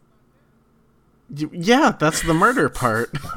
Yeah, 1.29 1.93
that's 1.97 2.21
the 2.21 2.33
murder 2.33 2.69
part. 2.69 3.15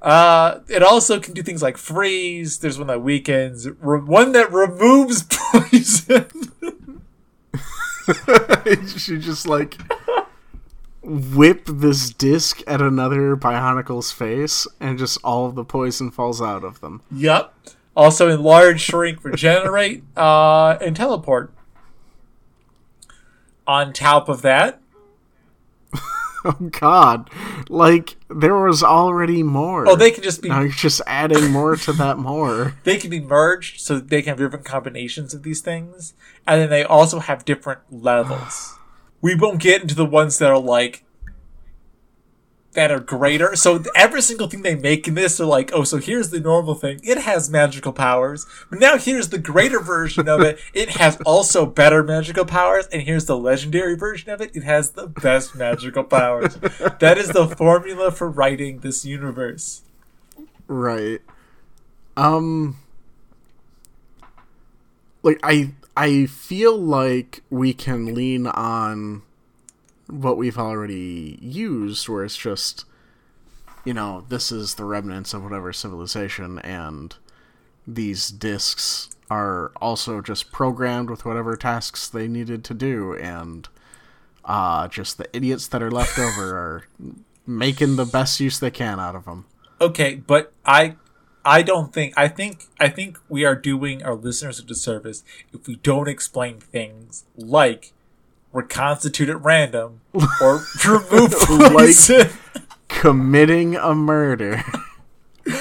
Uh, 0.00 0.60
it 0.68 0.82
also 0.82 1.18
can 1.18 1.34
do 1.34 1.42
things 1.42 1.62
like 1.62 1.76
freeze. 1.76 2.58
There's 2.58 2.78
one 2.78 2.86
that 2.86 3.02
weakens. 3.02 3.68
Re- 3.80 4.00
one 4.00 4.32
that 4.32 4.52
removes 4.52 5.22
poison. 5.28 6.28
she 8.96 9.18
just 9.18 9.46
like 9.46 9.76
whip 11.02 11.64
this 11.66 12.10
disc 12.10 12.62
at 12.66 12.80
another 12.80 13.36
Bionicle's 13.36 14.12
face, 14.12 14.66
and 14.78 14.98
just 14.98 15.18
all 15.24 15.46
of 15.46 15.56
the 15.56 15.64
poison 15.64 16.10
falls 16.10 16.40
out 16.40 16.64
of 16.64 16.80
them. 16.80 17.02
Yep. 17.10 17.52
Also 17.98 18.28
enlarge, 18.28 18.80
shrink, 18.80 19.24
regenerate, 19.24 20.04
uh, 20.16 20.78
and 20.80 20.94
teleport. 20.94 21.52
On 23.66 23.92
top 23.92 24.28
of 24.28 24.40
that, 24.42 24.80
Oh 26.44 26.52
God! 26.70 27.28
Like 27.68 28.16
there 28.30 28.54
was 28.54 28.84
already 28.84 29.42
more. 29.42 29.88
oh, 29.88 29.96
they 29.96 30.12
can 30.12 30.22
just 30.22 30.40
be 30.40 30.48
now 30.48 30.60
you're 30.60 30.70
just 30.70 31.02
adding 31.08 31.50
more 31.50 31.74
to 31.74 31.92
that 31.94 32.16
more. 32.30 32.76
they 32.84 32.96
can 32.98 33.10
be 33.10 33.18
merged, 33.20 33.80
so 33.80 33.98
they 33.98 34.22
can 34.22 34.28
have 34.30 34.38
different 34.38 34.64
combinations 34.64 35.34
of 35.34 35.42
these 35.42 35.60
things, 35.60 36.14
and 36.46 36.60
then 36.62 36.70
they 36.70 36.84
also 36.84 37.18
have 37.18 37.44
different 37.44 37.80
levels. 37.90 38.78
we 39.20 39.34
won't 39.34 39.60
get 39.60 39.82
into 39.82 39.96
the 39.96 40.06
ones 40.06 40.38
that 40.38 40.48
are 40.48 40.58
like 40.60 41.04
that 42.78 42.92
are 42.92 43.00
greater. 43.00 43.56
So 43.56 43.82
every 43.96 44.22
single 44.22 44.48
thing 44.48 44.62
they 44.62 44.76
make 44.76 45.08
in 45.08 45.14
this 45.14 45.38
they're 45.38 45.46
like, 45.46 45.72
oh, 45.74 45.82
so 45.82 45.96
here's 45.96 46.30
the 46.30 46.38
normal 46.38 46.74
thing. 46.74 47.00
It 47.02 47.18
has 47.18 47.50
magical 47.50 47.92
powers. 47.92 48.46
But 48.70 48.78
now 48.78 48.96
here's 48.96 49.30
the 49.30 49.38
greater 49.38 49.80
version 49.80 50.28
of 50.28 50.40
it. 50.42 50.60
It 50.74 50.90
has 50.90 51.16
also 51.26 51.66
better 51.66 52.04
magical 52.04 52.44
powers. 52.44 52.86
And 52.92 53.02
here's 53.02 53.24
the 53.24 53.36
legendary 53.36 53.96
version 53.96 54.30
of 54.30 54.40
it. 54.40 54.54
It 54.54 54.62
has 54.62 54.90
the 54.92 55.08
best 55.08 55.56
magical 55.56 56.04
powers. 56.04 56.54
That 57.00 57.18
is 57.18 57.30
the 57.30 57.48
formula 57.48 58.12
for 58.12 58.30
writing 58.30 58.78
this 58.78 59.04
universe. 59.04 59.82
Right. 60.68 61.20
Um 62.16 62.76
like 65.24 65.40
I 65.42 65.72
I 65.96 66.26
feel 66.26 66.78
like 66.78 67.42
we 67.50 67.74
can 67.74 68.14
lean 68.14 68.46
on 68.46 69.22
what 70.08 70.36
we've 70.36 70.58
already 70.58 71.38
used 71.40 72.08
where 72.08 72.24
it's 72.24 72.36
just 72.36 72.84
you 73.84 73.94
know, 73.94 74.24
this 74.28 74.52
is 74.52 74.74
the 74.74 74.84
remnants 74.84 75.32
of 75.32 75.42
whatever 75.42 75.72
civilization 75.72 76.58
and 76.58 77.14
these 77.86 78.28
discs 78.30 79.08
are 79.30 79.72
also 79.80 80.20
just 80.20 80.52
programmed 80.52 81.08
with 81.08 81.24
whatever 81.24 81.56
tasks 81.56 82.08
they 82.08 82.28
needed 82.28 82.64
to 82.64 82.74
do 82.74 83.14
and 83.14 83.68
uh 84.44 84.88
just 84.88 85.18
the 85.18 85.36
idiots 85.36 85.66
that 85.68 85.82
are 85.82 85.90
left 85.90 86.18
over 86.18 86.56
are 86.56 86.84
making 87.46 87.96
the 87.96 88.04
best 88.04 88.40
use 88.40 88.58
they 88.58 88.70
can 88.70 89.00
out 89.00 89.16
of 89.16 89.24
them. 89.24 89.46
Okay, 89.80 90.16
but 90.16 90.52
I 90.66 90.96
I 91.44 91.62
don't 91.62 91.92
think 91.92 92.14
I 92.16 92.28
think 92.28 92.66
I 92.78 92.88
think 92.88 93.18
we 93.28 93.44
are 93.44 93.54
doing 93.54 94.02
our 94.02 94.14
listeners 94.14 94.58
a 94.58 94.62
disservice 94.62 95.24
if 95.52 95.66
we 95.66 95.76
don't 95.76 96.08
explain 96.08 96.60
things 96.60 97.24
like 97.36 97.92
reconstitute 98.52 99.28
at 99.28 99.42
random 99.42 100.00
or 100.42 100.60
remove 100.86 101.32
poison. 101.38 102.30
committing 102.88 103.76
a 103.76 103.94
murder. 103.94 104.62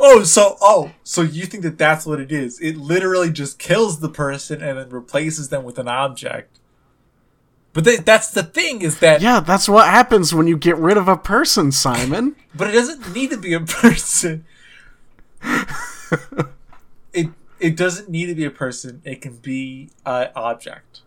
oh, 0.00 0.22
so 0.24 0.56
oh, 0.60 0.92
so 1.04 1.22
you 1.22 1.46
think 1.46 1.62
that 1.62 1.78
that's 1.78 2.06
what 2.06 2.20
it 2.20 2.32
is? 2.32 2.60
It 2.60 2.76
literally 2.76 3.30
just 3.30 3.58
kills 3.58 4.00
the 4.00 4.08
person 4.08 4.62
and 4.62 4.78
then 4.78 4.88
replaces 4.90 5.48
them 5.48 5.64
with 5.64 5.78
an 5.78 5.88
object. 5.88 6.58
But 7.72 7.84
th- 7.84 8.00
that's 8.00 8.30
the 8.30 8.42
thing 8.42 8.80
is 8.80 9.00
that 9.00 9.20
yeah, 9.20 9.40
that's 9.40 9.68
what 9.68 9.86
happens 9.86 10.34
when 10.34 10.46
you 10.46 10.56
get 10.56 10.78
rid 10.78 10.96
of 10.96 11.08
a 11.08 11.16
person, 11.16 11.70
Simon. 11.72 12.34
but 12.54 12.68
it 12.68 12.72
doesn't 12.72 13.14
need 13.14 13.28
to 13.30 13.36
be 13.36 13.52
a 13.52 13.60
person. 13.60 14.46
it 17.12 17.28
it 17.60 17.76
doesn't 17.76 18.08
need 18.08 18.26
to 18.26 18.34
be 18.34 18.44
a 18.46 18.50
person. 18.50 19.02
It 19.04 19.20
can 19.20 19.36
be 19.36 19.90
an 20.06 20.28
object, 20.34 21.00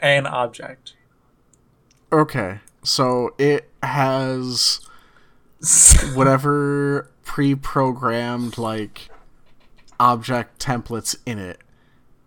an 0.00 0.26
object. 0.26 0.94
Okay, 2.12 2.60
so 2.82 3.34
it 3.38 3.70
has 3.82 4.80
whatever 6.14 7.10
pre-programmed 7.24 8.56
like 8.58 9.08
object 10.00 10.64
templates 10.64 11.16
in 11.26 11.38
it, 11.38 11.60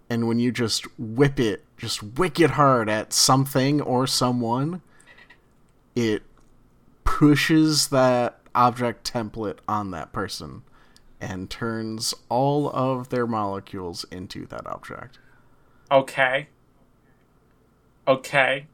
and 0.10 0.28
when 0.28 0.40
you 0.40 0.52
just 0.52 0.86
whip 1.00 1.40
it 1.40 1.64
just 1.82 2.04
wicked 2.04 2.52
hard 2.52 2.88
at 2.88 3.12
something 3.12 3.82
or 3.82 4.06
someone, 4.06 4.84
it 5.96 6.22
pushes 7.04 7.88
that 7.88 8.40
object 8.54 9.12
template 9.12 9.58
on 9.68 9.90
that 9.92 10.14
person 10.14 10.62
and 11.20 11.50
turns 11.50 12.14
all 12.30 12.70
of 12.70 13.10
their 13.10 13.26
molecules 13.26 14.06
into 14.12 14.46
that 14.46 14.66
object. 14.68 15.18
Okay. 15.92 16.48
Okay. 18.08 18.68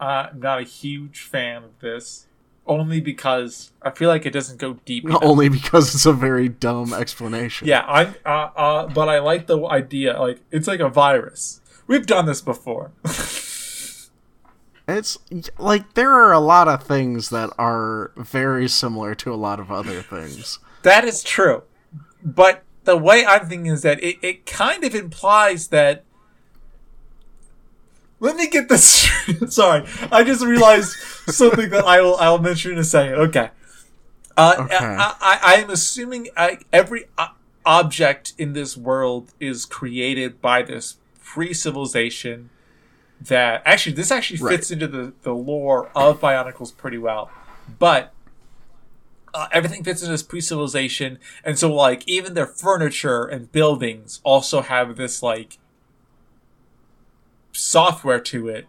Uh, 0.00 0.28
I'm 0.32 0.40
not 0.40 0.60
a 0.60 0.64
huge 0.64 1.20
fan 1.20 1.64
of 1.64 1.78
this. 1.80 2.26
Only 2.66 3.00
because 3.00 3.72
I 3.82 3.90
feel 3.90 4.08
like 4.08 4.26
it 4.26 4.30
doesn't 4.30 4.58
go 4.58 4.74
deep. 4.84 5.04
enough. 5.04 5.22
Only 5.22 5.48
because 5.48 5.94
it's 5.94 6.06
a 6.06 6.12
very 6.12 6.48
dumb 6.48 6.94
explanation. 6.94 7.66
Yeah, 7.66 7.84
I'm. 7.86 8.14
Uh, 8.24 8.48
uh, 8.54 8.86
but 8.86 9.08
I 9.08 9.18
like 9.18 9.46
the 9.46 9.58
idea. 9.66 10.18
Like 10.20 10.40
it's 10.50 10.68
like 10.68 10.80
a 10.80 10.88
virus. 10.88 11.60
We've 11.86 12.06
done 12.06 12.26
this 12.26 12.40
before. 12.40 12.92
It's 14.88 15.18
like 15.56 15.94
there 15.94 16.10
are 16.10 16.32
a 16.32 16.40
lot 16.40 16.66
of 16.66 16.82
things 16.82 17.30
that 17.30 17.50
are 17.58 18.10
very 18.16 18.68
similar 18.68 19.14
to 19.16 19.32
a 19.32 19.36
lot 19.36 19.60
of 19.60 19.70
other 19.70 20.02
things. 20.02 20.58
that 20.82 21.04
is 21.04 21.22
true. 21.22 21.62
But 22.24 22.64
the 22.84 22.96
way 22.96 23.24
I'm 23.24 23.48
thinking 23.48 23.72
is 23.72 23.82
that 23.82 24.02
it, 24.02 24.16
it 24.22 24.46
kind 24.46 24.82
of 24.84 24.94
implies 24.94 25.68
that. 25.68 26.04
Let 28.20 28.36
me 28.36 28.48
get 28.48 28.68
this. 28.68 29.08
Sorry, 29.48 29.84
I 30.12 30.22
just 30.24 30.44
realized 30.44 30.94
something 31.28 31.70
that 31.70 31.84
I 31.84 32.00
will 32.02 32.16
I 32.16 32.28
will 32.30 32.38
mention 32.38 32.72
in 32.72 32.78
a 32.78 32.84
second. 32.84 33.14
Okay. 33.14 33.50
Uh, 34.36 34.54
Okay. 34.60 34.76
I, 34.76 35.14
I, 35.20 35.40
I 35.42 35.54
am 35.56 35.70
assuming 35.70 36.28
I, 36.36 36.58
every 36.72 37.04
object 37.66 38.32
in 38.38 38.52
this 38.52 38.76
world 38.76 39.32
is 39.40 39.64
created 39.66 40.40
by 40.40 40.62
this 40.62 40.96
pre-civilization 41.22 42.50
that 43.20 43.62
actually 43.66 43.92
this 43.94 44.10
actually 44.10 44.38
fits 44.56 44.70
into 44.70 44.86
the, 44.86 45.12
the 45.22 45.32
lore 45.32 45.90
of 45.94 46.20
Bionicles 46.20 46.74
pretty 46.76 46.96
well. 46.98 47.30
But 47.78 48.12
uh, 49.34 49.46
everything 49.52 49.84
fits 49.84 50.00
into 50.02 50.12
this 50.12 50.22
pre-civilization, 50.22 51.18
and 51.44 51.58
so 51.58 51.72
like 51.72 52.06
even 52.08 52.34
their 52.34 52.46
furniture 52.46 53.24
and 53.24 53.52
buildings 53.52 54.20
also 54.24 54.62
have 54.62 54.96
this 54.96 55.22
like 55.22 55.58
software 57.52 58.20
to 58.20 58.48
it. 58.48 58.66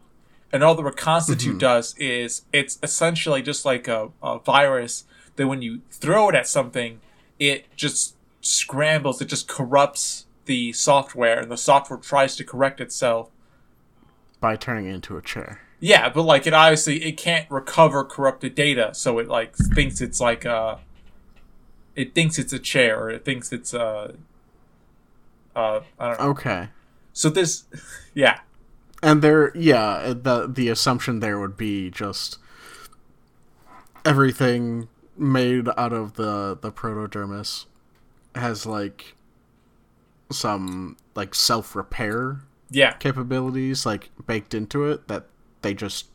And 0.53 0.63
all 0.63 0.75
the 0.75 0.83
reconstitute 0.83 1.57
does 1.59 1.95
is 1.97 2.43
it's 2.51 2.77
essentially 2.83 3.41
just 3.41 3.63
like 3.63 3.87
a, 3.87 4.09
a 4.21 4.39
virus 4.39 5.05
that 5.37 5.47
when 5.47 5.61
you 5.61 5.81
throw 5.89 6.27
it 6.29 6.35
at 6.35 6.45
something, 6.45 6.99
it 7.39 7.73
just 7.75 8.15
scrambles, 8.41 9.21
it 9.21 9.29
just 9.29 9.47
corrupts 9.47 10.25
the 10.45 10.73
software, 10.73 11.39
and 11.39 11.49
the 11.49 11.57
software 11.57 11.99
tries 11.99 12.35
to 12.35 12.43
correct 12.43 12.81
itself 12.81 13.29
by 14.41 14.55
turning 14.57 14.87
it 14.87 14.95
into 14.95 15.15
a 15.15 15.21
chair. 15.21 15.61
yeah, 15.79 16.09
but 16.09 16.23
like 16.23 16.45
it 16.47 16.53
obviously 16.53 17.03
it 17.05 17.13
can't 17.13 17.49
recover 17.49 18.03
corrupted 18.03 18.53
data, 18.55 18.93
so 18.93 19.19
it 19.19 19.27
like 19.27 19.55
thinks 19.55 20.01
it's 20.01 20.19
like 20.19 20.45
uh 20.45 20.77
it 21.95 22.13
thinks 22.13 22.37
it's 22.37 22.51
a 22.51 22.59
chair 22.59 22.99
or 22.99 23.09
it 23.09 23.23
thinks 23.23 23.53
it's 23.53 23.73
uh 23.73 24.13
uh 25.55 25.79
I 25.99 26.07
don't 26.09 26.19
know. 26.19 26.25
Okay. 26.31 26.69
So 27.13 27.29
this 27.29 27.63
yeah. 28.13 28.39
And 29.03 29.21
there 29.21 29.51
yeah, 29.57 30.13
the 30.15 30.47
the 30.47 30.69
assumption 30.69 31.19
there 31.19 31.39
would 31.39 31.57
be 31.57 31.89
just 31.89 32.37
everything 34.05 34.87
made 35.17 35.67
out 35.77 35.93
of 35.93 36.13
the 36.13 36.57
the 36.59 36.71
protodermis 36.71 37.65
has 38.35 38.65
like 38.65 39.15
some 40.31 40.97
like 41.15 41.35
self-repair 41.35 42.39
Yeah. 42.69 42.93
capabilities 42.93 43.85
like 43.85 44.09
baked 44.25 44.53
into 44.53 44.85
it 44.85 45.07
that 45.07 45.25
they 45.61 45.73
just 45.73 46.07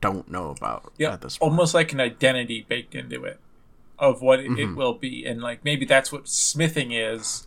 don't 0.00 0.30
know 0.30 0.50
about 0.50 0.92
Yeah. 0.98 1.14
at 1.14 1.22
this 1.22 1.38
point. 1.38 1.50
Almost 1.50 1.74
like 1.74 1.92
an 1.92 2.00
identity 2.00 2.66
baked 2.68 2.94
into 2.94 3.24
it 3.24 3.40
of 3.98 4.20
what 4.20 4.40
it, 4.40 4.58
it 4.58 4.74
will 4.76 4.94
be 4.94 5.24
and 5.24 5.40
like 5.40 5.64
maybe 5.64 5.86
that's 5.86 6.12
what 6.12 6.28
smithing 6.28 6.92
is 6.92 7.46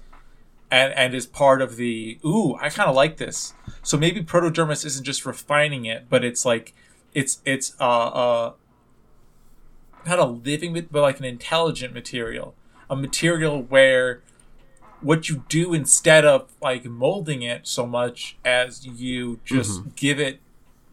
and 0.76 0.94
and 0.94 1.14
is 1.16 1.26
part 1.26 1.62
of 1.62 1.78
the 1.78 2.20
ooh 2.26 2.56
I 2.56 2.70
kind 2.70 2.90
of 2.90 2.96
like 2.96 3.16
this. 3.18 3.54
So 3.82 3.98
maybe 3.98 4.22
protodermis 4.22 4.86
isn't 4.86 5.06
just 5.06 5.26
refining 5.26 5.86
it, 5.86 6.08
but 6.10 6.26
it's 6.26 6.44
like 6.46 6.74
it's 7.14 7.40
it's 7.46 7.76
uh 7.80 8.08
uh 8.08 8.54
not 10.06 10.20
a 10.20 10.26
living 10.26 10.74
but 10.92 11.02
like 11.02 11.20
an 11.20 11.26
intelligent 11.26 11.94
material, 11.94 12.54
a 12.90 12.96
material 12.96 13.62
where 13.64 14.22
what 15.00 15.30
you 15.30 15.46
do 15.50 15.74
instead 15.74 16.26
of 16.26 16.52
like 16.62 16.86
molding 16.86 17.42
it 17.42 17.68
so 17.68 17.86
much 17.86 18.38
as 18.44 18.86
you 18.86 19.40
just 19.46 19.82
Mm-hmm. 19.82 19.90
give 19.96 20.20
it 20.20 20.42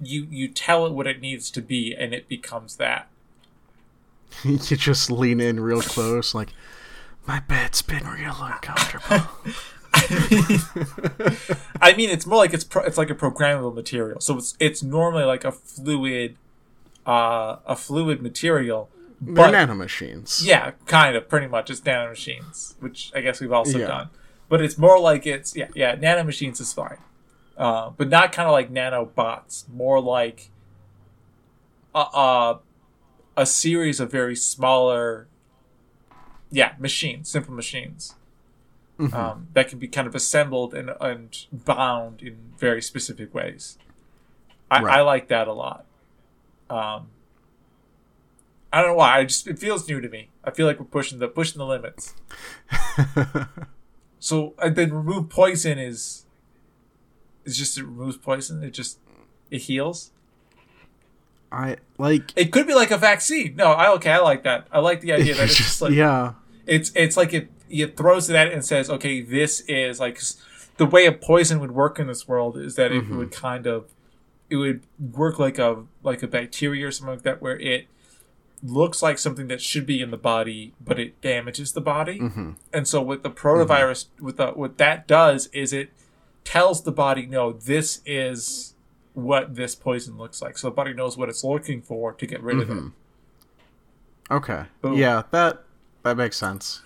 you 0.01 0.27
you 0.31 0.49
tell 0.49 0.87
it 0.87 0.93
what 0.93 1.07
it 1.07 1.21
needs 1.21 1.51
to 1.51 1.63
be 1.63 1.95
and 1.95 2.13
it 2.15 2.29
becomes 2.29 2.77
that 2.77 3.09
you 4.45 4.59
just 4.59 5.11
lean 5.11 5.41
in 5.41 5.61
real 5.61 5.83
close, 5.83 6.35
like 6.35 6.53
my 7.27 7.41
bed's 7.41 7.83
been 7.83 8.07
real 8.07 8.35
uncomfortable. 8.41 9.29
i 11.81 11.95
mean 11.97 12.09
it's 12.11 12.27
more 12.27 12.39
like 12.39 12.55
it's 12.55 12.65
pro- 12.65 12.83
it's 12.85 12.97
like 12.99 13.11
a 13.11 13.15
programmable 13.15 13.75
material 13.75 14.21
so 14.21 14.37
it's 14.39 14.57
it's 14.59 14.83
normally 14.83 15.25
like 15.25 15.45
a 15.45 15.53
fluid 15.53 16.37
uh 17.07 17.57
a 17.67 17.77
fluid 17.77 18.23
material 18.23 18.89
They're 19.21 19.35
but 19.35 19.53
nanomachines. 19.55 20.45
yeah 20.45 20.73
kind 20.87 21.15
of 21.17 21.29
pretty 21.29 21.47
much 21.47 21.69
it's 21.71 21.81
nanomachines 21.83 22.75
which 22.81 23.13
i 23.15 23.21
guess 23.21 23.41
we've 23.41 23.53
also 23.53 23.79
Yeah. 23.79 23.87
done 23.87 24.11
but 24.49 24.63
it's 24.63 24.79
more 24.79 24.99
like 24.99 25.27
it's 25.27 25.55
yeah 25.55 25.69
yeah 25.75 25.95
nanomachines 25.95 26.61
is 26.61 26.73
fine 26.73 26.99
uh, 27.59 27.91
but 27.91 28.09
not 28.09 28.33
kind 28.33 28.47
of 28.49 28.53
like 28.53 28.73
nanobots 28.73 29.69
more 29.69 30.01
like 30.01 30.49
a, 31.95 31.99
a, 31.99 32.61
a 33.37 33.45
series 33.47 34.01
of 34.01 34.11
very 34.11 34.35
smaller 34.35 35.29
yeah 36.53 36.75
machines 36.79 37.29
simple 37.29 37.53
machines 37.55 38.15
Mhm. 38.99 39.13
um, 39.15 39.49
that 39.55 39.69
can 39.69 39.79
be 39.81 39.89
kind 39.89 40.07
of 40.07 40.15
assembled 40.15 40.75
and, 40.75 40.91
and 41.01 41.47
bound 41.51 42.21
in 42.23 42.37
very 42.59 42.81
specific 42.83 43.35
ways 43.35 43.79
I, 44.71 44.83
Right. 44.83 44.99
I 44.99 45.01
like 45.01 45.27
that 45.29 45.49
a 45.49 45.53
lot 45.53 45.87
um, 46.71 47.09
I 48.73 48.81
don't 48.81 48.91
know 48.93 48.95
why. 48.97 49.19
I 49.19 49.25
just 49.25 49.47
it 49.47 49.59
feels 49.59 49.87
new 49.87 50.01
to 50.01 50.09
me. 50.09 50.31
I 50.43 50.51
feel 50.51 50.67
like 50.67 50.79
we're 50.81 50.87
pushing 50.87 51.19
the 51.19 51.29
pushing 51.29 51.59
the 51.59 51.67
limits. 51.67 52.15
So 54.19 54.55
and 54.59 54.77
then 54.77 54.93
remove 54.95 55.29
poison 55.29 55.79
is 55.79 56.25
is 57.45 57.59
just 57.59 57.77
it 57.77 57.85
removes 57.85 58.17
poison. 58.17 58.63
It 58.63 58.71
just 58.71 58.99
it 59.51 59.63
heals. 59.63 60.13
I 61.51 61.77
like. 61.99 62.33
It 62.37 62.53
could 62.53 62.67
be 62.67 62.75
like 62.75 62.91
a 62.93 62.97
vaccine. 62.97 63.57
No, 63.57 63.73
I 63.73 63.91
okay. 63.95 64.13
I 64.13 64.19
like 64.21 64.45
that. 64.45 64.69
I 64.73 64.79
like 64.79 65.01
the 65.01 65.13
idea 65.13 65.35
that 65.35 65.45
it's 65.45 65.57
just 65.57 65.83
like 65.83 65.93
yeah. 65.93 66.35
It's 66.67 66.93
it's 66.95 67.17
like 67.17 67.33
it 67.33 67.51
it 67.69 67.97
throws 67.97 68.29
it 68.29 68.37
at 68.37 68.49
it 68.49 68.53
and 68.53 68.65
says, 68.65 68.91
okay, 68.91 69.21
this 69.21 69.61
is 69.61 70.01
like 70.01 70.21
the 70.77 70.87
way 70.87 71.07
a 71.07 71.13
poison 71.13 71.61
would 71.61 71.73
work 71.73 71.99
in 71.99 72.07
this 72.07 72.29
world 72.29 72.57
is 72.57 72.75
that 72.77 72.93
it 72.93 73.05
mm-hmm. 73.05 73.19
would 73.19 73.33
kind 73.33 73.67
of 73.67 73.87
it 74.51 74.57
would 74.57 74.83
work 74.99 75.39
like 75.39 75.59
a 75.59 75.85
like 76.03 76.23
a 76.23 76.29
bacteria 76.29 76.87
or 76.87 76.91
something 76.91 77.15
like 77.15 77.23
that 77.23 77.41
where 77.41 77.59
it 77.59 77.87
looks 78.63 79.03
like 79.03 79.19
something 79.19 79.49
that 79.49 79.61
should 79.61 79.85
be 79.85 80.01
in 80.01 80.13
the 80.13 80.17
body 80.17 80.73
but 80.81 80.99
it 80.99 81.21
damages 81.21 81.73
the 81.73 81.81
body 81.81 82.21
Mhm. 82.21 82.55
and 82.73 82.87
so 82.87 83.03
what 83.03 83.25
the 83.25 83.31
protovirus 83.31 84.07
mm-hmm. 84.07 84.27
with 84.27 84.37
the 84.37 84.49
what 84.53 84.79
that 84.79 85.09
does 85.09 85.49
is 85.49 85.73
it 85.73 85.91
tells 86.45 86.85
the 86.85 86.93
body 86.93 87.27
no 87.27 87.51
this 87.53 88.03
is 88.07 88.75
what 89.15 89.57
this 89.57 89.75
poison 89.75 90.17
looks 90.17 90.41
like 90.41 90.57
so 90.57 90.69
the 90.69 90.75
body 90.75 90.95
knows 90.95 91.17
what 91.17 91.29
it's 91.29 91.43
looking 91.43 91.83
for 91.83 92.13
to 92.13 92.25
get 92.25 92.41
rid 92.41 92.61
of 92.61 92.71
it 92.71 92.77
mm-hmm. 92.77 92.89
Okay. 94.31 94.65
Boom. 94.81 94.95
Yeah, 94.95 95.23
that 95.31 95.63
that 96.03 96.17
makes 96.17 96.37
sense. 96.37 96.83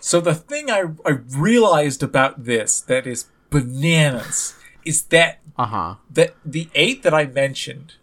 So 0.00 0.20
the 0.20 0.34
thing 0.34 0.70
I, 0.70 0.84
I 1.04 1.10
realized 1.36 2.02
about 2.02 2.44
this 2.44 2.80
that 2.82 3.06
is 3.06 3.26
bananas 3.50 4.54
is 4.84 5.02
that 5.04 5.40
Uh 5.56 5.66
huh. 5.66 5.94
that 6.10 6.34
the 6.44 6.68
eight 6.74 7.02
that 7.02 7.12
I 7.14 7.26
mentioned, 7.26 7.94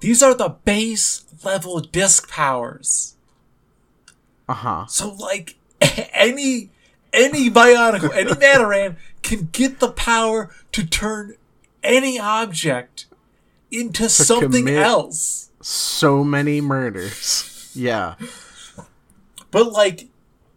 these 0.00 0.22
are 0.22 0.34
the 0.34 0.50
base 0.50 1.24
level 1.44 1.80
disc 1.80 2.28
powers. 2.30 3.16
Uh 4.48 4.54
huh. 4.54 4.86
So 4.86 5.12
like 5.14 5.56
any 6.12 6.70
any 7.12 7.50
bionicle, 7.50 8.14
any 8.14 8.30
Matoran 8.42 8.96
can 9.22 9.48
get 9.52 9.80
the 9.80 9.90
power 9.90 10.50
to 10.72 10.86
turn 10.86 11.34
any 11.82 12.18
object 12.18 13.06
into 13.70 14.08
something 14.08 14.68
else. 14.68 15.50
So 15.60 16.22
many 16.22 16.60
murders. 16.60 17.70
Yeah. 17.74 18.14
But 19.54 19.70
like, 19.70 20.08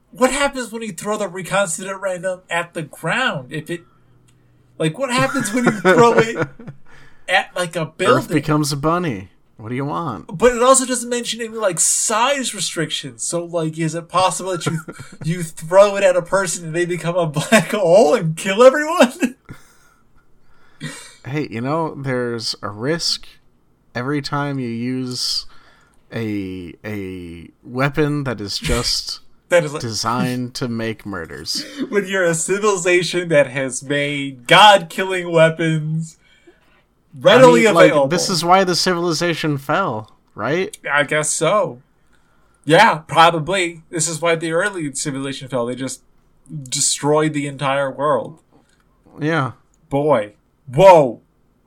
what 0.09 0.31
happens 0.31 0.71
when 0.71 0.81
you 0.81 0.91
throw 0.91 1.19
the 1.19 1.27
reconstituted 1.27 2.01
random 2.01 2.41
at 2.49 2.73
the 2.73 2.81
ground? 2.81 3.53
If 3.53 3.69
it, 3.69 3.81
like, 4.79 4.97
what 4.97 5.11
happens 5.11 5.53
when 5.53 5.65
you 5.65 5.71
throw 5.81 6.13
it 6.13 6.47
at 7.29 7.55
like 7.55 7.75
a 7.75 7.85
building? 7.85 8.17
Earth 8.17 8.27
becomes 8.27 8.71
a 8.71 8.75
bunny. 8.75 9.29
What 9.57 9.69
do 9.69 9.75
you 9.75 9.85
want? 9.85 10.35
but 10.35 10.51
it 10.51 10.63
also 10.63 10.83
doesn't 10.83 11.09
mention 11.09 11.41
any 11.41 11.49
like 11.49 11.79
size 11.79 12.55
restrictions. 12.55 13.21
So 13.21 13.45
like, 13.45 13.77
is 13.77 13.93
it 13.93 14.09
possible 14.09 14.51
that 14.51 14.65
you 14.65 14.79
you 15.23 15.43
throw 15.43 15.95
it 15.95 16.03
at 16.03 16.15
a 16.15 16.23
person 16.23 16.65
and 16.65 16.75
they 16.75 16.85
become 16.85 17.15
a 17.15 17.27
black 17.27 17.69
hole 17.69 18.15
and 18.15 18.35
kill 18.35 18.63
everyone? 18.63 19.35
Hey, 21.23 21.47
you 21.51 21.61
know, 21.61 21.93
there's 21.93 22.55
a 22.63 22.69
risk 22.69 23.27
every 23.93 24.23
time 24.23 24.57
you 24.57 24.69
use 24.69 25.45
a 26.13 26.73
a 26.83 27.49
weapon 27.63 28.23
that 28.23 28.39
is 28.41 28.57
just 28.57 29.21
that 29.49 29.63
is 29.63 29.73
like 29.73 29.81
designed 29.81 30.55
to 30.55 30.67
make 30.67 31.05
murders. 31.05 31.65
when 31.89 32.07
you're 32.07 32.23
a 32.23 32.33
civilization 32.33 33.29
that 33.29 33.47
has 33.47 33.83
made 33.83 34.47
god-killing 34.47 35.31
weapons 35.31 36.17
I 37.15 37.19
readily 37.19 37.65
mean, 37.65 37.73
like, 37.73 37.91
available. 37.91 38.07
this 38.09 38.29
is 38.29 38.43
why 38.43 38.63
the 38.63 38.75
civilization 38.75 39.57
fell, 39.57 40.17
right? 40.35 40.77
I 40.89 41.03
guess 41.03 41.31
so. 41.31 41.81
Yeah, 42.65 42.99
probably. 42.99 43.83
This 43.89 44.07
is 44.09 44.21
why 44.21 44.35
the 44.35 44.51
early 44.51 44.93
civilization 44.93 45.47
fell. 45.47 45.65
They 45.65 45.75
just 45.75 46.03
destroyed 46.63 47.33
the 47.33 47.47
entire 47.47 47.89
world. 47.89 48.41
Yeah. 49.21 49.53
Boy. 49.89 50.33
Whoa. 50.67 51.21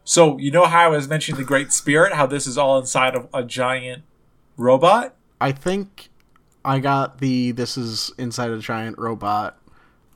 So, 0.05 0.39
you 0.39 0.51
know 0.51 0.67
how 0.67 0.85
I 0.85 0.89
was 0.89 1.09
mentioning 1.09 1.41
the 1.41 1.47
Great 1.47 1.73
Spirit? 1.73 2.13
How 2.13 2.27
this 2.27 2.47
is 2.47 2.59
all 2.59 2.79
inside 2.79 3.15
of 3.15 3.29
a 3.33 3.43
giant 3.43 4.03
robot? 4.61 5.15
I 5.41 5.53
think 5.53 6.11
I 6.65 6.79
got 6.79 7.19
the 7.19 7.53
this 7.53 7.77
is 7.77 8.13
inside 8.19 8.51
a 8.51 8.59
giant 8.59 8.99
robot 8.99 9.59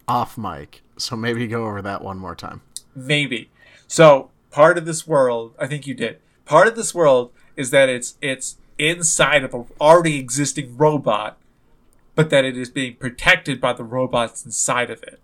off 0.06 0.36
mic. 0.38 0.82
So 0.96 1.16
maybe 1.16 1.46
go 1.46 1.66
over 1.66 1.82
that 1.82 2.02
one 2.02 2.18
more 2.18 2.34
time. 2.36 2.60
Maybe. 2.94 3.50
So, 3.88 4.30
part 4.50 4.78
of 4.78 4.86
this 4.86 5.06
world, 5.06 5.54
I 5.58 5.66
think 5.66 5.86
you 5.86 5.94
did. 5.94 6.18
Part 6.44 6.68
of 6.68 6.76
this 6.76 6.94
world 6.94 7.32
is 7.56 7.70
that 7.70 7.88
it's 7.88 8.16
it's 8.20 8.56
inside 8.78 9.42
of 9.44 9.54
an 9.54 9.66
already 9.80 10.18
existing 10.18 10.76
robot, 10.76 11.36
but 12.14 12.30
that 12.30 12.44
it 12.44 12.56
is 12.56 12.70
being 12.70 12.96
protected 12.96 13.60
by 13.60 13.72
the 13.72 13.84
robots 13.84 14.44
inside 14.44 14.90
of 14.90 15.02
it. 15.02 15.20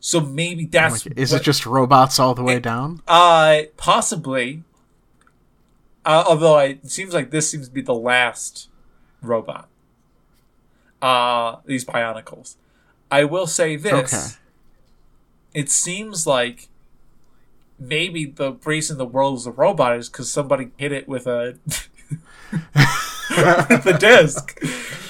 So 0.00 0.20
maybe 0.20 0.66
that's 0.66 1.06
Like, 1.06 1.16
is 1.18 1.32
what- 1.32 1.40
it 1.40 1.44
just 1.44 1.64
robots 1.66 2.18
all 2.18 2.34
the 2.34 2.42
way 2.42 2.58
down? 2.60 3.00
Uh, 3.08 3.62
possibly. 3.76 4.62
Uh, 6.04 6.24
although 6.26 6.56
I, 6.56 6.64
it 6.64 6.90
seems 6.90 7.14
like 7.14 7.30
this 7.30 7.50
seems 7.50 7.68
to 7.68 7.72
be 7.72 7.80
the 7.80 7.94
last 7.94 8.68
robot. 9.22 9.68
Uh, 11.00 11.56
these 11.64 11.84
Bionicles. 11.84 12.56
I 13.10 13.24
will 13.24 13.46
say 13.46 13.76
this. 13.76 14.14
Okay. 14.14 14.26
It 15.54 15.70
seems 15.70 16.26
like 16.26 16.68
maybe 17.78 18.24
the 18.24 18.52
reason 18.64 18.98
the 18.98 19.06
world 19.06 19.38
is 19.38 19.46
a 19.46 19.50
robot 19.50 19.96
is 19.96 20.08
because 20.08 20.30
somebody 20.30 20.70
hit 20.76 20.92
it 20.92 21.08
with 21.08 21.26
a 21.26 21.58
the 23.28 23.96
disc, 23.98 24.58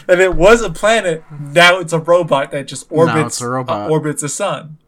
and 0.08 0.20
it 0.20 0.34
was 0.34 0.62
a 0.62 0.70
planet. 0.70 1.22
Now 1.30 1.78
it's 1.78 1.92
a 1.92 1.98
robot 1.98 2.50
that 2.52 2.66
just 2.66 2.86
orbits 2.90 3.40
a 3.40 3.48
robot. 3.48 3.88
uh, 3.88 3.92
orbits 3.92 4.22
a 4.22 4.28
sun. 4.28 4.78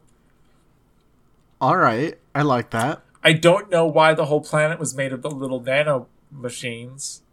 All 1.59 1.77
right, 1.77 2.17
I 2.35 2.43
like 2.43 2.69
that. 2.71 3.01
I 3.27 3.33
don't 3.33 3.69
know 3.69 3.85
why 3.85 4.13
the 4.13 4.27
whole 4.27 4.39
planet 4.39 4.79
was 4.79 4.95
made 4.95 5.11
of 5.11 5.21
the 5.21 5.29
little 5.29 5.59
nano 5.59 6.07
machines. 6.31 7.23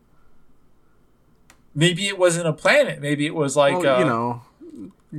Maybe 1.73 2.09
it 2.09 2.19
wasn't 2.19 2.49
a 2.49 2.53
planet. 2.53 3.01
Maybe 3.01 3.27
it 3.27 3.35
was 3.35 3.57
like 3.57 3.79
well, 3.79 3.95
uh, 3.95 3.99
you 4.01 4.05
know, 4.05 4.43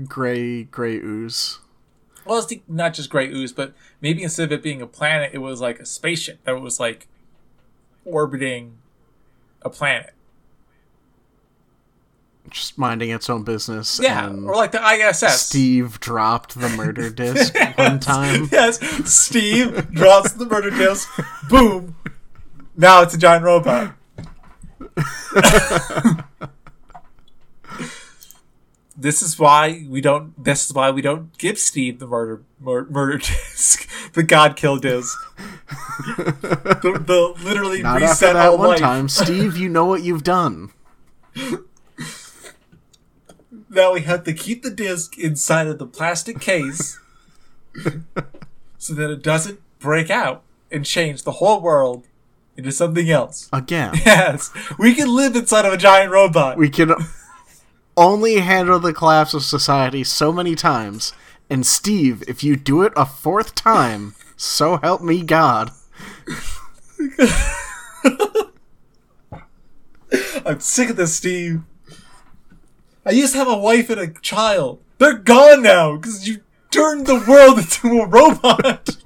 gray 0.06 0.64
gray 0.64 0.98
ooze. 0.98 1.60
well, 2.26 2.40
it's 2.40 2.48
the- 2.48 2.62
not 2.68 2.94
just 2.94 3.10
gray 3.10 3.30
ooze, 3.30 3.54
but 3.54 3.74
maybe 4.02 4.22
instead 4.22 4.52
of 4.52 4.60
it 4.60 4.64
being 4.64 4.82
a 4.82 4.88
planet, 4.88 5.32
it 5.34 5.38
was 5.38 5.62
like 5.62 5.80
a 5.80 5.86
spaceship 5.86 6.44
that 6.44 6.60
was 6.60 6.78
like 6.78 7.08
orbiting 8.04 8.78
a 9.62 9.70
planet. 9.70 10.14
Just 12.50 12.78
minding 12.78 13.10
its 13.10 13.30
own 13.30 13.44
business. 13.44 14.00
Yeah, 14.02 14.30
or 14.30 14.56
like 14.56 14.72
the 14.72 14.82
ISS. 14.86 15.42
Steve 15.42 16.00
dropped 16.00 16.60
the 16.60 16.70
murder 16.70 17.10
disc 17.24 17.56
one 17.78 18.00
time. 18.00 18.50
yes, 18.52 18.80
Steve 19.10 19.92
drops 19.92 20.34
the 20.34 20.46
murder 20.46 20.70
disc. 20.72 21.10
Boom. 21.50 21.96
Now 22.78 23.02
it's 23.02 23.14
a 23.14 23.18
giant 23.18 23.44
robot. 23.44 23.96
this 28.98 29.22
is 29.22 29.38
why 29.38 29.86
we 29.90 30.02
don't. 30.02 30.42
This 30.42 30.66
is 30.68 30.74
why 30.74 30.92
we 30.92 31.02
don't 31.02 31.38
give 31.38 31.58
Steve 31.60 32.00
the 32.00 32.08
murder 32.08 32.44
mur- 32.60 32.86
murder 32.90 33.18
disc, 33.18 33.90
the 34.14 34.24
God 34.24 34.56
kill 34.56 34.78
disc, 34.78 35.18
the, 36.18 37.02
the 37.06 37.34
literally 37.44 37.82
Not 37.84 38.02
after 38.02 38.08
reset 38.08 38.34
that 38.34 38.50
all 38.50 38.58
one 38.58 38.70
life. 38.70 38.80
time, 38.80 39.10
Steve. 39.10 39.58
You 39.58 39.70
know 39.70 39.86
what 39.86 40.04
you've 40.04 40.24
done. 40.24 40.72
Now 43.76 43.92
we 43.94 44.02
have 44.02 44.24
to 44.24 44.34
keep 44.34 44.64
the 44.64 44.70
disc 44.72 45.18
inside 45.20 45.68
of 45.68 45.80
the 45.80 45.86
plastic 45.86 46.40
case 46.40 46.98
so 48.78 48.94
that 48.94 49.12
it 49.12 49.22
doesn't 49.22 49.60
break 49.80 50.10
out 50.10 50.44
and 50.72 50.86
change 50.86 51.24
the 51.24 51.34
whole 51.34 51.60
world 51.60 52.08
into 52.56 52.72
something 52.72 53.10
else. 53.10 53.50
Again, 53.52 53.92
Yes, 54.06 54.50
we 54.80 54.96
can 54.96 55.14
live 55.14 55.36
inside 55.36 55.66
of 55.66 55.74
a 55.74 55.78
giant 55.78 56.10
robot. 56.10 56.58
we 56.58 56.70
can 56.70 56.94
only 57.98 58.40
handle 58.40 58.80
the 58.80 58.94
collapse 58.94 59.34
of 59.34 59.44
society 59.44 60.06
so 60.06 60.32
many 60.32 60.56
times. 60.56 61.12
And 61.50 61.66
Steve, 61.66 62.24
if 62.30 62.46
you 62.46 62.56
do 62.56 62.82
it 62.84 62.94
a 62.96 63.06
fourth 63.06 63.56
time, 63.56 64.16
so 64.38 64.78
help 64.78 65.02
me 65.02 65.22
God. 65.22 65.72
I'm 70.46 70.62
sick 70.62 70.92
of 70.92 70.96
this, 70.96 71.18
Steve. 71.18 71.62
I 73.06 73.12
used 73.12 73.34
to 73.34 73.40
have 73.40 73.48
a 73.48 73.58
wife 73.58 73.90
and 73.90 74.00
a 74.00 74.08
child. 74.08 74.82
They're 74.98 75.18
gone 75.18 75.62
now 75.62 75.96
because 75.96 76.28
you 76.28 76.42
turned 76.72 77.06
the 77.06 77.24
world 77.28 77.60
into 77.60 78.02
a 78.02 78.08
robot. 78.08 78.98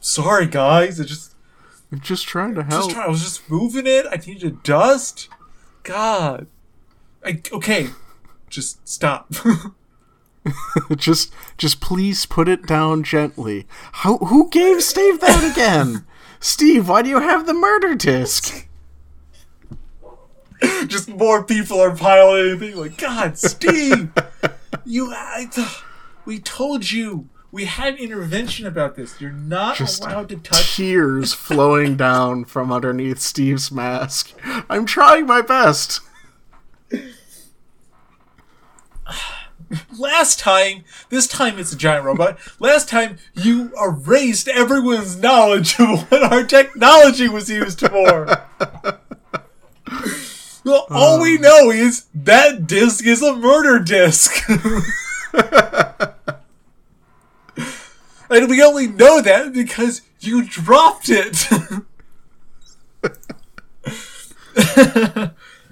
Sorry, 0.00 0.46
guys. 0.46 1.00
I 1.00 1.04
just, 1.04 1.34
I'm 1.92 2.00
just 2.00 2.26
trying 2.26 2.54
to 2.54 2.62
help. 2.62 2.92
trying. 2.92 3.06
I 3.06 3.08
was 3.08 3.22
just 3.22 3.50
moving 3.50 3.86
it. 3.86 4.06
I 4.10 4.16
needed 4.16 4.62
dust. 4.62 5.28
God. 5.82 6.46
I, 7.24 7.42
okay, 7.52 7.88
just 8.48 8.86
stop. 8.88 9.32
just, 10.96 11.34
just 11.58 11.80
please 11.80 12.24
put 12.24 12.48
it 12.48 12.66
down 12.66 13.02
gently. 13.02 13.66
How? 13.92 14.18
Who 14.18 14.48
gave 14.48 14.82
Steve 14.82 15.20
that 15.20 15.50
again? 15.52 16.06
Steve, 16.40 16.88
why 16.88 17.02
do 17.02 17.08
you 17.08 17.20
have 17.20 17.46
the 17.46 17.54
murder 17.54 17.94
disc? 17.94 18.65
just 20.86 21.08
more 21.08 21.44
people 21.44 21.80
are 21.80 21.94
piling 21.96 22.62
in. 22.62 22.76
Like, 22.76 22.96
God, 22.96 23.38
Steve, 23.38 24.10
you. 24.84 25.12
I, 25.12 25.48
we 26.24 26.38
told 26.38 26.90
you. 26.90 27.28
We 27.52 27.64
had 27.64 27.94
an 27.94 28.00
intervention 28.00 28.66
about 28.66 28.96
this. 28.96 29.18
You're 29.18 29.30
not 29.30 29.76
Just 29.76 30.02
allowed 30.02 30.28
to 30.28 30.36
touch 30.36 30.76
Tears 30.76 31.32
flowing 31.32 31.96
down 31.96 32.44
from 32.44 32.70
underneath 32.70 33.18
Steve's 33.18 33.72
mask. 33.72 34.34
I'm 34.68 34.84
trying 34.84 35.26
my 35.26 35.40
best. 35.40 36.00
Last 39.98 40.38
time, 40.38 40.84
this 41.08 41.26
time 41.26 41.58
it's 41.58 41.72
a 41.72 41.76
giant 41.76 42.04
robot. 42.04 42.38
Last 42.60 42.90
time 42.90 43.16
you 43.34 43.72
erased 43.80 44.48
everyone's 44.48 45.16
knowledge 45.16 45.80
of 45.80 46.10
what 46.10 46.24
our 46.24 46.44
technology 46.44 47.28
was 47.28 47.48
used 47.48 47.80
for. 47.80 48.44
Well, 50.66 50.86
all 50.90 51.20
we 51.22 51.36
um, 51.36 51.42
know 51.42 51.70
is 51.70 52.06
that 52.12 52.66
disc 52.66 53.06
is 53.06 53.22
a 53.22 53.36
murder 53.36 53.78
disc. 53.78 54.32
and 58.28 58.50
we 58.50 58.60
only 58.62 58.88
know 58.88 59.20
that 59.20 59.52
because 59.54 60.02
you 60.20 60.44
dropped 60.44 61.08
it. 61.08 61.46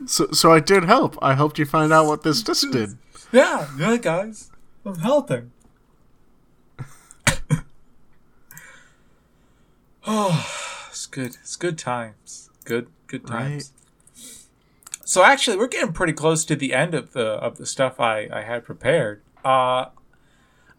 So, 0.06 0.28
so 0.32 0.52
I 0.52 0.60
did 0.60 0.84
help. 0.84 1.18
I 1.22 1.34
helped 1.34 1.58
you 1.58 1.64
find 1.64 1.92
out 1.92 2.06
what 2.06 2.22
this 2.22 2.42
disc 2.42 2.70
did. 2.70 2.96
yeah, 3.32 3.68
yeah, 3.78 3.96
guys. 3.96 4.50
I'm 4.84 4.98
helping. 4.98 5.50
oh, 10.06 10.46
it's 10.90 11.06
good. 11.06 11.36
It's 11.40 11.56
good 11.56 11.78
times. 11.78 12.50
Good, 12.64 12.88
good 13.06 13.26
times. 13.26 13.72
So 15.04 15.22
actually, 15.22 15.56
we're 15.58 15.68
getting 15.68 15.92
pretty 15.92 16.12
close 16.14 16.44
to 16.46 16.56
the 16.56 16.72
end 16.74 16.94
of 16.94 17.12
the 17.12 17.26
of 17.26 17.58
the 17.58 17.66
stuff 17.66 18.00
I 18.00 18.28
I 18.32 18.42
had 18.42 18.64
prepared. 18.64 19.22
Uh, 19.44 19.86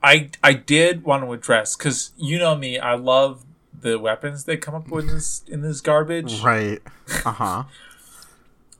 I 0.01 0.29
I 0.43 0.53
did 0.53 1.03
want 1.03 1.23
to 1.23 1.31
address 1.33 1.75
because 1.75 2.11
you 2.17 2.37
know 2.39 2.55
me, 2.55 2.79
I 2.79 2.95
love 2.95 3.45
the 3.79 3.99
weapons 3.99 4.45
they 4.45 4.57
come 4.57 4.73
up 4.73 4.89
with 4.89 5.07
in 5.07 5.13
this 5.15 5.43
in 5.47 5.61
this 5.61 5.81
garbage. 5.81 6.41
Right. 6.41 6.81
Uh 7.23 7.31
huh. 7.31 7.63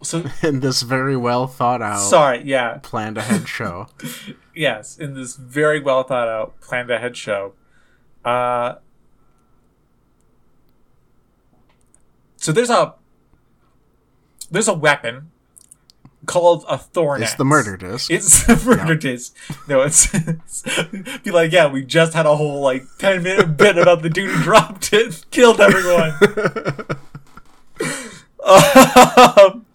So 0.03 0.23
In 0.43 0.59
this 0.59 0.83
very 0.83 1.15
well 1.17 1.47
thought 1.47 1.81
out, 1.81 1.97
sorry, 1.99 2.43
yeah, 2.43 2.77
planned 2.83 3.17
ahead 3.17 3.47
show. 3.57 3.87
yes, 4.53 4.97
in 4.99 5.15
this 5.15 5.35
very 5.35 5.79
well 5.79 6.03
thought 6.03 6.27
out, 6.27 6.59
planned 6.61 6.91
ahead 6.91 7.17
show. 7.17 7.53
Uh, 8.23 8.75
so 12.37 12.51
there's 12.51 12.69
a 12.69 12.93
there's 14.51 14.67
a 14.67 14.73
weapon 14.75 15.31
called 16.26 16.65
a 16.67 16.78
thorn. 16.78 17.23
It's 17.23 17.36
the 17.36 17.45
murder 17.45 17.78
disc. 17.78 18.11
It's 18.11 18.43
the 18.47 18.61
murder 18.65 18.95
disc. 18.95 19.36
No, 19.67 19.82
it's, 19.82 20.13
it's 20.13 20.63
be 21.23 21.32
like, 21.32 21.51
yeah, 21.51 21.67
we 21.67 21.84
just 21.84 22.13
had 22.13 22.26
a 22.26 22.36
whole 22.36 22.61
like 22.61 22.84
ten 22.97 23.23
minute 23.23 23.57
bit 23.57 23.78
about 23.78 24.01
the 24.01 24.09
dude 24.09 24.32
who 24.32 24.43
dropped 24.43 24.93
it, 24.93 25.26
killed 25.32 25.61
everyone. 25.61 26.13
um, 28.43 29.65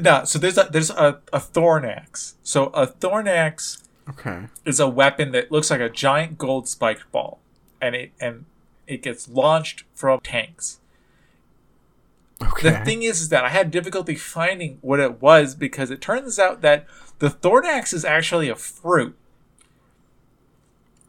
no, 0.00 0.24
so 0.24 0.38
there's 0.38 0.58
a 0.58 0.68
there's 0.70 0.90
a, 0.90 1.20
a 1.32 1.38
thornax. 1.40 2.34
So 2.42 2.66
a 2.66 2.86
thornax 2.86 3.82
okay. 4.08 4.48
is 4.64 4.80
a 4.80 4.88
weapon 4.88 5.32
that 5.32 5.50
looks 5.50 5.70
like 5.70 5.80
a 5.80 5.88
giant 5.88 6.38
gold 6.38 6.68
spiked 6.68 7.10
ball, 7.12 7.40
and 7.80 7.94
it 7.94 8.12
and 8.20 8.44
it 8.86 9.02
gets 9.02 9.28
launched 9.28 9.84
from 9.94 10.20
tanks. 10.20 10.80
Okay. 12.52 12.70
The 12.70 12.84
thing 12.84 13.02
is, 13.02 13.20
is 13.20 13.28
that 13.30 13.44
I 13.44 13.48
had 13.48 13.70
difficulty 13.70 14.14
finding 14.14 14.78
what 14.80 15.00
it 15.00 15.20
was 15.20 15.54
because 15.54 15.90
it 15.90 16.00
turns 16.00 16.38
out 16.38 16.60
that 16.62 16.86
the 17.18 17.28
thornax 17.28 17.92
is 17.92 18.04
actually 18.04 18.48
a 18.48 18.54
fruit, 18.54 19.16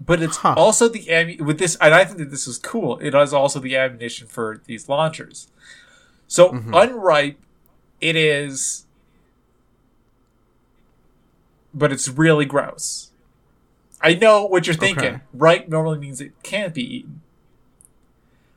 but 0.04 0.22
it's 0.22 0.38
Huh. 0.38 0.54
also 0.58 0.88
the 0.88 1.06
ammu- 1.06 1.42
with 1.42 1.60
this, 1.60 1.76
and 1.78 1.94
I 1.94 2.06
think 2.06 2.18
that 2.20 2.32
this 2.32 2.48
is 2.48 2.58
cool. 2.58 2.98
It 3.00 3.14
is 3.16 3.34
also 3.34 3.60
the 3.60 3.76
ammunition 3.76 4.28
for 4.28 4.62
these 4.66 4.90
launchers. 4.90 5.48
So 6.28 6.50
mm-hmm. 6.52 6.74
unripe, 6.74 7.38
it 8.02 8.16
is, 8.16 8.86
but 11.74 11.92
it's 11.92 12.08
really 12.08 12.46
gross. 12.46 13.12
I 14.02 14.14
know 14.16 14.46
what 14.46 14.68
you're 14.68 14.76
thinking. 14.76 15.06
Okay. 15.06 15.22
Ripe 15.34 15.68
normally 15.68 16.00
means 16.00 16.22
it 16.22 16.34
can't 16.44 16.74
be 16.74 16.98
eaten. 16.98 17.22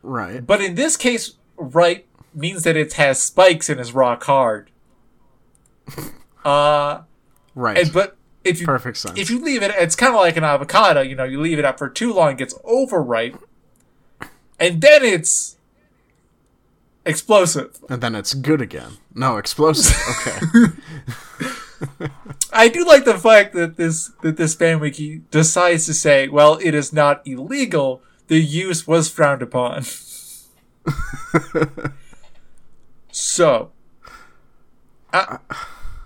right. 0.02 0.46
But 0.46 0.60
in 0.60 0.74
this 0.74 0.96
case, 0.96 1.34
ripe 1.56 2.06
means 2.38 2.62
that 2.64 2.76
it 2.76 2.92
has 2.94 3.20
spikes 3.22 3.68
and 3.68 3.78
is 3.80 3.92
rock 3.92 4.24
hard. 4.24 4.70
Uh, 6.44 7.02
Right. 7.54 7.76
and, 7.76 7.92
but 7.92 8.16
if 8.44 8.60
you 8.60 8.66
Perfect 8.66 8.96
sense. 8.96 9.18
if 9.18 9.28
you 9.28 9.40
leave 9.42 9.62
it, 9.62 9.72
it's 9.76 9.96
kind 9.96 10.14
of 10.14 10.20
like 10.20 10.36
an 10.36 10.44
avocado. 10.44 11.00
You 11.02 11.14
know, 11.16 11.24
you 11.24 11.40
leave 11.40 11.58
it 11.58 11.64
up 11.64 11.76
for 11.76 11.88
too 11.90 12.12
long, 12.14 12.30
it 12.32 12.38
gets 12.38 12.54
overripe, 12.64 13.36
and 14.58 14.80
then 14.80 15.02
it's 15.04 15.56
explosive. 17.04 17.76
and 17.90 18.00
then 18.00 18.14
it's 18.14 18.32
good 18.32 18.62
again. 18.62 18.92
No, 19.14 19.36
explosive. 19.36 19.96
Okay. 21.80 21.98
I 22.52 22.68
do 22.68 22.84
like 22.84 23.04
the 23.04 23.18
fact 23.18 23.54
that 23.54 23.76
this 23.76 24.10
that 24.22 24.36
this 24.36 24.54
fan 24.54 24.80
wiki 24.80 25.22
decides 25.30 25.84
to 25.86 25.94
say, 25.94 26.28
well, 26.28 26.58
it 26.62 26.74
is 26.74 26.92
not 26.92 27.26
illegal. 27.26 28.00
The 28.28 28.40
use 28.40 28.86
was 28.86 29.10
frowned 29.10 29.42
upon. 29.42 29.84
so, 33.18 33.72
uh, 35.12 35.38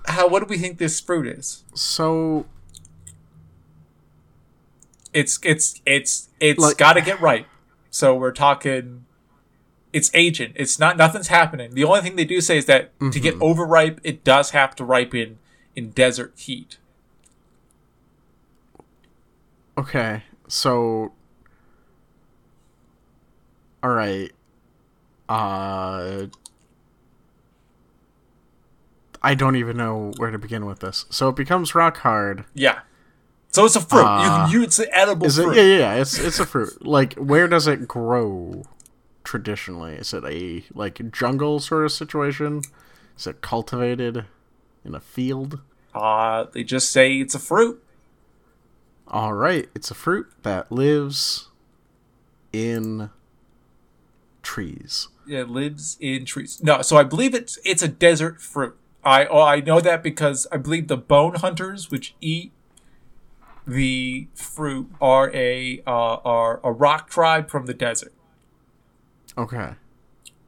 how 0.06 0.28
what 0.28 0.40
do 0.40 0.46
we 0.48 0.58
think 0.58 0.78
this 0.78 1.00
fruit 1.00 1.26
is? 1.26 1.64
so 1.74 2.46
It's 5.12 5.38
it's 5.42 5.80
it's 5.84 6.28
it's 6.40 6.58
Like- 6.60 6.78
got 6.78 6.94
to 6.94 7.02
get 7.02 7.20
right. 7.20 7.46
So 7.90 8.14
we're 8.14 8.32
talking. 8.32 9.04
It's 9.92 10.10
aging. 10.14 10.54
It's 10.56 10.78
not 10.78 10.96
nothing's 10.96 11.28
happening. 11.28 11.74
The 11.74 11.84
only 11.84 12.00
thing 12.00 12.16
they 12.16 12.24
do 12.24 12.40
say 12.40 12.56
is 12.56 12.64
that 12.64 12.98
to 13.10 13.20
get 13.20 13.34
overripe, 13.42 14.00
it 14.02 14.24
does 14.24 14.50
have 14.52 14.74
to 14.76 14.84
ripen 14.84 15.38
in 15.76 15.90
desert 15.90 16.32
heat. 16.36 16.78
okay. 19.76 20.22
So 20.48 21.12
all 23.82 23.90
right. 23.90 24.32
Uh 25.28 26.26
I 29.22 29.34
don't 29.34 29.56
even 29.56 29.76
know 29.76 30.12
where 30.16 30.30
to 30.30 30.38
begin 30.38 30.66
with 30.66 30.80
this. 30.80 31.06
So 31.10 31.28
it 31.28 31.36
becomes 31.36 31.74
rock 31.74 31.98
hard. 31.98 32.44
Yeah. 32.54 32.80
So 33.50 33.64
it's 33.64 33.76
a 33.76 33.80
fruit. 33.80 34.04
Uh, 34.04 34.48
you 34.50 34.58
you 34.58 34.64
it's 34.64 34.78
an 34.78 34.86
edible 34.92 35.26
Is 35.26 35.38
it? 35.38 35.44
fruit. 35.44 35.56
Yeah, 35.56 35.62
yeah, 35.62 35.78
yeah. 35.78 35.94
It's 36.00 36.18
it's 36.18 36.40
a 36.40 36.46
fruit. 36.46 36.84
Like, 36.84 37.14
where 37.14 37.46
does 37.48 37.66
it 37.66 37.86
grow? 37.86 38.64
Traditionally, 39.24 39.94
is 39.94 40.12
it 40.12 40.24
a 40.24 40.64
like 40.74 41.12
jungle 41.12 41.60
sort 41.60 41.84
of 41.84 41.92
situation? 41.92 42.62
Is 43.16 43.26
it 43.26 43.40
cultivated 43.40 44.24
in 44.84 44.94
a 44.94 45.00
field? 45.00 45.60
Uh, 45.94 46.46
they 46.52 46.64
just 46.64 46.90
say 46.90 47.14
it's 47.18 47.34
a 47.34 47.38
fruit. 47.38 47.82
All 49.06 49.34
right, 49.34 49.68
it's 49.74 49.90
a 49.90 49.94
fruit 49.94 50.26
that 50.42 50.72
lives 50.72 51.48
in 52.52 53.10
trees. 54.42 55.08
Yeah, 55.26 55.40
it 55.42 55.50
lives 55.50 55.96
in 56.00 56.24
trees. 56.24 56.60
No, 56.62 56.82
so 56.82 56.96
I 56.96 57.04
believe 57.04 57.34
it's 57.34 57.58
it's 57.64 57.82
a 57.82 57.88
desert 57.88 58.40
fruit. 58.40 58.76
I 59.04 59.26
oh, 59.26 59.42
I 59.42 59.60
know 59.60 59.80
that 59.80 60.02
because 60.02 60.46
I 60.52 60.56
believe 60.56 60.88
the 60.88 60.96
bone 60.96 61.34
hunters, 61.34 61.90
which 61.90 62.14
eat 62.20 62.52
the 63.66 64.28
fruit, 64.34 64.90
are 65.00 65.30
a 65.34 65.82
uh, 65.86 66.16
are 66.24 66.60
a 66.62 66.72
rock 66.72 67.10
tribe 67.10 67.50
from 67.50 67.66
the 67.66 67.74
desert. 67.74 68.12
Okay. 69.36 69.72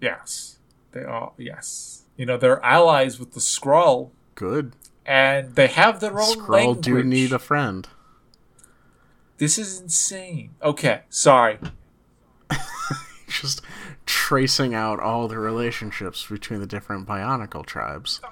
Yes, 0.01 0.59
they 0.93 1.03
are. 1.03 1.33
Yes, 1.37 2.03
you 2.17 2.27
know 2.27 2.37
they're 2.37 2.65
allies 2.65 3.19
with 3.19 3.33
the 3.33 3.41
Skrall, 3.41 4.11
Good. 4.35 4.75
and 5.05 5.55
they 5.57 5.67
have 5.67 6.01
their 6.01 6.21
own 6.21 6.37
Skrall 6.37 6.49
language. 6.49 6.85
do 6.85 7.03
need 7.03 7.33
a 7.33 7.39
friend. 7.39 7.89
This 9.39 9.59
is 9.59 9.81
insane. 9.81 10.55
Okay, 10.63 11.03
sorry. 11.09 11.59
Just 13.29 13.63
tracing 14.25 14.75
out 14.75 14.99
all 14.99 15.29
the 15.29 15.39
relationships 15.39 16.27
between 16.27 16.59
the 16.59 16.67
different 16.67 17.07
Bionicle 17.07 17.67
tribes. 17.67 18.23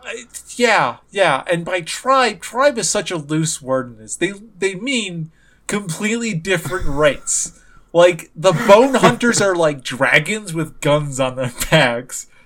Yeah, 0.57 0.97
yeah. 1.11 1.45
And 1.47 1.66
by 1.66 1.82
tribe, 1.82 2.40
tribe 2.40 2.78
is 2.78 2.88
such 2.88 3.11
a 3.11 3.18
loose 3.18 3.61
word 3.61 3.88
in 3.88 3.99
this. 3.99 4.16
They 4.16 4.32
they 4.59 4.74
mean 4.74 5.30
completely 5.66 6.32
different 6.32 6.86
race. 6.88 7.61
Like 7.93 8.30
the 8.34 8.53
bone 8.53 8.95
hunters 8.95 9.43
are 9.43 9.55
like 9.55 9.84
dragons 9.84 10.55
with 10.55 10.80
guns 10.80 11.20
on 11.20 11.36
their 11.36 11.53
backs. 11.70 12.26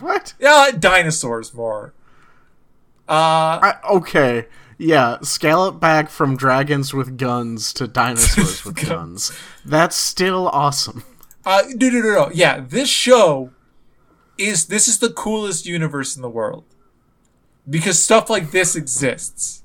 What? 0.00 0.32
Yeah, 0.40 0.70
dinosaurs 0.70 1.52
more. 1.52 1.92
Uh, 3.06 3.60
I, 3.60 3.74
okay. 3.90 4.46
Yeah, 4.78 5.18
scale 5.20 5.66
it 5.66 5.78
back 5.78 6.08
from 6.08 6.38
dragons 6.38 6.94
with 6.94 7.18
guns 7.18 7.74
to 7.74 7.86
dinosaurs 7.86 8.64
with 8.64 8.88
guns. 8.88 9.30
That's 9.62 9.94
still 9.94 10.48
awesome. 10.48 11.04
Uh, 11.50 11.64
no, 11.74 11.88
no, 11.88 12.00
no, 12.00 12.12
no. 12.12 12.30
Yeah, 12.32 12.60
this 12.60 12.88
show 12.88 13.50
is 14.38 14.66
this 14.66 14.86
is 14.86 15.00
the 15.00 15.10
coolest 15.10 15.66
universe 15.66 16.14
in 16.14 16.22
the 16.22 16.30
world 16.30 16.62
because 17.68 18.00
stuff 18.00 18.30
like 18.30 18.52
this 18.52 18.76
exists. 18.76 19.64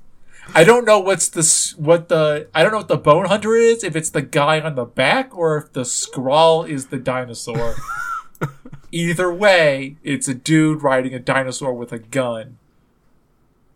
I 0.52 0.64
don't 0.64 0.84
know 0.84 0.98
what's 0.98 1.28
the 1.28 1.76
what 1.80 2.08
the 2.08 2.48
I 2.52 2.64
don't 2.64 2.72
know 2.72 2.78
what 2.78 2.88
the 2.88 2.96
bone 2.96 3.26
hunter 3.26 3.54
is. 3.54 3.84
If 3.84 3.94
it's 3.94 4.10
the 4.10 4.22
guy 4.22 4.58
on 4.58 4.74
the 4.74 4.84
back 4.84 5.32
or 5.38 5.58
if 5.58 5.74
the 5.74 5.82
Skrall 5.82 6.68
is 6.68 6.86
the 6.86 6.98
dinosaur. 6.98 7.76
Either 8.90 9.32
way, 9.32 9.96
it's 10.02 10.26
a 10.26 10.34
dude 10.34 10.82
riding 10.82 11.14
a 11.14 11.20
dinosaur 11.20 11.72
with 11.72 11.92
a 11.92 12.00
gun. 12.00 12.58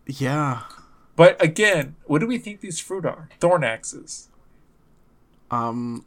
Yeah. 0.04 0.62
But 1.14 1.40
again, 1.40 1.94
what 2.06 2.18
do 2.18 2.26
we 2.26 2.38
think 2.38 2.60
these 2.60 2.80
fruit 2.80 3.06
are? 3.06 3.28
Thornaxes. 3.40 4.26
Um 5.48 6.06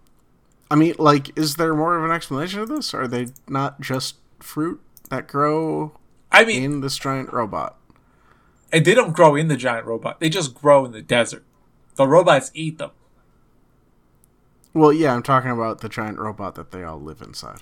I 0.74 0.76
mean, 0.76 0.96
like 0.98 1.38
is 1.38 1.58
there 1.58 1.76
more 1.76 1.96
of 1.96 2.04
an 2.04 2.10
explanation 2.10 2.60
of 2.60 2.68
this? 2.68 2.96
Are 2.96 3.08
they 3.08 3.28
not 3.48 3.80
just 3.80 4.16
fruit 4.40 4.82
that 5.12 5.28
grow 5.28 5.96
I 6.32 6.46
mean, 6.46 6.64
in 6.64 6.82
this 6.82 6.98
giant 6.98 7.32
robot? 7.32 7.78
and 8.72 8.84
they 8.84 8.96
don't 8.96 9.14
grow 9.14 9.36
in 9.36 9.50
the 9.50 9.56
giant 9.56 9.86
robot. 9.86 10.20
They 10.20 10.30
just 10.30 10.56
grow 10.56 10.84
in 10.84 10.94
the 10.94 11.04
desert. 11.04 11.46
The 11.94 12.08
robots 12.08 12.50
eat 12.56 12.80
them. 12.80 12.90
Well, 14.74 14.92
yeah, 14.92 15.14
I'm 15.14 15.22
talking 15.22 15.52
about 15.52 15.82
the 15.82 15.90
giant 15.90 16.18
robot 16.18 16.56
that 16.56 16.72
they 16.72 16.84
all 16.84 17.00
live 17.00 17.22
inside. 17.22 17.60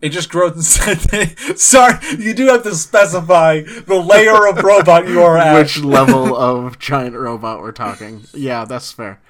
It 0.00 0.10
just 0.10 0.30
grows 0.30 0.54
inside. 0.56 1.36
Sorry, 1.58 1.98
you 2.16 2.32
do 2.32 2.46
have 2.46 2.62
to 2.62 2.76
specify 2.76 3.62
the 3.62 3.96
layer 3.96 4.46
of 4.46 4.62
robot 4.62 5.08
you 5.08 5.20
are 5.20 5.36
at. 5.38 5.58
Which 5.58 5.80
level 5.82 6.36
of 6.48 6.78
giant 6.78 7.16
robot 7.16 7.60
we're 7.60 7.72
talking? 7.72 8.22
Yeah, 8.32 8.64
that's 8.64 8.92
fair. 8.92 9.20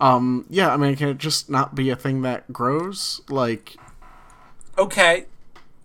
Um, 0.00 0.46
yeah, 0.48 0.72
I 0.72 0.76
mean, 0.78 0.96
can 0.96 1.08
it 1.08 1.18
just 1.18 1.50
not 1.50 1.74
be 1.74 1.90
a 1.90 1.96
thing 1.96 2.22
that 2.22 2.50
grows? 2.52 3.20
Like, 3.28 3.76
okay, 4.78 5.26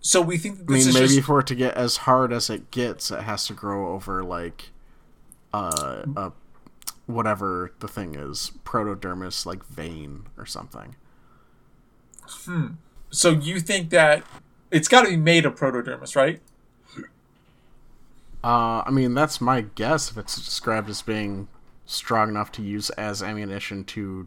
so 0.00 0.22
we 0.22 0.38
think 0.38 0.60
I 0.60 0.72
mean, 0.72 0.78
is 0.78 0.94
maybe 0.94 1.08
just 1.08 1.22
for 1.22 1.40
it 1.40 1.46
to 1.48 1.54
get 1.54 1.74
as 1.74 1.98
hard 1.98 2.32
as 2.32 2.48
it 2.48 2.70
gets, 2.70 3.10
it 3.10 3.22
has 3.22 3.46
to 3.48 3.52
grow 3.52 3.92
over 3.92 4.24
like, 4.24 4.70
uh, 5.52 6.04
a, 6.16 6.32
whatever 7.06 7.72
the 7.80 7.88
thing 7.88 8.14
is, 8.14 8.52
protodermis, 8.64 9.44
like 9.44 9.64
vein 9.66 10.24
or 10.38 10.46
something. 10.46 10.96
Hmm. 12.26 12.66
So 13.10 13.30
you 13.30 13.60
think 13.60 13.90
that 13.90 14.24
it's 14.70 14.88
got 14.88 15.02
to 15.02 15.10
be 15.10 15.16
made 15.16 15.44
of 15.44 15.56
protodermis, 15.56 16.16
right? 16.16 16.40
Uh, 18.42 18.82
I 18.86 18.90
mean, 18.90 19.14
that's 19.14 19.40
my 19.40 19.62
guess. 19.62 20.10
If 20.10 20.18
it's 20.18 20.36
described 20.36 20.88
as 20.88 21.02
being 21.02 21.48
strong 21.86 22.28
enough 22.28 22.52
to 22.52 22.62
use 22.62 22.90
as 22.90 23.22
ammunition 23.22 23.84
to 23.84 24.26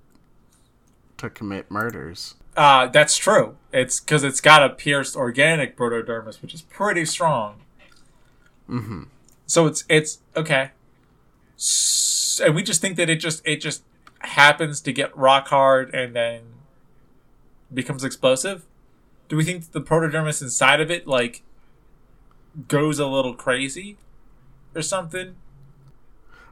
to 1.17 1.29
commit 1.29 1.69
murders. 1.69 2.35
Uh, 2.55 2.87
that's 2.87 3.17
true. 3.17 3.57
It's 3.71 3.99
because 3.99 4.23
it's 4.23 4.41
got 4.41 4.63
a 4.63 4.69
pierced 4.69 5.15
organic 5.15 5.77
protodermis, 5.77 6.41
which 6.41 6.53
is 6.53 6.61
pretty 6.61 7.05
strong. 7.05 7.61
Mm-hmm. 8.69 9.03
So 9.45 9.67
it's 9.67 9.83
it's 9.89 10.19
okay, 10.35 10.71
S- 11.57 12.41
and 12.43 12.55
we 12.55 12.63
just 12.63 12.81
think 12.81 12.95
that 12.97 13.09
it 13.09 13.17
just 13.17 13.45
it 13.45 13.57
just 13.57 13.83
happens 14.19 14.81
to 14.81 14.93
get 14.93 15.15
rock 15.15 15.47
hard 15.47 15.93
and 15.93 16.15
then 16.15 16.41
becomes 17.73 18.03
explosive. 18.03 18.65
Do 19.27 19.35
we 19.35 19.43
think 19.43 19.71
the 19.71 19.81
protodermis 19.81 20.41
inside 20.41 20.81
of 20.81 20.89
it 20.89 21.07
like 21.07 21.43
goes 22.67 22.99
a 22.99 23.07
little 23.07 23.33
crazy 23.33 23.97
or 24.75 24.81
something? 24.81 25.35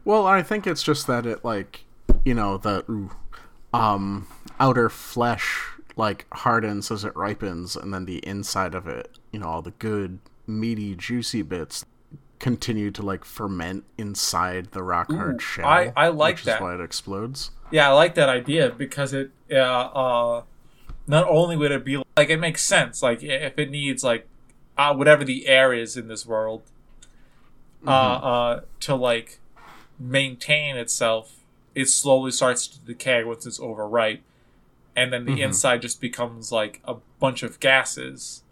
Well, 0.07 0.25
I 0.25 0.41
think 0.41 0.65
it's 0.65 0.83
just 0.83 1.05
that 1.07 1.25
it 1.25 1.43
like 1.43 1.83
you 2.23 2.33
know 2.33 2.57
the 2.57 2.85
ooh, 2.89 3.11
um 3.73 4.25
outer 4.57 4.87
flesh 4.87 5.65
like 5.97 6.25
hardens 6.31 6.89
as 6.89 7.03
it 7.03 7.13
ripens, 7.13 7.75
and 7.75 7.93
then 7.93 8.05
the 8.05 8.25
inside 8.25 8.73
of 8.73 8.87
it, 8.87 9.17
you 9.33 9.39
know, 9.39 9.47
all 9.47 9.61
the 9.61 9.71
good 9.71 10.19
meaty 10.47 10.95
juicy 10.95 11.41
bits 11.41 11.83
continue 12.39 12.89
to 12.89 13.01
like 13.01 13.25
ferment 13.25 13.83
inside 13.97 14.67
the 14.71 14.81
rock 14.81 15.11
hard 15.11 15.35
Ooh, 15.35 15.39
shell. 15.39 15.67
I- 15.67 15.91
I 15.97 16.07
like 16.07 16.41
that. 16.43 16.55
Is 16.55 16.61
why 16.61 16.75
it 16.75 16.79
explodes. 16.79 17.51
Yeah, 17.69 17.89
I 17.89 17.91
like 17.91 18.15
that 18.15 18.29
idea 18.29 18.69
because 18.69 19.11
it 19.11 19.31
uh, 19.51 19.55
uh 19.55 20.43
not 21.05 21.27
only 21.27 21.57
would 21.57 21.71
it 21.71 21.83
be 21.83 22.01
like 22.15 22.29
it 22.29 22.39
makes 22.39 22.63
sense 22.63 23.03
like 23.03 23.23
if 23.23 23.59
it 23.59 23.69
needs 23.69 24.05
like 24.05 24.25
uh, 24.77 24.93
whatever 24.95 25.25
the 25.25 25.47
air 25.47 25.73
is 25.73 25.97
in 25.97 26.07
this 26.07 26.25
world 26.25 26.61
uh 27.85 27.89
uh 27.89 28.61
to 28.79 28.95
like 28.95 29.39
maintain 29.99 30.75
itself 30.77 31.35
it 31.75 31.87
slowly 31.89 32.31
starts 32.31 32.67
to 32.67 32.79
decay 32.79 33.23
once 33.23 33.45
it's 33.45 33.59
overripe 33.59 34.21
and 34.95 35.11
then 35.13 35.25
the 35.25 35.41
inside 35.41 35.81
just 35.81 36.01
becomes 36.01 36.51
like 36.51 36.81
a 36.85 36.95
bunch 37.19 37.43
of 37.43 37.59
gases 37.59 38.43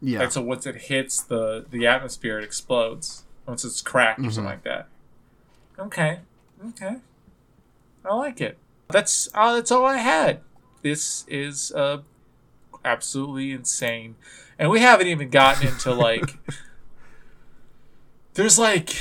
Yeah. 0.00 0.22
and 0.22 0.32
so 0.32 0.42
once 0.42 0.66
it 0.66 0.76
hits 0.82 1.22
the 1.22 1.66
the 1.70 1.86
atmosphere 1.86 2.38
it 2.40 2.44
explodes 2.44 3.24
once 3.46 3.64
it's 3.64 3.82
cracked 3.82 4.20
or 4.20 4.30
something 4.30 4.44
like 4.44 4.64
that 4.64 4.88
okay 5.78 6.20
okay 6.68 6.96
I 8.08 8.14
like 8.14 8.40
it. 8.40 8.56
That's 8.88 9.28
uh, 9.34 9.54
that's 9.56 9.72
all 9.72 9.84
I 9.84 9.96
had. 9.96 10.40
This 10.82 11.24
is 11.26 11.72
uh, 11.72 12.02
absolutely 12.84 13.50
insane, 13.50 14.14
and 14.60 14.70
we 14.70 14.78
haven't 14.78 15.08
even 15.08 15.28
gotten 15.28 15.66
into 15.66 15.92
like. 15.92 16.38
there's 18.34 18.60
like, 18.60 18.94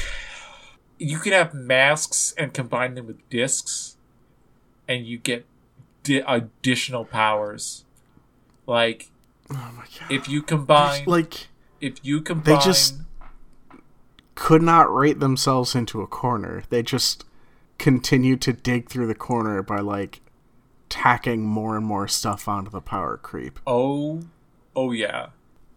you 0.98 1.20
can 1.20 1.34
have 1.34 1.54
masks 1.54 2.34
and 2.38 2.54
combine 2.54 2.96
them 2.96 3.08
with 3.08 3.30
discs, 3.30 3.98
and 4.88 5.06
you 5.06 5.18
get 5.18 5.46
di- 6.04 6.24
additional 6.26 7.06
powers. 7.06 7.86
Like 8.66 9.10
oh 9.50 9.72
my 9.76 9.84
god. 10.00 10.12
if 10.12 10.28
you 10.28 10.41
combine, 10.41 11.04
like 11.06 11.48
if 11.82 12.04
you 12.04 12.22
combine, 12.22 12.56
they 12.58 12.64
just- 12.64 12.96
could 14.36 14.62
not 14.62 14.93
rate 14.93 15.20
themselves 15.20 15.76
into 15.76 16.02
a 16.02 16.08
corner. 16.08 16.64
They 16.70 16.84
just 16.84 17.26
continued 17.78 18.41
to 18.41 18.54
dig 18.54 18.89
through 18.89 19.08
the 19.08 19.16
corner 19.16 19.64
by 19.64 19.80
like 19.80 20.22
tacking 20.89 21.43
more 21.46 21.78
and 21.78 21.86
more 21.86 22.08
stuff 22.08 22.48
onto 22.48 22.70
the 22.70 22.82
power 22.82 23.18
creep. 23.18 23.60
Oh, 23.66 24.24
oh 24.76 24.91
yeah. 24.91 25.28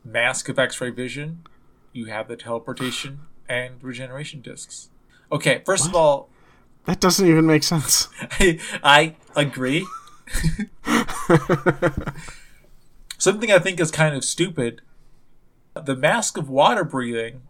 Mask 0.05 0.49
of 0.49 0.59
X-ray 0.59 0.91
vision. 0.91 1.47
You 1.93 2.07
have 2.07 2.29
the 2.29 2.37
teleportation 2.37 3.21
and 3.49 3.83
regeneration 3.83 4.41
discs. 4.41 4.91
Okay, 5.31 5.63
first 5.67 5.87
of 5.87 5.95
all, 5.95 6.29
That 6.87 7.01
doesn't 7.01 7.27
even 7.27 7.47
make 7.47 7.63
sense. 7.63 8.09
I, 8.21 8.59
I 8.83 9.15
agree. 9.37 9.87
Something 13.19 13.51
I 13.51 13.59
think 13.59 13.81
is 13.81 13.91
kind 13.91 14.15
of 14.15 14.25
stupid. 14.25 14.81
The 15.75 15.97
mask 15.97 16.37
of 16.37 16.49
water 16.49 16.85
breathing 16.85 17.43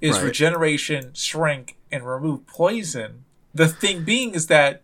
is 0.00 0.16
Right. 0.16 0.24
regeneration, 0.26 1.12
shrink, 1.14 1.76
and 1.92 2.06
remove 2.06 2.46
poison. 2.46 3.24
The 3.54 3.68
thing 3.68 4.04
being 4.04 4.34
is 4.34 4.46
that 4.46 4.82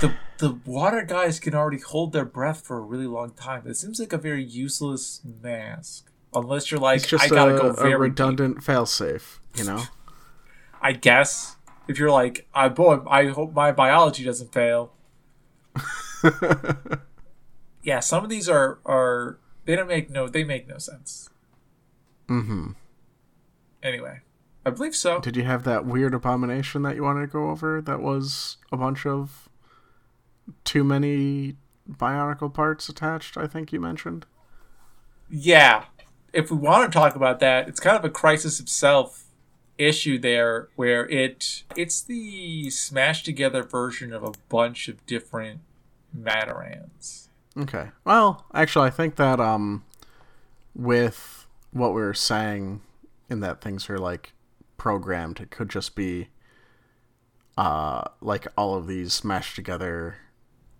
the 0.00 0.14
the 0.38 0.58
water 0.66 1.02
guys 1.02 1.38
can 1.38 1.54
already 1.54 1.78
hold 1.78 2.12
their 2.12 2.24
breath 2.24 2.60
for 2.66 2.76
a 2.76 2.80
really 2.80 3.06
long 3.06 3.30
time. 3.30 3.62
It 3.66 3.76
seems 3.76 3.98
like 4.00 4.12
a 4.12 4.18
very 4.18 4.44
useless 4.44 5.20
mask. 5.42 6.10
unless 6.34 6.70
you're 6.70 6.80
like 6.80 7.10
I 7.14 7.28
gotta 7.28 7.54
a, 7.54 7.58
go 7.58 7.66
a 7.68 7.72
very 7.72 7.90
deep. 7.92 7.98
redundant 8.00 8.58
failsafe, 8.58 9.38
you 9.54 9.64
know? 9.64 9.84
I 10.86 10.92
guess 10.92 11.56
if 11.88 11.98
you're 11.98 12.12
like, 12.12 12.46
I 12.54 12.68
boy, 12.68 13.00
I 13.10 13.26
hope 13.26 13.52
my 13.52 13.72
biology 13.72 14.22
doesn't 14.22 14.52
fail. 14.52 14.92
yeah, 17.82 17.98
some 17.98 18.22
of 18.22 18.30
these 18.30 18.48
are 18.48 18.78
are 18.86 19.40
they 19.64 19.74
don't 19.74 19.88
make 19.88 20.10
no 20.10 20.28
they 20.28 20.44
make 20.44 20.68
no 20.68 20.78
sense. 20.78 21.28
mm-hmm. 22.28 22.68
Anyway, 23.82 24.20
I 24.64 24.70
believe 24.70 24.94
so. 24.94 25.18
Did 25.18 25.36
you 25.36 25.42
have 25.42 25.64
that 25.64 25.86
weird 25.86 26.14
abomination 26.14 26.82
that 26.82 26.94
you 26.94 27.02
wanted 27.02 27.22
to 27.22 27.26
go 27.26 27.50
over 27.50 27.82
that 27.82 28.00
was 28.00 28.58
a 28.70 28.76
bunch 28.76 29.04
of 29.04 29.48
too 30.62 30.84
many 30.84 31.56
bionicle 31.90 32.54
parts 32.54 32.88
attached, 32.88 33.36
I 33.36 33.48
think 33.48 33.72
you 33.72 33.80
mentioned? 33.80 34.24
Yeah, 35.28 35.86
if 36.32 36.52
we 36.52 36.56
want 36.56 36.92
to 36.92 36.96
talk 36.96 37.16
about 37.16 37.40
that, 37.40 37.66
it's 37.66 37.80
kind 37.80 37.96
of 37.96 38.04
a 38.04 38.10
crisis 38.10 38.60
of 38.60 38.68
self 38.68 39.25
issue 39.78 40.18
there, 40.18 40.68
where 40.76 41.08
it 41.08 41.64
it's 41.76 42.00
the 42.02 42.70
smashed 42.70 43.24
together 43.24 43.62
version 43.62 44.12
of 44.12 44.22
a 44.22 44.32
bunch 44.48 44.88
of 44.88 45.04
different 45.06 45.60
Matorans. 46.16 47.28
Okay. 47.58 47.90
Well, 48.04 48.46
actually, 48.54 48.86
I 48.86 48.90
think 48.90 49.16
that 49.16 49.40
um, 49.40 49.84
with 50.74 51.46
what 51.72 51.94
we 51.94 52.00
were 52.00 52.14
saying, 52.14 52.80
in 53.28 53.40
that 53.40 53.60
things 53.60 53.88
are 53.90 53.98
like 53.98 54.32
programmed, 54.76 55.40
it 55.40 55.50
could 55.50 55.68
just 55.70 55.94
be 55.94 56.28
uh 57.56 58.02
like 58.20 58.46
all 58.54 58.74
of 58.74 58.86
these 58.86 59.14
smashed 59.14 59.56
together 59.56 60.16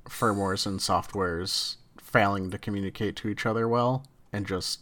firmwares 0.05 0.67
and 0.67 0.79
softwares 0.79 1.77
failing 1.99 2.51
to 2.51 2.59
communicate 2.59 3.17
to 3.17 3.29
each 3.29 3.47
other 3.47 3.67
well 3.67 4.05
and 4.33 4.47
just 4.47 4.81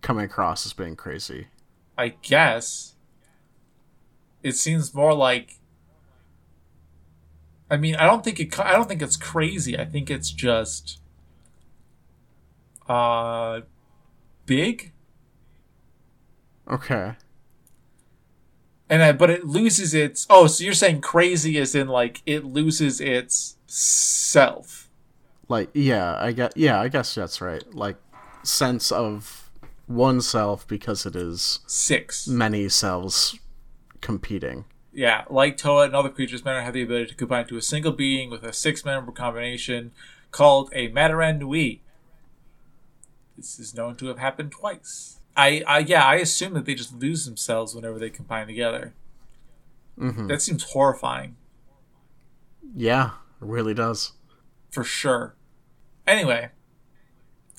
coming 0.00 0.24
across 0.24 0.64
as 0.66 0.72
being 0.72 0.96
crazy. 0.96 1.48
I 1.96 2.08
guess 2.22 2.94
it 4.42 4.56
seems 4.56 4.94
more 4.94 5.14
like. 5.14 5.58
I 7.70 7.76
mean, 7.76 7.94
I 7.96 8.04
don't 8.06 8.22
think 8.24 8.38
it. 8.40 8.58
I 8.60 8.72
don't 8.72 8.88
think 8.88 9.00
it's 9.02 9.16
crazy. 9.16 9.78
I 9.78 9.84
think 9.86 10.10
it's 10.10 10.30
just, 10.30 11.00
uh, 12.88 13.60
big, 14.46 14.92
Okay. 16.70 17.14
and 18.90 19.02
I, 19.02 19.12
but 19.12 19.30
it 19.30 19.46
loses 19.46 19.94
its. 19.94 20.26
Oh, 20.28 20.46
so 20.46 20.64
you're 20.64 20.74
saying 20.74 21.00
crazy 21.00 21.58
as 21.58 21.74
in 21.74 21.88
like 21.88 22.20
it 22.26 22.44
loses 22.44 23.00
its 23.00 23.56
self? 23.66 24.90
Like 25.48 25.70
yeah, 25.72 26.16
I 26.20 26.32
get 26.32 26.56
yeah, 26.56 26.80
I 26.80 26.88
guess 26.88 27.14
that's 27.14 27.40
right. 27.40 27.62
Like 27.74 27.96
sense 28.42 28.92
of 28.92 29.50
oneself 29.88 30.66
because 30.66 31.04
it 31.06 31.14
is 31.16 31.60
Six. 31.66 32.26
many 32.28 32.68
selves 32.68 33.38
competing. 34.00 34.64
Yeah, 34.92 35.24
like 35.30 35.56
Toa 35.56 35.84
and 35.86 35.94
other 35.96 36.10
creatures, 36.10 36.42
Matoran 36.42 36.64
have 36.64 36.74
the 36.74 36.82
ability 36.82 37.06
to 37.06 37.14
combine 37.14 37.46
to 37.46 37.56
a 37.56 37.62
single 37.62 37.92
being 37.92 38.28
with 38.30 38.42
a 38.44 38.52
six-member 38.52 39.12
combination 39.12 39.92
called 40.30 40.70
a 40.74 40.90
Matoran 40.90 41.38
Nui. 41.38 41.82
This 43.36 43.58
is 43.58 43.74
known 43.74 43.96
to 43.96 44.06
have 44.08 44.18
happened 44.18 44.52
twice. 44.52 45.18
I, 45.34 45.62
I 45.66 45.78
yeah, 45.78 46.04
I 46.04 46.16
assume 46.16 46.52
that 46.54 46.66
they 46.66 46.74
just 46.74 46.94
lose 46.94 47.24
themselves 47.24 47.74
whenever 47.74 47.98
they 47.98 48.10
combine 48.10 48.46
together. 48.46 48.92
hmm 49.98 50.26
That 50.26 50.42
seems 50.42 50.62
horrifying, 50.72 51.36
Yeah, 52.74 53.06
it 53.40 53.46
really 53.46 53.74
does. 53.74 54.12
for 54.70 54.84
sure. 54.84 55.34
Anyway, 56.06 56.50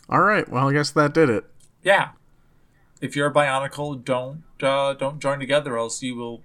All 0.09 0.21
right, 0.21 0.47
well, 0.49 0.69
I 0.69 0.73
guess 0.73 0.91
that 0.91 1.13
did 1.13 1.29
it. 1.29 1.45
Yeah, 1.83 2.09
if 3.01 3.15
you're 3.15 3.27
a 3.27 3.33
Bionicle, 3.33 4.03
don't 4.03 4.43
uh, 4.61 4.93
don't 4.93 5.19
join 5.19 5.39
together, 5.39 5.77
else 5.77 6.01
you 6.01 6.15
will 6.15 6.41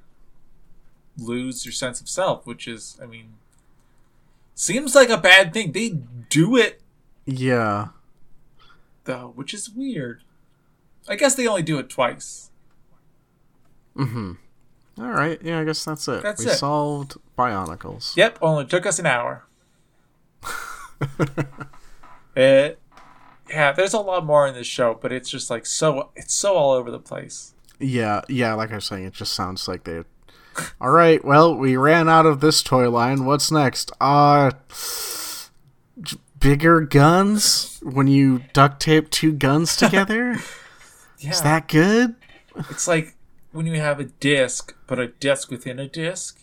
lose 1.17 1.65
your 1.65 1.73
sense 1.73 2.01
of 2.01 2.09
self. 2.09 2.47
Which 2.47 2.67
is, 2.69 2.99
I 3.03 3.07
mean, 3.07 3.35
seems 4.55 4.95
like 4.95 5.09
a 5.11 5.19
bad 5.19 5.53
thing. 5.53 5.73
They 5.73 5.91
do 6.29 6.57
it 6.57 6.81
Yeah. 7.27 7.89
though, 9.05 9.33
which 9.35 9.55
is 9.55 9.71
weird. 9.71 10.23
I 11.09 11.17
guess 11.17 11.35
they 11.35 11.47
only 11.47 11.63
do 11.63 11.79
it 11.79 11.89
twice. 11.89 12.51
Mm-hmm. 13.97 14.33
All 15.01 15.11
right, 15.11 15.41
yeah, 15.43 15.61
I 15.61 15.65
guess 15.65 15.85
that's 15.85 16.07
it. 16.09 16.23
That's 16.23 16.45
we 16.45 16.51
it. 16.51 16.57
solved 16.57 17.17
Bionicles. 17.39 18.17
Yep, 18.17 18.39
only 18.43 18.65
took 18.67 18.85
us 18.85 18.99
an 18.99 19.07
hour. 19.07 19.45
it, 22.37 22.79
yeah, 23.51 23.73
there's 23.73 23.95
a 23.95 24.01
lot 24.01 24.25
more 24.25 24.47
in 24.47 24.55
this 24.55 24.67
show, 24.67 24.99
but 25.01 25.13
it's 25.13 25.29
just 25.31 25.51
like 25.51 25.67
so, 25.67 26.11
it's 26.17 26.35
so 26.35 26.55
all 26.55 26.73
over 26.73 26.91
the 26.91 26.99
place. 26.99 27.55
Yeah, 27.79 28.23
yeah, 28.29 28.55
like 28.55 28.73
I 28.73 28.77
was 28.77 28.87
saying, 28.87 29.05
it 29.05 29.13
just 29.13 29.33
sounds 29.33 29.69
like 29.69 29.85
they. 29.85 30.03
All 30.81 30.91
right, 30.91 31.25
well, 31.25 31.55
we 31.55 31.77
ran 31.77 32.09
out 32.09 32.27
of 32.27 32.41
this 32.41 32.63
toy 32.63 32.91
line. 32.91 33.25
What's 33.25 33.53
next? 33.53 33.93
Uh, 34.01 34.51
bigger 36.41 36.81
guns 36.81 37.79
when 37.83 38.09
you 38.09 38.43
duct 38.53 38.81
tape 38.81 39.11
two 39.11 39.33
guns 39.33 39.77
together. 39.79 40.37
Yeah, 41.19 41.31
Is 41.31 41.43
that 41.43 41.69
good? 41.69 42.17
it's 42.71 42.89
like 42.89 43.15
when 43.53 43.67
you 43.67 43.79
have 43.81 44.01
a 44.01 44.05
disc, 44.05 44.75
but 44.89 44.99
a 44.99 45.07
disc 45.09 45.51
within 45.51 45.79
a 45.79 45.87
disc, 45.89 46.41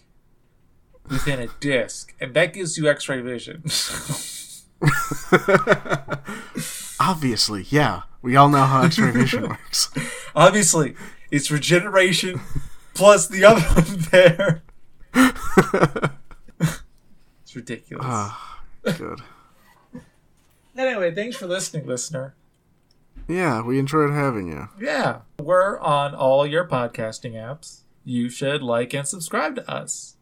within 1.10 1.39
a 1.41 1.47
disc, 1.60 2.14
and 2.22 2.34
that 2.34 2.53
gives 2.53 2.78
you 2.78 2.88
X-ray 2.89 3.20
vision. 3.20 3.64
Obviously, 7.00 7.66
yeah. 7.70 8.04
We 8.22 8.36
all 8.36 8.50
know 8.50 8.64
how 8.64 8.84
X-ray 8.84 9.12
vision 9.12 9.50
works. 9.50 9.89
Obviously, 10.36 10.96
it's 11.32 11.52
regeneration 11.52 12.41
plus 12.93 13.28
the 13.28 13.43
other 13.46 13.62
one 13.82 14.00
there. 14.12 14.64
it's 16.60 17.56
ridiculous. 17.56 18.06
Ah, 18.08 18.64
good. 18.84 19.22
Anyway, 20.78 21.14
thanks 21.14 21.38
for 21.38 21.48
listening, 21.48 21.86
listener. 21.86 22.36
Yeah, 23.28 23.62
we 23.64 23.80
enjoyed 23.80 24.12
having 24.12 24.48
you. 24.48 24.70
Yeah, 24.80 25.22
we're 25.39 25.80
on 25.80 26.14
all 26.14 26.46
your 26.46 26.68
podcasting 26.68 27.34
apps. 27.34 27.82
You 28.04 28.30
should 28.30 28.62
like 28.62 28.93
and 28.93 29.08
subscribe 29.08 29.56
to 29.56 29.72
us 29.72 30.16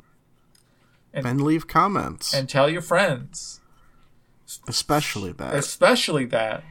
And 1.13 1.41
leave 1.41 1.67
comments, 1.67 2.33
and 2.33 2.47
tell 2.47 2.69
your 2.69 2.81
friends, 2.81 3.59
especially 4.67 5.31
that. 5.33 5.55
especially 5.55 6.25
that. 6.25 6.63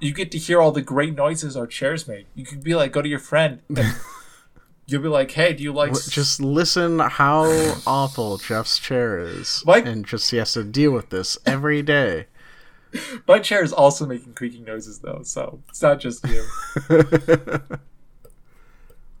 You 0.00 0.12
get 0.14 0.30
to 0.32 0.38
hear 0.38 0.60
all 0.62 0.72
the 0.72 0.80
great 0.82 1.14
noises 1.14 1.56
our 1.56 1.66
chairs 1.66 2.08
make. 2.08 2.26
You 2.34 2.44
could 2.46 2.64
be 2.64 2.74
like, 2.74 2.90
go 2.92 3.02
to 3.02 3.08
your 3.08 3.18
friend. 3.18 3.60
You'll 4.86 5.02
be 5.02 5.08
like, 5.08 5.30
hey, 5.32 5.52
do 5.52 5.62
you 5.62 5.72
like. 5.72 5.92
Just 5.92 6.40
listen 6.40 6.98
how 6.98 7.44
awful 7.86 8.38
Jeff's 8.38 8.78
chair 8.78 9.18
is, 9.18 9.62
Mike- 9.66 9.86
and 9.86 10.04
just 10.06 10.30
he 10.30 10.38
has 10.38 10.52
to 10.54 10.64
deal 10.64 10.90
with 10.92 11.10
this 11.10 11.38
every 11.46 11.82
day. 11.82 12.26
My 13.28 13.38
chair 13.38 13.62
is 13.62 13.72
also 13.72 14.04
making 14.06 14.32
creaking 14.34 14.64
noises, 14.64 14.98
though, 14.98 15.20
so 15.22 15.62
it's 15.68 15.80
not 15.82 16.00
just 16.00 16.26
you. 16.26 16.44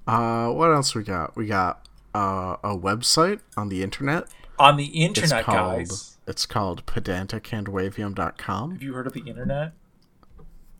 Uh, 0.06 0.50
what 0.50 0.70
else 0.72 0.94
we 0.94 1.04
got? 1.04 1.36
We 1.36 1.46
got 1.46 1.86
uh, 2.14 2.56
a 2.64 2.76
website 2.76 3.40
on 3.56 3.68
the 3.68 3.82
internet. 3.82 4.24
On 4.58 4.76
the 4.76 4.86
It's 4.86 5.18
internet, 5.20 5.44
called 5.44 5.78
guys. 5.78 6.16
It's 6.30 6.46
called 6.46 6.86
pedantichandwavium.com. 6.86 8.70
Have 8.70 8.82
you 8.82 8.94
heard 8.94 9.06
of 9.06 9.12
the 9.12 9.20
internet? 9.26 9.72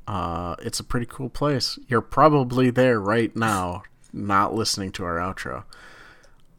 Uh, 0.07 0.57
it's 0.61 0.81
a 0.81 0.85
pretty 0.85 1.07
cool 1.07 1.29
place. 1.29 1.79
You're 1.89 2.01
probably 2.01 2.71
there 2.71 2.99
right 3.01 3.35
now, 3.37 3.83
not 4.13 4.55
listening 4.55 4.93
to 4.93 5.05
our 5.05 5.17
outro. 5.17 5.65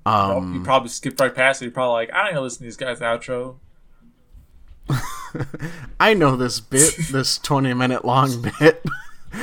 Um, 0.06 0.56
you 0.56 0.64
probably 0.64 0.90
skipped 0.90 1.20
right 1.20 1.34
past 1.34 1.62
it. 1.62 1.66
You're 1.66 1.72
probably 1.74 1.94
like, 1.94 2.14
I 2.14 2.26
don't 2.26 2.36
know 2.36 2.42
listen 2.44 2.60
to 2.60 2.64
these 2.66 2.78
guys' 2.78 3.00
outro. 3.00 3.58
I 6.00 6.14
know 6.14 6.36
this 6.36 6.60
bit, 6.60 6.94
this 7.12 7.38
20 7.38 7.74
minute 7.74 8.04
long 8.04 8.42
bit. 8.60 8.84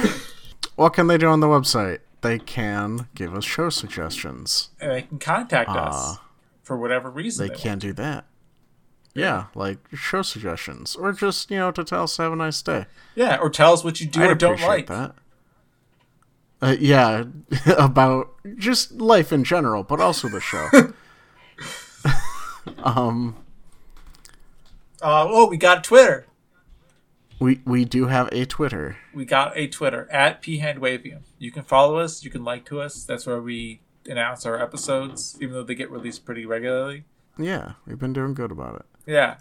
what 0.76 0.90
can 0.94 1.06
they 1.06 1.16
do 1.18 1.26
on 1.28 1.40
the 1.40 1.46
website? 1.46 2.00
They 2.20 2.38
can 2.38 3.08
give 3.14 3.34
us 3.34 3.44
show 3.44 3.70
suggestions. 3.70 4.70
And 4.80 4.90
they 4.90 5.02
can 5.02 5.18
contact 5.18 5.70
us 5.70 5.94
Ah. 5.94 6.22
for 6.62 6.76
whatever 6.76 7.08
reason. 7.10 7.46
They 7.46 7.54
they 7.54 7.58
can't 7.58 7.80
do 7.80 7.92
that. 7.94 8.26
Yeah, 9.18 9.46
like 9.54 9.78
show 9.94 10.22
suggestions, 10.22 10.94
or 10.96 11.12
just 11.12 11.50
you 11.50 11.58
know 11.58 11.70
to 11.72 11.84
tell 11.84 12.04
us 12.04 12.16
to 12.16 12.22
have 12.22 12.32
a 12.32 12.36
nice 12.36 12.60
day. 12.62 12.86
Yeah, 13.14 13.38
or 13.38 13.50
tell 13.50 13.72
us 13.72 13.82
what 13.84 14.00
you 14.00 14.06
do 14.06 14.22
I'd 14.22 14.30
or 14.30 14.34
don't 14.34 14.60
like. 14.60 14.86
that. 14.86 15.14
Uh, 16.60 16.76
yeah, 16.78 17.24
about 17.78 18.32
just 18.56 18.92
life 18.92 19.32
in 19.32 19.44
general, 19.44 19.82
but 19.82 20.00
also 20.00 20.28
the 20.28 20.40
show. 20.40 20.68
um, 22.82 23.36
Uh, 25.00 25.26
oh, 25.28 25.46
we 25.48 25.56
got 25.56 25.84
Twitter. 25.84 26.26
we 27.38 27.60
we 27.64 27.84
do 27.84 28.06
have 28.06 28.28
a 28.32 28.44
Twitter. 28.46 28.96
We 29.14 29.24
got 29.24 29.56
a 29.56 29.68
Twitter 29.68 30.08
at 30.10 30.42
phandwavium. 30.42 31.20
You 31.38 31.52
can 31.52 31.62
follow 31.62 31.98
us. 31.98 32.24
You 32.24 32.30
can 32.30 32.44
like 32.44 32.64
to 32.66 32.80
us. 32.80 33.04
That's 33.04 33.26
where 33.26 33.40
we 33.40 33.80
announce 34.06 34.44
our 34.46 34.60
episodes, 34.60 35.36
even 35.40 35.54
though 35.54 35.62
they 35.62 35.74
get 35.74 35.90
released 35.90 36.24
pretty 36.24 36.44
regularly. 36.46 37.04
Yeah, 37.38 37.74
we've 37.86 37.98
been 37.98 38.12
doing 38.12 38.34
good 38.34 38.50
about 38.50 38.76
it. 38.76 38.86
Yeah. 39.08 39.38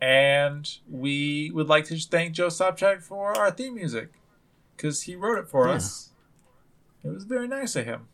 And 0.00 0.68
we 0.88 1.50
would 1.54 1.68
like 1.68 1.84
to 1.86 1.98
thank 1.98 2.34
Joe 2.34 2.48
Sobchak 2.48 3.02
for 3.02 3.36
our 3.38 3.50
theme 3.50 3.74
music 3.76 4.10
because 4.76 5.02
he 5.02 5.14
wrote 5.16 5.38
it 5.38 5.48
for 5.48 5.68
Yeah. 5.68 5.74
us. 5.74 6.10
It 7.04 7.08
was 7.10 7.24
very 7.24 7.48
nice 7.48 7.74
of 7.76 7.84
him. 7.86 8.08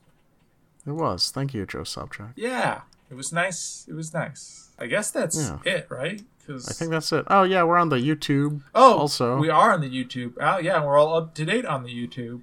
It 0.86 0.92
was. 0.92 1.30
Thank 1.30 1.53
you, 1.55 1.66
Joe 1.66 1.80
Sobchak. 1.80 2.32
Yeah, 2.36 2.82
it 3.11 3.14
was 3.14 3.32
nice. 3.32 3.86
It 3.88 3.94
was 3.94 4.14
nice. 4.14 4.70
I 4.78 4.86
guess 4.86 5.11
that's 5.11 5.36
Yeah. 5.36 5.59
it, 5.64 5.86
right? 5.90 6.22
'Cause- 6.46 6.68
I 6.68 6.72
think 6.72 6.90
that's 6.90 7.11
it. 7.12 7.24
Oh 7.28 7.42
yeah, 7.42 7.62
we're 7.64 7.76
on 7.76 7.88
the 7.90 7.96
YouTube. 7.96 8.62
Oh, 8.74 8.99
also. 8.99 9.36
we 9.38 9.51
are 9.51 9.72
on 9.72 9.80
the 9.80 9.90
YouTube. 9.90 10.34
Oh, 10.40 10.59
yeah, 10.59 10.82
we're 10.82 10.96
all 10.96 11.14
up 11.16 11.34
to 11.34 11.44
date 11.44 11.66
on 11.66 11.82
the 11.82 11.90
YouTube. 11.90 12.42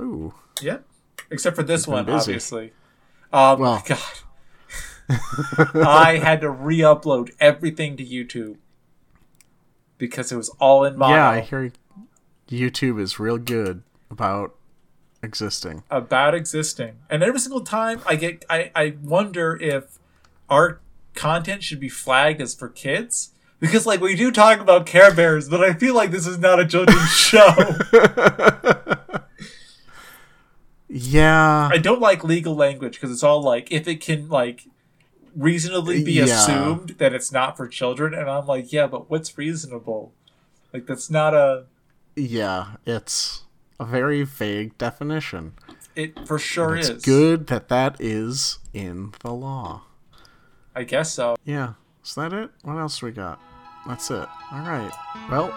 Ooh. 0.00 0.34
Yep, 0.60 0.84
except 1.30 1.56
for 1.56 1.62
this 1.62 1.86
one, 1.86 2.04
busy. 2.04 2.18
obviously. 2.32 2.72
Um, 3.32 3.60
Well. 3.60 3.82
God, 3.86 3.98
I 5.10 6.20
had 6.22 6.40
to 6.42 6.50
re-upload 6.50 7.30
everything 7.40 7.96
to 7.96 8.04
YouTube 8.04 8.56
because 9.96 10.30
it 10.30 10.36
was 10.36 10.48
all 10.60 10.84
in 10.84 10.96
mono. 10.96 11.14
Yeah, 11.14 11.28
I 11.28 11.40
hear 11.40 11.72
YouTube 12.48 13.00
is 13.00 13.18
real 13.18 13.38
good 13.38 13.82
about 14.10 14.54
existing. 15.22 15.82
about 15.90 16.34
existing. 16.34 16.98
And 17.10 17.22
every 17.22 17.40
single 17.40 17.62
time 17.62 18.00
I 18.06 18.16
get 18.16 18.44
I, 18.48 18.70
I 18.74 18.96
wonder 19.02 19.56
if 19.60 19.98
our 20.48 20.80
content 21.14 21.62
should 21.62 21.80
be 21.80 21.88
flagged 21.88 22.40
as 22.40 22.54
for 22.54 22.68
kids. 22.68 23.32
Because 23.60 23.86
like 23.86 24.00
we 24.00 24.14
do 24.14 24.30
talk 24.30 24.60
about 24.60 24.86
Care 24.86 25.12
Bears, 25.12 25.48
but 25.48 25.60
I 25.62 25.72
feel 25.74 25.94
like 25.94 26.12
this 26.12 26.26
is 26.26 26.38
not 26.38 26.60
a 26.60 26.66
children's 26.66 27.10
show. 27.16 27.48
Yeah. 30.88 31.68
I 31.70 31.78
don't 31.78 32.00
like 32.00 32.24
legal 32.24 32.54
language 32.54 32.94
because 32.94 33.10
it's 33.10 33.22
all 33.22 33.42
like 33.42 33.70
if 33.70 33.86
it 33.86 34.00
can 34.00 34.28
like 34.28 34.66
reasonably 35.38 36.02
be 36.04 36.12
Yeah. 36.14 36.24
assumed 36.24 36.96
that 36.98 37.14
it's 37.14 37.30
not 37.32 37.56
for 37.56 37.66
children, 37.68 38.12
and 38.12 38.28
I'm 38.28 38.46
like, 38.46 38.72
yeah, 38.72 38.86
but 38.86 39.08
what's 39.08 39.38
reasonable? 39.38 40.12
Like 40.74 40.86
that's 40.86 41.08
not 41.10 41.32
a 41.34 41.64
Yeah, 42.16 42.72
it's 42.84 43.44
a 43.80 43.84
very 43.84 44.22
vague 44.24 44.76
definition. 44.76 45.54
it 45.96 46.26
for 46.26 46.38
sure 46.38 46.76
It's 46.76 46.88
is 46.90 47.02
good 47.02 47.46
that 47.48 47.68
that 47.68 47.96
is 48.00 48.58
in 48.72 49.12
the 49.20 49.32
law. 49.32 49.82
I 50.74 50.84
guess 50.84 51.12
so. 51.14 51.36
Yeah. 51.44 51.74
Is 52.04 52.14
that 52.14 52.32
it? 52.32 52.50
What 52.62 52.76
else 52.78 53.02
we 53.02 53.10
got? 53.10 53.40
That's 53.86 54.10
it. 54.10 54.28
All 54.52 54.60
right. 54.60 54.92
Well, 55.30 55.48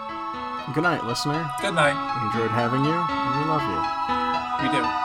good 0.74 0.82
night, 0.82 1.04
listener. 1.04 1.50
Good 1.60 1.74
night. 1.74 1.94
We 1.94 2.26
enjoyed 2.28 2.50
having 2.50 2.84
you, 2.84 2.90
and 2.92 3.40
we 3.40 3.44
love 3.50 3.62
you. 3.62 4.66
We 4.66 4.78
do. 4.78 5.01